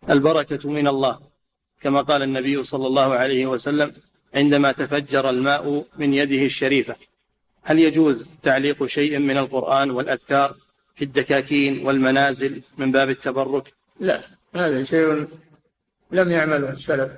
البركة 0.10 0.70
من 0.70 0.88
الله. 0.88 1.20
كما 1.82 2.02
قال 2.02 2.22
النبي 2.22 2.64
صلى 2.64 2.88
الله 2.88 3.14
عليه 3.14 3.46
وسلم 3.46 3.94
عندما 4.36 4.72
تفجر 4.72 5.30
الماء 5.30 5.86
من 5.98 6.14
يده 6.14 6.46
الشريفة. 6.46 6.96
هل 7.64 7.80
يجوز 7.80 8.30
تعليق 8.44 8.86
شيء 8.86 9.20
من 9.20 9.38
القرآن 9.38 9.92
والأذكار 9.92 10.56
في 10.96 11.06
الدكاكين 11.06 11.86
والمنازل 11.86 12.62
من 12.78 12.92
باب 12.92 13.10
التبرك؟ 13.10 13.74
لا 14.00 14.24
هذا 14.56 14.84
شيء 14.84 15.28
لم 16.12 16.32
يعمله 16.32 16.70
السلف. 16.70 17.12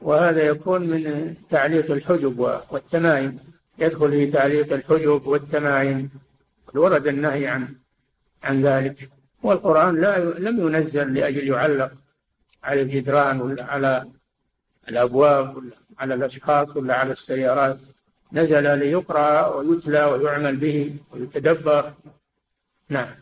وهذا 0.00 0.42
يكون 0.42 0.90
من 0.90 1.34
تعليق 1.50 1.90
الحجب 1.90 2.38
والتمائم. 2.70 3.38
يدخل 3.78 4.10
في 4.10 4.26
تعليق 4.26 4.72
الحجب 4.72 5.26
والتمائم. 5.26 6.10
ورد 6.74 7.06
النهي 7.06 7.46
عن 7.46 7.74
عن 8.42 8.62
ذلك. 8.62 9.10
والقرآن 9.42 10.00
لا 10.00 10.18
لم 10.18 10.68
ينزل 10.68 11.14
لأجل 11.14 11.48
يعلق 11.48 11.92
على 12.64 12.82
الجدران 12.82 13.40
ولا 13.40 13.64
على 13.64 14.04
الأبواب 14.88 15.56
ولا 15.56 15.70
على 15.98 16.14
الأشخاص 16.14 16.76
ولا 16.76 16.94
على 16.94 17.12
السيارات. 17.12 17.78
نزل 18.32 18.78
ليقرأ 18.78 19.46
ويتلى 19.46 20.04
ويعمل 20.04 20.56
به 20.56 20.96
ويتدبر. 21.10 21.92
نعم. 22.88 23.14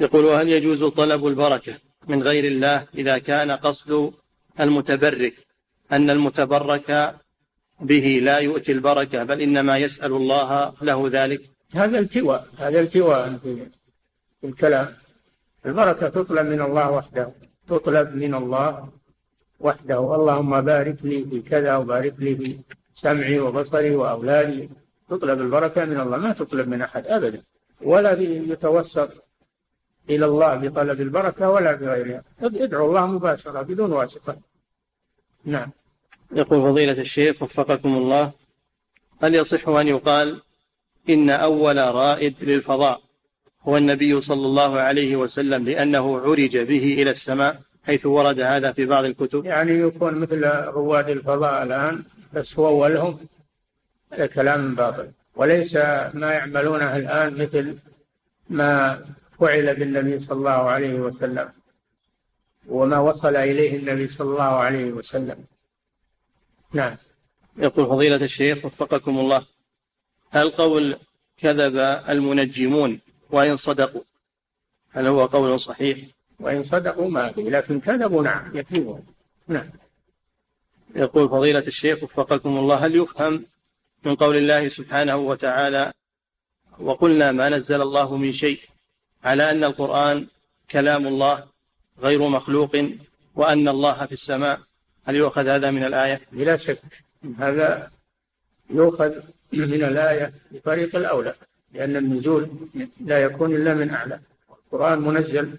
يقول 0.00 0.24
وهل 0.24 0.48
يجوز 0.48 0.84
طلب 0.84 1.26
البركة 1.26 1.74
من 2.08 2.22
غير 2.22 2.44
الله 2.44 2.86
إذا 2.94 3.18
كان 3.18 3.50
قصد 3.50 4.12
المتبرك؟ 4.60 5.34
أن 5.92 6.10
المتبرك 6.10 7.14
به 7.80 8.20
لا 8.22 8.38
يؤتي 8.38 8.72
البركة 8.72 9.24
بل 9.24 9.40
إنما 9.40 9.78
يسأل 9.78 10.12
الله 10.12 10.74
له 10.82 11.08
ذلك؟ 11.08 11.40
هذا 11.74 11.98
التواء 11.98 12.46
هذا 12.58 12.80
التواء 12.80 13.36
في 13.38 13.68
الكلام. 14.44 14.88
البركة 15.66 16.08
تطلب 16.08 16.46
من 16.46 16.62
الله 16.62 16.90
وحده 16.90 17.32
تطلب 17.68 18.14
من 18.14 18.34
الله 18.34 18.88
وحده. 19.60 19.98
اللهم 20.14 20.60
بارك 20.60 20.96
لي 21.04 21.24
في 21.24 21.40
كذا 21.40 21.76
وبارك 21.76 22.14
لي 22.18 22.36
في 22.36 22.58
سمعي 22.96 23.38
وبصري 23.40 23.96
وأولادي 23.96 24.68
تطلب 25.10 25.40
البركة 25.40 25.84
من 25.84 26.00
الله. 26.00 26.16
ما 26.16 26.32
تطلب 26.32 26.68
من 26.68 26.82
أحد 26.82 27.06
أبدا. 27.06 27.42
ولا 27.80 28.20
يتوسط 28.52 29.10
إلى 30.10 30.26
الله 30.26 30.54
بطلب 30.56 31.00
البركة 31.00 31.50
ولا 31.50 31.72
بغيرها. 31.72 32.22
ادعو 32.42 32.86
الله 32.88 33.06
مباشرة 33.06 33.62
بدون 33.62 33.92
واسطة. 33.92 34.36
نعم. 35.44 35.70
يقول 36.32 36.62
فضيلة 36.62 37.00
الشيخ 37.00 37.42
وفقكم 37.42 37.96
الله 37.96 38.32
هل 39.22 39.34
يصح 39.34 39.68
أن 39.68 39.88
يقال 39.88 40.42
إن 41.08 41.30
أول 41.30 41.76
رائد 41.76 42.34
للفضاء 42.44 43.00
هو 43.62 43.76
النبي 43.76 44.20
صلى 44.20 44.46
الله 44.46 44.80
عليه 44.80 45.16
وسلم 45.16 45.64
لأنه 45.64 46.18
عرج 46.18 46.58
به 46.58 47.02
إلى 47.02 47.10
السماء؟ 47.10 47.60
حيث 47.86 48.06
ورد 48.06 48.40
هذا 48.40 48.72
في 48.72 48.86
بعض 48.86 49.04
الكتب. 49.04 49.44
يعني 49.44 49.72
يكون 49.72 50.14
مثل 50.14 50.44
رواد 50.66 51.08
الفضاء 51.08 51.62
الآن 51.62 52.04
بس 52.32 52.58
هو 52.58 52.68
أولهم 52.68 53.18
هذا 54.12 54.26
كلام 54.26 54.74
باطل. 54.74 55.10
وليس 55.36 55.76
ما 56.14 56.32
يعملونه 56.32 56.96
الآن 56.96 57.42
مثل 57.42 57.78
ما 58.50 59.04
فعل 59.40 59.74
بالنبي 59.74 60.18
صلى 60.18 60.38
الله 60.38 60.50
عليه 60.50 60.94
وسلم 60.94 61.48
وما 62.68 62.98
وصل 62.98 63.36
إليه 63.36 63.78
النبي 63.78 64.08
صلى 64.08 64.30
الله 64.30 64.42
عليه 64.42 64.92
وسلم. 64.92 65.44
نعم. 66.72 66.96
يقول 67.58 67.86
فضيلة 67.86 68.16
الشيخ 68.16 68.64
وفقكم 68.64 69.18
الله 69.18 69.46
هل 70.30 70.50
قول 70.50 70.98
كذب 71.36 71.76
المنجمون 72.08 73.00
وإن 73.30 73.56
صدقوا 73.56 74.02
هل 74.90 75.06
هو 75.06 75.26
قول 75.26 75.60
صحيح؟ 75.60 75.98
وإن 76.40 76.62
صدقوا 76.62 77.10
ما 77.10 77.32
في 77.32 77.42
لكن 77.42 77.80
كذبوا 77.80 78.22
نعم 78.22 78.56
يكذبون. 78.56 79.06
نعم. 79.48 79.70
يقول 80.94 81.28
فضيلة 81.28 81.66
الشيخ 81.66 82.02
وفقكم 82.02 82.58
الله 82.58 82.86
هل 82.86 82.96
يفهم 82.96 83.44
من 84.04 84.14
قول 84.14 84.36
الله 84.36 84.68
سبحانه 84.68 85.16
وتعالى 85.16 85.92
وقلنا 86.78 87.32
ما 87.32 87.48
نزل 87.48 87.82
الله 87.82 88.16
من 88.16 88.32
شيء 88.32 88.60
على 89.24 89.50
أن 89.50 89.64
القرآن 89.64 90.26
كلام 90.70 91.06
الله 91.06 91.44
غير 92.00 92.28
مخلوق 92.28 92.76
وأن 93.34 93.68
الله 93.68 94.06
في 94.06 94.12
السماء؟ 94.12 94.60
هل 95.04 95.16
يؤخذ 95.16 95.48
هذا 95.48 95.70
من 95.70 95.84
الآية؟ 95.84 96.20
بلا 96.32 96.56
شك. 96.56 96.78
هذا 97.38 97.90
يؤخذ 98.70 99.12
من 99.52 99.84
الآية 99.84 100.32
بطريق 100.50 100.96
الأولى 100.96 101.34
لأن 101.72 101.96
النزول 101.96 102.50
لا 103.00 103.18
يكون 103.18 103.56
إلا 103.56 103.74
من 103.74 103.90
أعلى. 103.90 104.20
القرآن 104.50 104.98
منزل 104.98 105.58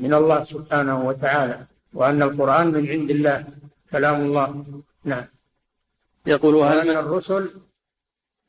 من 0.00 0.14
الله 0.14 0.44
سبحانه 0.44 1.06
وتعالى 1.08 1.58
وأن 1.92 2.22
القرآن 2.22 2.66
من 2.66 2.88
عند 2.88 3.10
الله. 3.10 3.44
كلام 3.90 4.20
الله. 4.20 4.64
نعم. 5.04 5.24
يقول 6.26 6.54
وأن 6.54 6.90
الرسل 6.90 7.50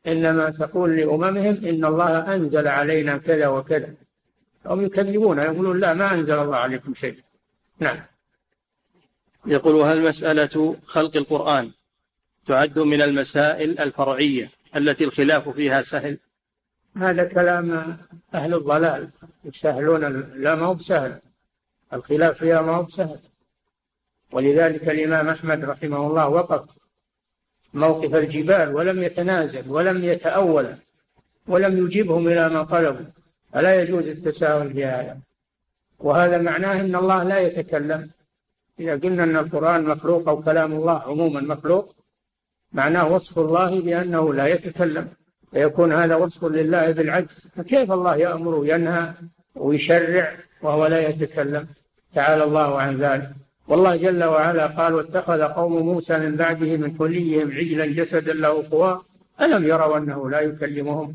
إنما 0.07 0.49
تقول 0.49 0.97
لأممهم 0.97 1.55
إن 1.65 1.85
الله 1.85 2.35
أنزل 2.35 2.67
علينا 2.67 3.17
كذا 3.17 3.47
وكذا. 3.47 3.93
هم 4.65 4.81
يكذبون 4.81 5.39
يقولون 5.39 5.79
لا 5.79 5.93
ما 5.93 6.13
أنزل 6.13 6.39
الله 6.39 6.57
عليكم 6.57 6.93
شيء. 6.93 7.17
نعم. 7.79 7.99
يقول 9.45 9.75
هل 9.81 10.01
مسألة 10.01 10.75
خلق 10.85 11.17
القرآن 11.17 11.71
تعد 12.45 12.79
من 12.79 13.01
المسائل 13.01 13.79
الفرعية 13.79 14.49
التي 14.75 15.03
الخلاف 15.03 15.49
فيها 15.49 15.81
سهل؟ 15.81 16.17
هذا 16.97 17.23
كلام 17.23 17.97
أهل 18.33 18.53
الضلال 18.53 19.09
يسهلون 19.45 20.01
لا 20.35 20.55
ما 20.55 20.65
هو 20.65 20.73
بسهل. 20.73 21.19
الخلاف 21.93 22.37
فيها 22.37 22.61
ما 22.61 22.75
هو 22.75 22.83
بسهل. 22.83 23.19
ولذلك 24.31 24.89
الإمام 24.89 25.29
أحمد 25.29 25.65
رحمه 25.65 26.07
الله 26.07 26.27
وقف 26.27 26.69
موقف 27.73 28.15
الجبال 28.15 28.75
ولم 28.75 29.03
يتنازل 29.03 29.69
ولم 29.69 30.03
يتأول 30.03 30.75
ولم 31.47 31.77
يجبهم 31.77 32.27
إلى 32.27 32.49
ما 32.49 32.63
طلبوا. 32.63 33.05
فلا 33.53 33.81
يجوز 33.81 34.07
التساهل 34.07 34.73
في 34.73 34.85
هذا؟ 34.85 35.19
وهذا 35.99 36.37
معناه 36.37 36.81
أن 36.81 36.95
الله 36.95 37.23
لا 37.23 37.39
يتكلم. 37.39 38.09
إذا 38.79 38.93
قلنا 38.93 39.23
أن 39.23 39.37
القرآن 39.37 39.83
مخلوق 39.83 40.29
أو 40.29 40.41
كلام 40.41 40.71
الله 40.71 40.99
عموما 40.99 41.41
مخلوق 41.41 41.95
معناه 42.73 43.13
وصف 43.13 43.39
الله 43.39 43.81
بأنه 43.81 44.33
لا 44.33 44.47
يتكلم. 44.47 45.07
فيكون 45.51 45.93
هذا 45.93 46.15
وصف 46.15 46.45
لله 46.45 46.91
بالعجز 46.91 47.47
فكيف 47.55 47.91
الله 47.91 48.15
يأمر 48.15 48.55
وينهى 48.55 49.13
ويشرع 49.55 50.35
وهو 50.61 50.85
لا 50.85 51.09
يتكلم؟ 51.09 51.67
تعالى 52.13 52.43
الله 52.43 52.81
عن 52.81 52.97
ذلك. 52.97 53.29
والله 53.67 53.95
جل 53.95 54.23
وعلا 54.23 54.67
قال 54.67 54.93
واتخذ 54.93 55.41
قوم 55.41 55.85
موسى 55.85 56.19
من 56.19 56.35
بعده 56.35 56.77
من 56.77 56.95
حليهم 56.99 57.51
عجلا 57.51 57.85
جسدا 57.85 58.33
له 58.33 58.63
خوار 58.69 59.03
ألم 59.41 59.63
يروا 59.67 59.97
أنه 59.97 60.29
لا 60.29 60.39
يكلمهم؟ 60.39 61.13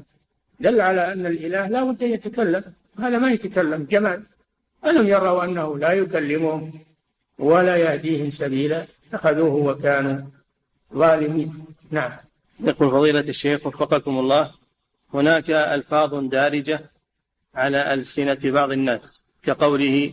دل 0.61 0.81
على 0.81 1.13
أن 1.13 1.27
الإله 1.27 1.69
لا 1.69 1.85
بد 1.85 2.03
أن 2.03 2.11
يتكلم. 2.11 2.65
هذا 2.99 3.19
ما 3.19 3.31
يتكلم 3.31 3.87
جمال. 3.91 4.23
ألم 4.87 5.07
يروا 5.07 5.45
أنه 5.45 5.79
لا 5.79 5.93
يكلمهم 5.93 6.73
ولا 7.39 7.77
يهديهم 7.77 8.31
سبيلا؟ 8.31 8.87
اتخذوه 9.09 9.55
وكانوا 9.55 10.21
ظالمين. 10.95 11.65
نعم. 11.91 12.13
يقول 12.61 12.91
فضيلة 12.91 13.21
الشيخ 13.21 13.67
وفقكم 13.67 14.19
الله 14.19 14.51
هناك 15.15 15.51
ألفاظ 15.51 16.15
دارجة 16.15 16.81
على 17.55 17.95
ألسنة 17.95 18.39
بعض 18.45 18.73
الناس 18.73 19.21
كقوله 19.43 20.13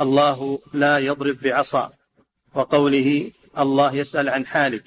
الله 0.00 0.58
لا 0.72 0.98
يضرب 0.98 1.38
بعصا 1.42 1.92
وقوله 2.54 3.30
الله 3.58 3.94
يسأل 3.94 4.28
عن 4.28 4.46
حالك. 4.46 4.84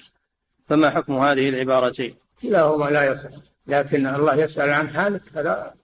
فما 0.68 0.90
حكم 0.90 1.18
هذه 1.18 1.48
العبارتين 1.48 2.14
كلاهما 2.42 2.84
لا 2.90 3.04
يصح 3.04 3.30
لكن 3.66 4.06
الله 4.06 4.34
يسأل 4.34 4.70
عن 4.70 4.90
حالك 4.90 5.22
هذا 5.34 5.74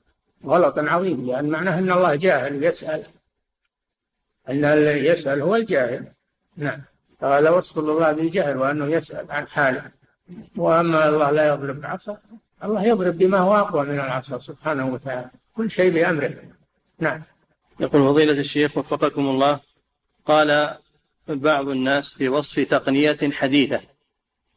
غلط 0.47 0.79
عظيم 0.79 1.27
لأن 1.27 1.49
معناه 1.49 1.79
أن 1.79 1.93
الله 1.93 2.15
جاهل 2.15 2.65
يسأل. 2.65 3.03
أن 4.49 4.65
الذي 4.65 5.07
يسأل 5.07 5.43
هو 5.43 5.57
الجاهل. 5.57 6.07
نعم. 6.57 6.83
فهذا 7.21 7.51
وصف 7.51 7.79
الله 7.79 8.13
بالجهل 8.13 8.57
وأنه 8.57 8.87
يسأل 8.87 9.31
عن 9.31 9.49
حاله 9.49 9.91
وأما 10.57 11.09
الله 11.09 11.31
لا 11.31 11.49
يضرب 11.49 11.81
بعصا 11.81 12.19
الله 12.65 12.85
يضرب 12.85 13.19
بما 13.19 13.39
هو 13.39 13.57
أقوى 13.57 13.87
من 13.87 13.95
العصا 13.95 14.39
سبحانه 14.39 14.87
وتعالى 14.93 15.31
كل 15.57 15.71
شيء 15.71 15.95
بأمره. 15.95 16.35
نعم. 16.99 17.23
يقول 17.81 18.09
فضيلة 18.09 18.41
الشيخ 18.41 18.79
وفقكم 18.79 19.27
الله 19.27 19.61
قال 20.27 20.79
بعض 21.29 21.69
الناس 21.69 22.09
في 22.09 22.29
وصف 22.29 22.61
تقنية 22.61 23.19
حديثة 23.33 23.81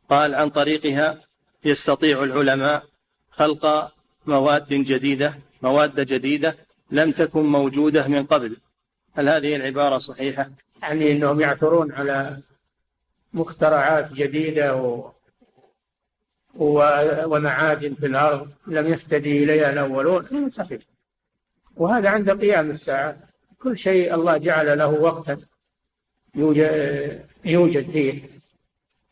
قال 0.09 0.35
عن 0.35 0.49
طريقها 0.49 1.21
يستطيع 1.65 2.23
العلماء 2.23 2.83
خلق 3.31 3.91
مواد 4.25 4.67
جديدة 4.69 5.35
مواد 5.61 5.99
جديدة 5.99 6.57
لم 6.91 7.11
تكن 7.11 7.43
موجودة 7.43 8.07
من 8.07 8.25
قبل 8.25 8.57
هل 9.13 9.29
هذه 9.29 9.55
العبارة 9.55 9.97
صحيحة؟ 9.97 10.49
يعني 10.81 11.11
أنهم 11.11 11.41
يعثرون 11.41 11.91
على 11.91 12.37
مخترعات 13.33 14.13
جديدة 14.13 14.75
و... 14.75 15.11
و... 16.55 16.83
ومعادن 17.25 17.93
في 17.93 18.05
الأرض 18.05 18.49
لم 18.67 18.87
يهتدي 18.87 19.43
إليها 19.43 19.69
الأولون 19.69 20.49
صحيح 20.49 20.81
وهذا 21.77 22.09
عند 22.09 22.29
قيام 22.29 22.69
الساعة. 22.69 23.17
كل 23.61 23.77
شيء 23.77 24.15
الله 24.15 24.37
جعل 24.37 24.77
له 24.77 24.87
وقتا 24.87 25.37
يوجد, 27.45 27.91
فيه. 27.91 28.21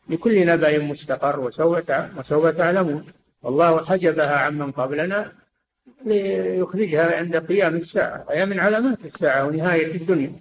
لكل 0.08 0.46
نبأ 0.46 0.78
مستقر 0.78 1.40
وسوف 1.40 2.46
تعلمون. 2.46 3.04
والله 3.42 3.84
حجبها 3.84 4.36
عمن 4.36 4.70
قبلنا 4.72 5.32
ليخرجها 6.04 7.16
عند 7.16 7.36
قيام 7.36 7.76
الساعة. 7.76 8.24
وهي 8.28 8.46
من 8.46 8.60
علامات 8.60 9.04
الساعة 9.04 9.46
ونهاية 9.46 9.94
الدنيا. 9.94 10.32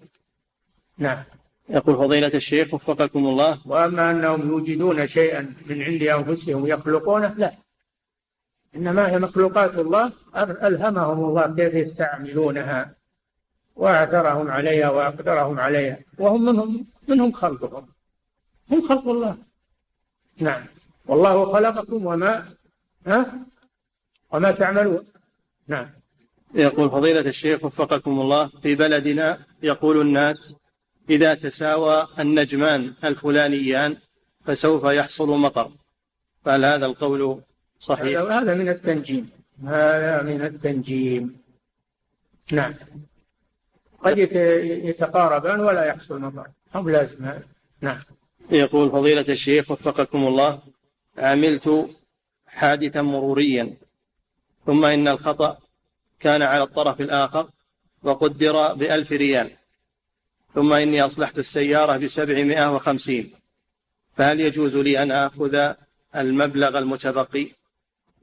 نعم. 0.97 1.23
يقول 1.69 1.95
فضيلة 1.95 2.32
الشيخ 2.36 2.73
وفقكم 2.73 3.26
الله. 3.26 3.61
وأما 3.65 4.11
أنهم 4.11 4.47
يوجدون 4.49 5.07
شيئا 5.07 5.53
من 5.65 5.82
عند 5.82 6.03
أنفسهم 6.03 6.67
يخلقونه 6.67 7.34
لا. 7.38 7.51
إنما 8.76 9.11
هي 9.11 9.19
مخلوقات 9.19 9.78
الله 9.78 10.11
ألهمهم 10.38 11.26
الله 11.26 11.55
كيف 11.55 11.73
يستعملونها 11.73 12.95
وأعثرهم 13.76 14.51
عليها 14.51 14.89
وأقدرهم 14.89 15.59
عليها 15.59 15.99
وهم 16.17 16.45
منهم 16.45 16.86
منهم 17.07 17.32
خلقهم. 17.32 17.88
هم 18.71 18.82
خلق 18.82 19.07
الله. 19.07 19.38
نعم. 20.38 20.65
والله 21.05 21.45
خلقكم 21.45 22.05
وما 22.05 22.45
ها؟ 23.07 23.34
وما 24.32 24.51
تعملون. 24.51 25.05
نعم. 25.67 25.89
يقول 26.53 26.89
فضيلة 26.89 27.21
الشيخ 27.30 27.63
وفقكم 27.63 28.19
الله 28.21 28.47
في 28.47 28.76
بلدنا 28.76 29.39
يقول 29.63 30.01
الناس 30.01 30.53
إذا 31.09 31.34
تساوى 31.34 32.07
النجمان 32.19 32.93
الفلانيان 33.03 33.97
فسوف 34.45 34.84
يحصل 34.84 35.30
مطر. 35.30 35.71
فهل 36.45 36.65
هذا 36.65 36.86
القول 36.86 37.41
صحيح؟ 37.80 38.19
هذا 38.19 38.53
من 38.53 38.69
التنجيم. 38.69 39.30
هذا 39.63 40.21
من 40.21 40.41
التنجيم. 40.41 41.38
نعم. 42.53 42.73
قد 44.03 44.17
يتقاربان 44.17 45.59
ولا 45.59 45.86
يحصل 45.86 46.21
مطر 46.21 46.47
هم 46.76 46.89
لازم 46.89 47.32
نعم. 47.82 47.99
يقول 48.51 48.89
فضيلة 48.89 49.26
الشيخ 49.30 49.71
وفقكم 49.71 50.28
الله 50.28 50.59
عملت 51.17 51.89
حادثا 52.47 53.01
مروريا 53.01 53.73
ثم 54.65 54.86
إن 54.86 55.07
الخطأ 55.07 55.57
كان 56.19 56.41
على 56.41 56.63
الطرف 56.63 57.01
الآخر 57.01 57.49
وقدر 58.03 58.73
بألف 58.73 59.11
ريال 59.11 59.51
ثم 60.55 60.73
إني 60.73 61.05
أصلحت 61.05 61.38
السيارة 61.38 61.97
بسبعمائة 61.97 62.76
وخمسين 62.76 63.32
فهل 64.15 64.39
يجوز 64.39 64.78
لي 64.78 65.03
أن 65.03 65.11
آخذ 65.11 65.73
المبلغ 66.15 66.78
المتبقي؟ 66.78 67.51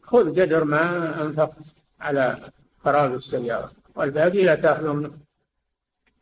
خذ 0.03 0.41
قدر 0.41 0.65
ما 0.65 1.23
أنفقت 1.23 1.65
على 2.01 2.51
خراب 2.85 3.15
السيارة 3.15 3.73
والباقي 3.95 4.43
لا 4.43 4.55
تأخذه 4.55 4.93
منه 4.93 5.11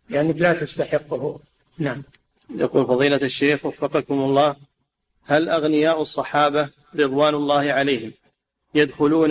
لأنك 0.08 0.36
لا 0.36 0.52
تستحقه. 0.52 1.40
نعم. 1.78 2.02
يقول 2.50 2.86
فضيلة 2.86 3.16
الشيخ 3.16 3.66
وفقكم 3.66 4.14
الله 4.14 4.56
هل 5.24 5.48
أغنياء 5.48 6.02
الصحابة 6.02 6.70
رضوان 6.94 7.34
الله 7.34 7.72
عليهم 7.72 8.12
يدخلون 8.74 9.30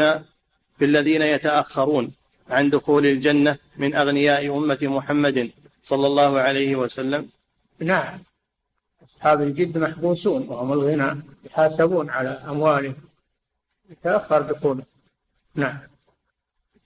في 0.77 0.85
الذين 0.85 1.21
يتأخرون 1.21 2.11
عن 2.49 2.69
دخول 2.69 3.05
الجنة 3.05 3.57
من 3.77 3.95
أغنياء 3.95 4.57
أمة 4.57 4.77
محمد 4.81 5.51
صلى 5.83 6.07
الله 6.07 6.39
عليه 6.39 6.75
وسلم؟ 6.75 7.29
نعم. 7.79 8.19
أصحاب 9.03 9.41
الجد 9.41 9.77
محبوسون 9.77 10.47
وهم 10.47 10.73
الغنى 10.73 11.21
يحاسبون 11.45 12.09
على 12.09 12.29
أموالهم. 12.29 13.08
يتأخر 13.89 14.41
دخوله 14.41 14.83
نعم. 15.55 15.79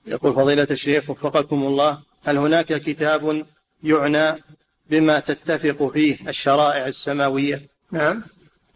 يقول 0.05 0.33
فضيلة 0.33 0.67
الشيخ 0.71 1.09
وفقكم 1.09 1.63
الله 1.63 2.01
هل 2.23 2.37
هناك 2.37 2.65
كتاب 2.65 3.45
يعنى 3.83 4.43
بما 4.89 5.19
تتفق 5.19 5.91
فيه 5.91 6.29
الشرائع 6.29 6.87
السماوية؟ 6.87 7.61
نعم. 7.91 8.23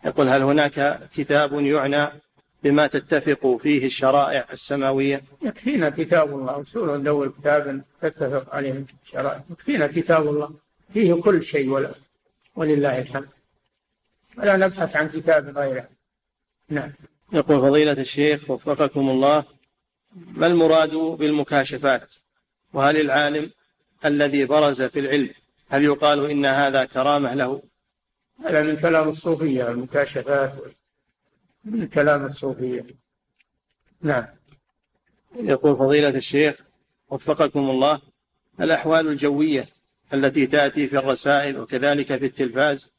يقول 0.06 0.30
هل 0.30 0.42
هناك 0.42 1.10
كتاب 1.16 1.54
يعنى 1.54 2.08
بما 2.64 2.88
تتفق 2.88 3.58
فيه 3.62 3.86
الشرائع 3.86 4.46
السماوية؟ 4.52 5.24
يكفينا 5.42 5.90
كتاب 5.90 6.30
الله 6.30 6.58
وسور 6.58 6.98
ندور 6.98 7.30
كتابا 7.30 7.82
تتفق 8.02 8.56
عليه 8.56 8.86
الشرائع. 9.04 9.44
يكفينا 9.50 9.88
كتاب 9.88 10.28
الله 10.28 10.52
فيه 10.94 11.14
كل 11.14 11.44
شيء 11.44 11.70
ولا 11.70 11.92
ولله 12.56 13.00
الحمد. 13.00 13.30
ولا 14.38 14.58
نبحث 14.58 14.96
عن 14.96 15.10
كتاب 15.10 15.58
غيره. 15.58 15.88
نعم. 16.70 16.92
يقول 17.34 17.62
فضيلة 17.62 17.92
الشيخ 17.92 18.52
وفقكم 18.52 19.10
الله 19.10 19.44
ما 20.16 20.46
المراد 20.46 20.96
بالمكاشفات؟ 20.96 22.16
وهل 22.74 23.02
العالم 23.02 23.52
الذي 24.06 24.46
برز 24.46 24.82
في 24.82 25.00
العلم 25.00 25.34
هل 25.70 25.84
يقال 25.84 26.32
إن 26.32 26.46
هذا 26.46 26.86
كرامة 26.86 27.34
له؟ 27.34 27.62
هذا 28.46 28.64
من 28.64 28.78
كلام 28.78 29.10
الصوفية 29.10 29.70
المكاشفات 29.70 30.54
من 31.66 31.88
كلام 31.88 32.26
الصوفية. 32.26 32.86
نعم. 34.02 34.26
يقول 35.36 35.78
فضيلة 35.78 36.10
الشيخ 36.10 36.56
وفقكم 37.10 37.70
الله 37.70 38.02
الأحوال 38.62 39.08
الجوية 39.08 39.68
التي 40.14 40.48
تأتي 40.48 40.88
في 40.88 40.98
الرسائل 40.98 41.60
وكذلك 41.60 42.08
في 42.16 42.26
التلفاز 42.26 42.92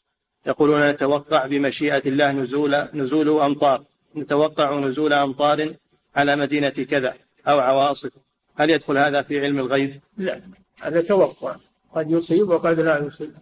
يقولون 0.46 0.90
نتوقع 0.90 1.46
بمشيئة 1.46 2.08
الله 2.08 2.32
نزول 2.32 2.88
نزول 2.94 3.40
أمطار. 3.40 3.84
نتوقع 4.20 4.78
نزول 4.78 5.12
أمطار 5.12 5.74
على 6.16 6.36
مدينة 6.36 6.68
كذا 6.68 7.14
أو 7.48 7.58
عواصف. 7.58 8.12
هل 8.56 8.70
يدخل 8.70 8.98
هذا 8.98 9.22
في 9.22 9.40
علم 9.40 9.58
الغيب؟ 9.58 10.00
لا 10.16 10.40
هذا 10.82 11.02
توقع. 11.02 11.56
قد 11.94 12.10
يصيب 12.10 12.48
وقد 12.48 12.80
لا 12.80 12.98
يصيب. 12.98 13.34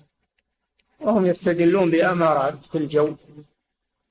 وهم 1.01 1.27
يستدلون 1.27 1.91
بأمارات 1.91 2.62
في 2.62 2.79
الجو. 2.79 3.16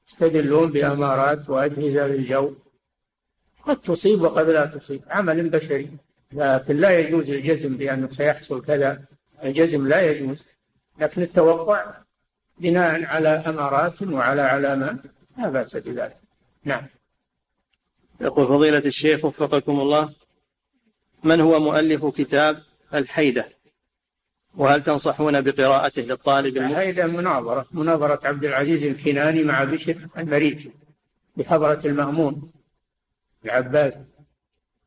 يستدلون 0.08 0.72
بأمارات 0.72 1.50
وأجهزة 1.50 2.08
في 2.08 2.16
الجو 2.16 2.54
قد 3.64 3.82
تصيب 3.82 4.22
وقد 4.22 4.50
لا 4.50 4.66
تصيب. 4.66 5.02
عمل 5.10 5.50
بشري. 5.50 5.90
لكن 6.32 6.78
لا 6.78 7.00
يجوز 7.00 7.30
الجزم 7.30 7.78
بأنه 7.78 8.08
سيحصل 8.08 8.66
كذا. 8.66 9.02
الجزم 9.44 9.88
لا 9.88 10.02
يجوز. 10.02 10.46
لكن 11.00 11.22
التوقع 11.22 11.94
بناء 12.58 13.06
على 13.06 13.30
أمارات 13.30 14.02
وعلى 14.02 14.42
علامات 14.42 14.98
لا 15.38 15.50
بأس 15.50 15.78
بذلك. 15.78 16.25
نعم. 16.66 16.88
يقول 18.22 18.48
فضيلة 18.48 18.78
الشيخ 18.78 19.26
وفقكم 19.26 19.80
الله 19.80 20.14
من 21.24 21.42
هو 21.42 21.60
مؤلف 21.60 22.06
كتاب 22.06 22.64
الحيدة؟ 22.94 23.50
وهل 24.58 24.84
تنصحون 24.84 25.42
بقراءته 25.42 26.02
للطالب 26.02 26.58
الحيدة 26.58 27.08
مناظرة 27.08 27.66
مناظرة 27.72 28.28
عبد 28.28 28.46
العزيز 28.46 28.84
الكناني 28.84 29.44
مع 29.44 29.64
بشر 29.64 29.96
المريسي 30.18 30.72
بحضرة 31.38 31.82
المأمون 31.86 32.52
العباس. 33.46 33.94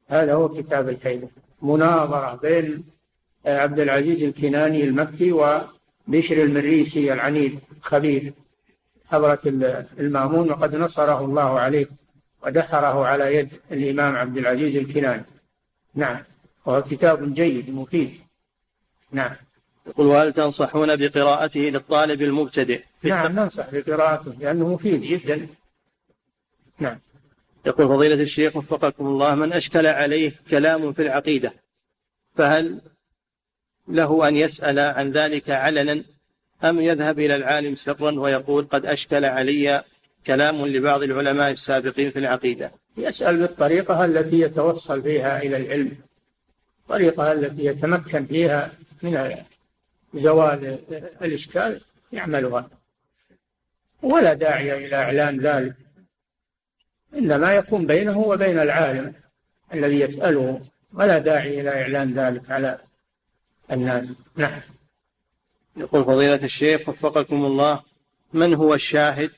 هذا 0.08 0.34
هو 0.34 0.48
كتاب 0.48 0.88
الحيلة 0.88 1.28
مناظرة 1.62 2.34
بين 2.34 2.84
عبد 3.46 3.80
العزيز 3.80 4.22
الكناني 4.22 4.84
المكي 4.84 5.32
وبشر 5.32 6.42
المريسي 6.42 7.12
العنيد 7.12 7.60
خبير 7.82 8.32
حضرة 9.10 9.40
المأمون 9.98 10.50
وقد 10.50 10.74
نصره 10.74 11.24
الله 11.24 11.60
عليه 11.60 11.86
ودحره 12.42 13.06
على 13.06 13.36
يد 13.36 13.48
الإمام 13.72 14.16
عبد 14.16 14.36
العزيز 14.36 14.76
الكناني 14.76 15.24
نعم. 15.94 16.24
وهو 16.66 16.82
كتاب 16.82 17.34
جيد 17.34 17.70
مفيد. 17.70 18.20
نعم. 19.12 19.36
يقول 19.86 20.06
وهل 20.06 20.32
تنصحون 20.32 20.96
بقراءته 20.96 21.60
للطالب 21.60 22.22
المبتدئ؟ 22.22 22.82
نعم 23.02 23.32
ننصح 23.32 23.74
بقراءته 23.74 24.32
لأنه 24.40 24.68
مفيد 24.68 25.00
جدا. 25.00 25.48
نعم. 26.78 26.98
يقول 27.66 27.88
فضيلة 27.88 28.22
الشيخ 28.22 28.56
وفقكم 28.56 29.06
الله 29.06 29.34
من 29.34 29.52
أشكل 29.52 29.86
عليه 29.86 30.32
كلام 30.50 30.92
في 30.92 31.02
العقيدة 31.02 31.52
فهل 32.34 32.80
له 33.88 34.28
أن 34.28 34.36
يسأل 34.36 34.78
عن 34.78 35.10
ذلك 35.10 35.50
علنا؟ 35.50 36.04
أم 36.64 36.80
يذهب 36.80 37.18
إلى 37.18 37.34
العالم 37.34 37.74
سرا 37.74 38.20
ويقول 38.20 38.64
قد 38.64 38.86
أشكل 38.86 39.24
علي 39.24 39.82
كلام 40.26 40.66
لبعض 40.66 41.02
العلماء 41.02 41.50
السابقين 41.50 42.10
في 42.10 42.18
العقيدة. 42.18 42.70
يسأل 42.96 43.36
بالطريقة 43.36 44.04
التي 44.04 44.40
يتوصل 44.40 45.02
فيها 45.02 45.42
إلى 45.42 45.56
العلم 45.56 45.96
الطريقة 46.82 47.32
التي 47.32 47.64
يتمكن 47.64 48.24
فيها 48.24 48.72
من 49.02 49.34
زوال 50.14 50.78
الإشكال 51.22 51.80
يعملها. 52.12 52.70
ولا 54.02 54.34
داعي 54.34 54.86
إلى 54.86 54.96
إعلان 54.96 55.40
ذلك 55.40 55.74
إنما 57.14 57.54
يكون 57.54 57.86
بينه 57.86 58.18
وبين 58.18 58.58
العالم 58.58 59.12
الذي 59.74 60.00
يسأله 60.00 60.60
ولا 60.94 61.18
داعي 61.18 61.60
إلى 61.60 61.82
إعلان 61.82 62.14
ذلك 62.14 62.50
على 62.50 62.78
الناس. 63.72 64.08
نعم. 64.36 64.60
يقول 65.78 66.04
فضيلة 66.04 66.44
الشيخ 66.44 66.88
وفقكم 66.88 67.44
الله 67.44 67.82
من 68.32 68.54
هو 68.54 68.74
الشاهد 68.74 69.30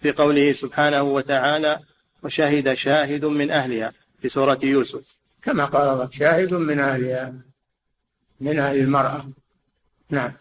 في 0.00 0.12
قوله 0.12 0.52
سبحانه 0.52 1.02
وتعالى 1.02 1.80
وشهد 2.22 2.74
شاهد 2.74 3.24
من 3.24 3.50
أهلها 3.50 3.92
في 4.20 4.28
سورة 4.28 4.58
يوسف؟ 4.62 5.18
كما 5.42 5.64
قال 5.64 5.88
الله 5.88 6.08
شاهد 6.08 6.54
من 6.54 6.80
أهلها 6.80 7.34
من 8.40 8.58
أهل 8.58 8.76
المرأة. 8.76 9.28
نعم. 10.10 10.32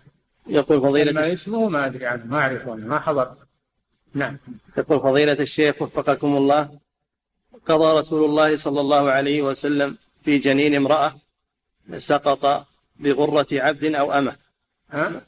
يقول 0.48 0.82
فضيلة 0.82 1.12
ما 1.12 1.34
اسمه 1.34 1.70
ما 1.70 1.86
أدري 1.86 2.06
عنه 2.06 2.26
ما 2.26 2.38
أعرفه 2.38 2.76
ما 2.76 3.00
حضرت 3.00 3.38
نعم. 4.14 4.38
يقول 4.78 5.00
فضيلة 5.00 5.38
الشيخ 5.40 5.82
وفقكم 5.82 6.38
الله 6.38 6.80
قضى 7.66 8.00
رسول 8.00 8.26
الله 8.26 8.56
صلى 8.56 8.82
الله 8.82 9.12
عليه 9.12 9.42
وسلم 9.42 9.98
في 10.26 10.38
جنين 10.38 10.76
امرأة 10.76 11.16
سقط 11.98 12.68
بغرة 13.00 13.48
عبد 13.52 13.84
أو 13.84 14.14
أمة. 14.14 14.36
ها؟ 14.92 15.22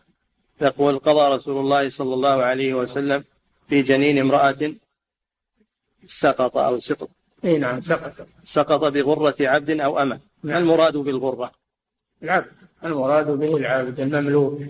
يقول 0.61 0.99
قضى 0.99 1.35
رسول 1.35 1.57
الله 1.57 1.89
صلى 1.89 2.13
الله 2.13 2.43
عليه 2.43 2.73
وسلم 2.73 3.23
في 3.69 3.81
جنين 3.81 4.17
امرأة 4.17 4.73
سقط 6.05 6.57
أو 6.57 6.79
سقط. 6.79 7.09
إي 7.45 7.57
نعم 7.57 7.81
سقط. 7.81 8.27
سقط 8.43 8.83
بغرة 8.83 9.35
عبد 9.39 9.69
أو 9.79 9.99
أمة. 9.99 10.19
ما. 10.43 10.57
المراد 10.57 10.97
بالغرة؟ 10.97 11.51
العبد. 12.23 12.51
المراد 12.83 13.27
به 13.27 13.57
العبد 13.57 13.99
المملوك. 13.99 14.61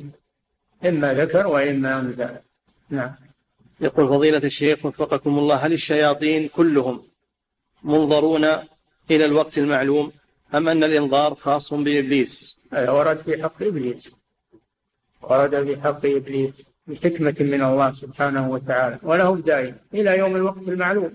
إما 0.86 1.14
ذكر 1.14 1.48
وإما 1.48 2.00
أنثى. 2.00 2.38
نعم. 2.90 3.16
يقول 3.82 4.08
فضيلة 4.08 4.38
الشيخ 4.38 4.86
وفقكم 4.86 5.40
الله 5.40 5.56
هل 5.56 5.74
الشياطين 5.74 6.48
كلهم 6.48 7.04
منظرون 7.84 8.46
إلى 9.12 9.26
الوقت 9.26 9.58
المعلوم 9.58 10.12
أم 10.54 10.70
أن 10.70 10.84
الإنظار 10.84 11.36
خاص 11.36 11.74
بإبليس؟ 11.74 12.60
هذا 12.74 12.92
ورد 12.92 13.18
في 13.18 13.44
حق 13.44 13.64
إبليس. 13.64 14.12
ورد 15.30 15.64
في 15.64 15.82
حق 15.82 16.06
إبليس 16.06 16.66
بحكمة 16.88 17.36
من 17.40 17.62
الله 17.64 17.92
سبحانه 17.92 18.50
وتعالى 18.50 19.00
وله 19.04 19.36
دائم 19.36 19.76
إلى 19.94 20.18
يوم 20.18 20.36
الوقت 20.36 20.68
المعلوم. 20.68 21.14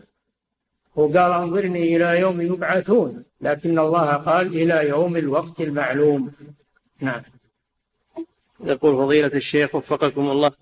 هو 0.99 1.07
قال 1.07 1.33
انظرني 1.33 1.97
إلى 1.97 2.21
يوم 2.21 2.41
يبعثون. 2.41 3.25
لكن 3.41 3.79
الله 3.79 4.13
قال 4.13 4.47
إلى 4.47 4.89
يوم 4.89 5.17
الوقت 5.17 5.61
المعلوم. 5.61 6.33
نعم. 7.01 7.23
يقول 8.65 8.97
فضيلة 8.97 9.31
الشيخ 9.35 9.75
وفقكم 9.75 10.31
الله 10.31 10.53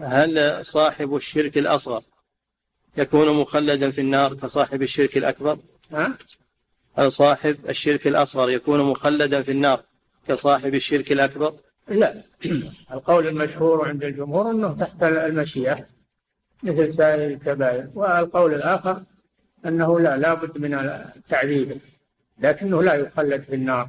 هل 0.00 0.64
صاحب 0.64 1.16
الشرك 1.16 1.58
الأصغر 1.58 2.02
يكون 2.96 3.36
مخلدا 3.40 3.90
في 3.90 4.00
النار 4.00 4.34
كصاحب 4.34 4.82
الشرك 4.82 5.16
الأكبر؟ 5.16 5.58
ها؟ 5.92 6.18
هل 6.98 7.12
صاحب 7.12 7.56
الشرك 7.68 8.06
الأصغر 8.06 8.50
يكون 8.50 8.80
مخلدا 8.80 9.42
في 9.42 9.50
النار 9.50 9.82
كصاحب 10.28 10.74
الشرك 10.74 11.12
الأكبر؟ 11.12 11.54
لا. 11.88 12.22
القول 12.92 13.26
المشهور 13.26 13.88
عند 13.88 14.04
الجمهور 14.04 14.50
أنه 14.50 14.76
تحت 14.78 15.02
المشيئة 15.02 15.86
مثل 16.62 16.94
سائر 16.94 17.30
الكبائر. 17.30 17.90
والقول 17.94 18.54
الآخر 18.54 19.02
أنه 19.66 20.00
لا 20.00 20.16
لابد 20.16 20.58
من 20.58 21.00
تعذيبه 21.28 21.80
لكنه 22.38 22.82
لا 22.82 22.94
يخلد 22.94 23.42
في 23.42 23.54
النار. 23.54 23.88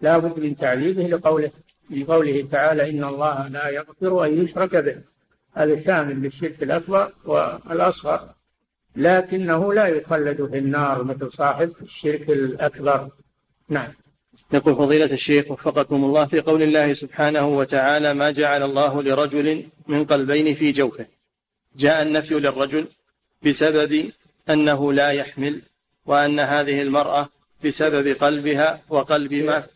لابد 0.00 0.38
من 0.38 0.56
تعذيبه 0.56 1.02
لقوله 1.02 1.50
لقوله 1.90 2.48
تعالى 2.50 2.90
إن 2.90 3.04
الله 3.04 3.48
لا 3.48 3.68
يغفر 3.68 4.24
أن 4.24 4.42
يشرك 4.42 4.76
به. 4.76 5.02
هذا 5.54 5.76
شامل 5.76 6.22
للشرك 6.22 6.62
الأكبر 6.62 7.12
والأصغر. 7.24 8.34
لكنه 8.96 9.74
لا 9.74 9.86
يخلد 9.86 10.46
في 10.46 10.58
النار 10.58 11.04
مثل 11.04 11.30
صاحب 11.30 11.72
الشرك 11.82 12.30
الأكبر. 12.30 13.08
نعم. 13.68 13.92
يقول 14.52 14.76
فضيلة 14.76 15.12
الشيخ 15.12 15.50
وفقكم 15.50 16.04
الله 16.04 16.26
في 16.26 16.40
قول 16.40 16.62
الله 16.62 16.92
سبحانه 16.92 17.48
وتعالى 17.48 18.14
ما 18.14 18.30
جعل 18.30 18.62
الله 18.62 19.02
لرجل 19.02 19.66
من 19.86 20.04
قلبين 20.04 20.54
في 20.54 20.72
جوفه. 20.72 21.06
جاء 21.76 22.02
النفي 22.02 22.34
للرجل 22.34 22.88
بسبب 23.42 24.10
أنه 24.50 24.92
لا 24.92 25.10
يحمل 25.10 25.62
وأن 26.06 26.40
هذه 26.40 26.82
المرأة 26.82 27.28
بسبب 27.64 28.08
قلبها 28.08 28.82
وقلب 28.88 29.34
ما 29.34 29.66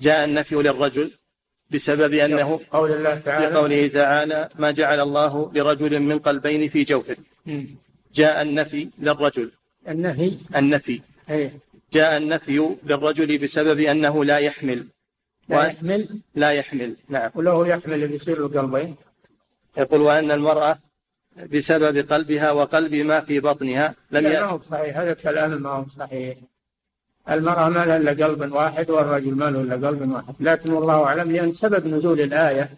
جاء 0.00 0.24
النفي 0.24 0.54
للرجل 0.54 1.10
بسبب 1.70 2.14
أنه 2.14 2.60
قول 2.72 2.92
الله 2.92 3.18
تعالى 3.18 3.50
بقوله 3.50 3.88
تعالى 3.88 4.48
ما 4.58 4.70
جعل 4.70 5.00
الله 5.00 5.52
لرجل 5.54 6.00
من 6.00 6.18
قلبين 6.18 6.68
في 6.68 6.84
جوفه. 6.84 7.16
جاء 8.14 8.42
النفي 8.42 8.88
للرجل. 8.98 9.50
النهي 9.88 10.32
النفي. 10.56 11.00
إيه. 11.30 11.52
جاء 11.94 12.16
النفي 12.16 12.76
للرجل 12.84 13.38
بسبب 13.38 13.80
أنه 13.80 14.24
لا 14.24 14.38
يحمل. 14.38 14.86
لا 15.48 15.66
يحمل؟ 15.66 16.20
لا 16.34 16.50
يحمل 16.50 16.96
نعم. 17.08 17.30
وله 17.34 17.68
يحمل 17.68 18.08
بيصير 18.08 18.46
القلبين 18.46 18.96
يقول 19.76 20.00
وأن 20.00 20.30
المرأة 20.30 20.78
بسبب 21.52 22.12
قلبها 22.12 22.50
وقلب 22.50 22.94
ما 22.94 23.20
في 23.20 23.40
بطنها 23.40 23.94
لم 24.10 24.22
لا 24.26 24.40
ما. 24.40 24.46
هو 24.46 24.60
صحيح. 24.60 24.98
هذا 24.98 25.14
كلام 25.14 25.62
ما 25.62 25.70
هو 25.70 25.86
صحيح. 25.88 26.36
المرأة 27.30 27.68
ما 27.68 27.84
لها 27.84 27.96
إلا 27.96 28.26
قلب 28.26 28.52
واحد 28.52 28.90
والرجل 28.90 29.34
ما 29.34 29.44
له 29.44 29.60
إلا 29.60 29.88
قلب 29.88 30.10
واحد. 30.10 30.34
لكن 30.40 30.72
والله 30.72 31.04
أعلم 31.04 31.32
لأن 31.32 31.52
سبب 31.52 31.86
نزول 31.86 32.20
الآية 32.20 32.70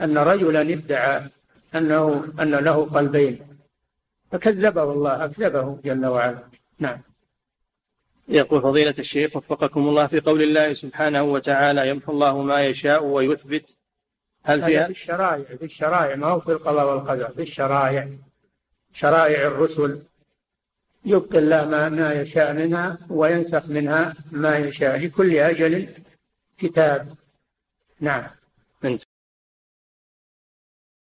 أن 0.00 0.18
رجلا 0.18 0.60
ادعى 0.60 1.22
أنه 1.74 2.24
أن 2.40 2.50
له 2.50 2.84
قلبين. 2.84 3.38
فكذبه 4.32 4.92
الله 4.92 5.24
أكذبه 5.24 5.78
جل 5.84 6.06
وعلا. 6.06 6.42
نعم. 6.78 6.98
يقول 8.32 8.62
فضيلة 8.62 8.94
الشيخ 8.98 9.36
وفقكم 9.36 9.88
الله 9.88 10.06
في 10.06 10.20
قول 10.20 10.42
الله 10.42 10.72
سبحانه 10.72 11.22
وتعالى 11.22 11.88
يمحو 11.88 12.12
الله 12.12 12.42
ما 12.42 12.66
يشاء 12.66 13.04
ويثبت. 13.04 13.76
هل 14.44 14.64
فيها 14.64 14.84
في 14.84 14.90
الشرائع 14.90 15.56
في 15.56 15.64
الشرائع 15.64 16.16
ما 16.16 16.26
هو 16.26 16.40
في 16.40 16.52
القضاء 16.52 16.86
والقدر 16.86 17.28
في 17.28 17.42
الشرائع. 17.42 18.08
شرائع 18.92 19.46
الرسل 19.46 20.02
يبقي 21.04 21.38
الله 21.38 21.64
ما, 21.64 21.88
ما 21.88 22.12
يشاء 22.12 22.52
منها 22.52 22.98
وينسخ 23.10 23.70
منها 23.70 24.14
ما 24.30 24.58
يشاء 24.58 24.98
لكل 24.98 25.38
أجل 25.38 25.88
كتاب. 26.58 27.14
نعم. 28.00 28.41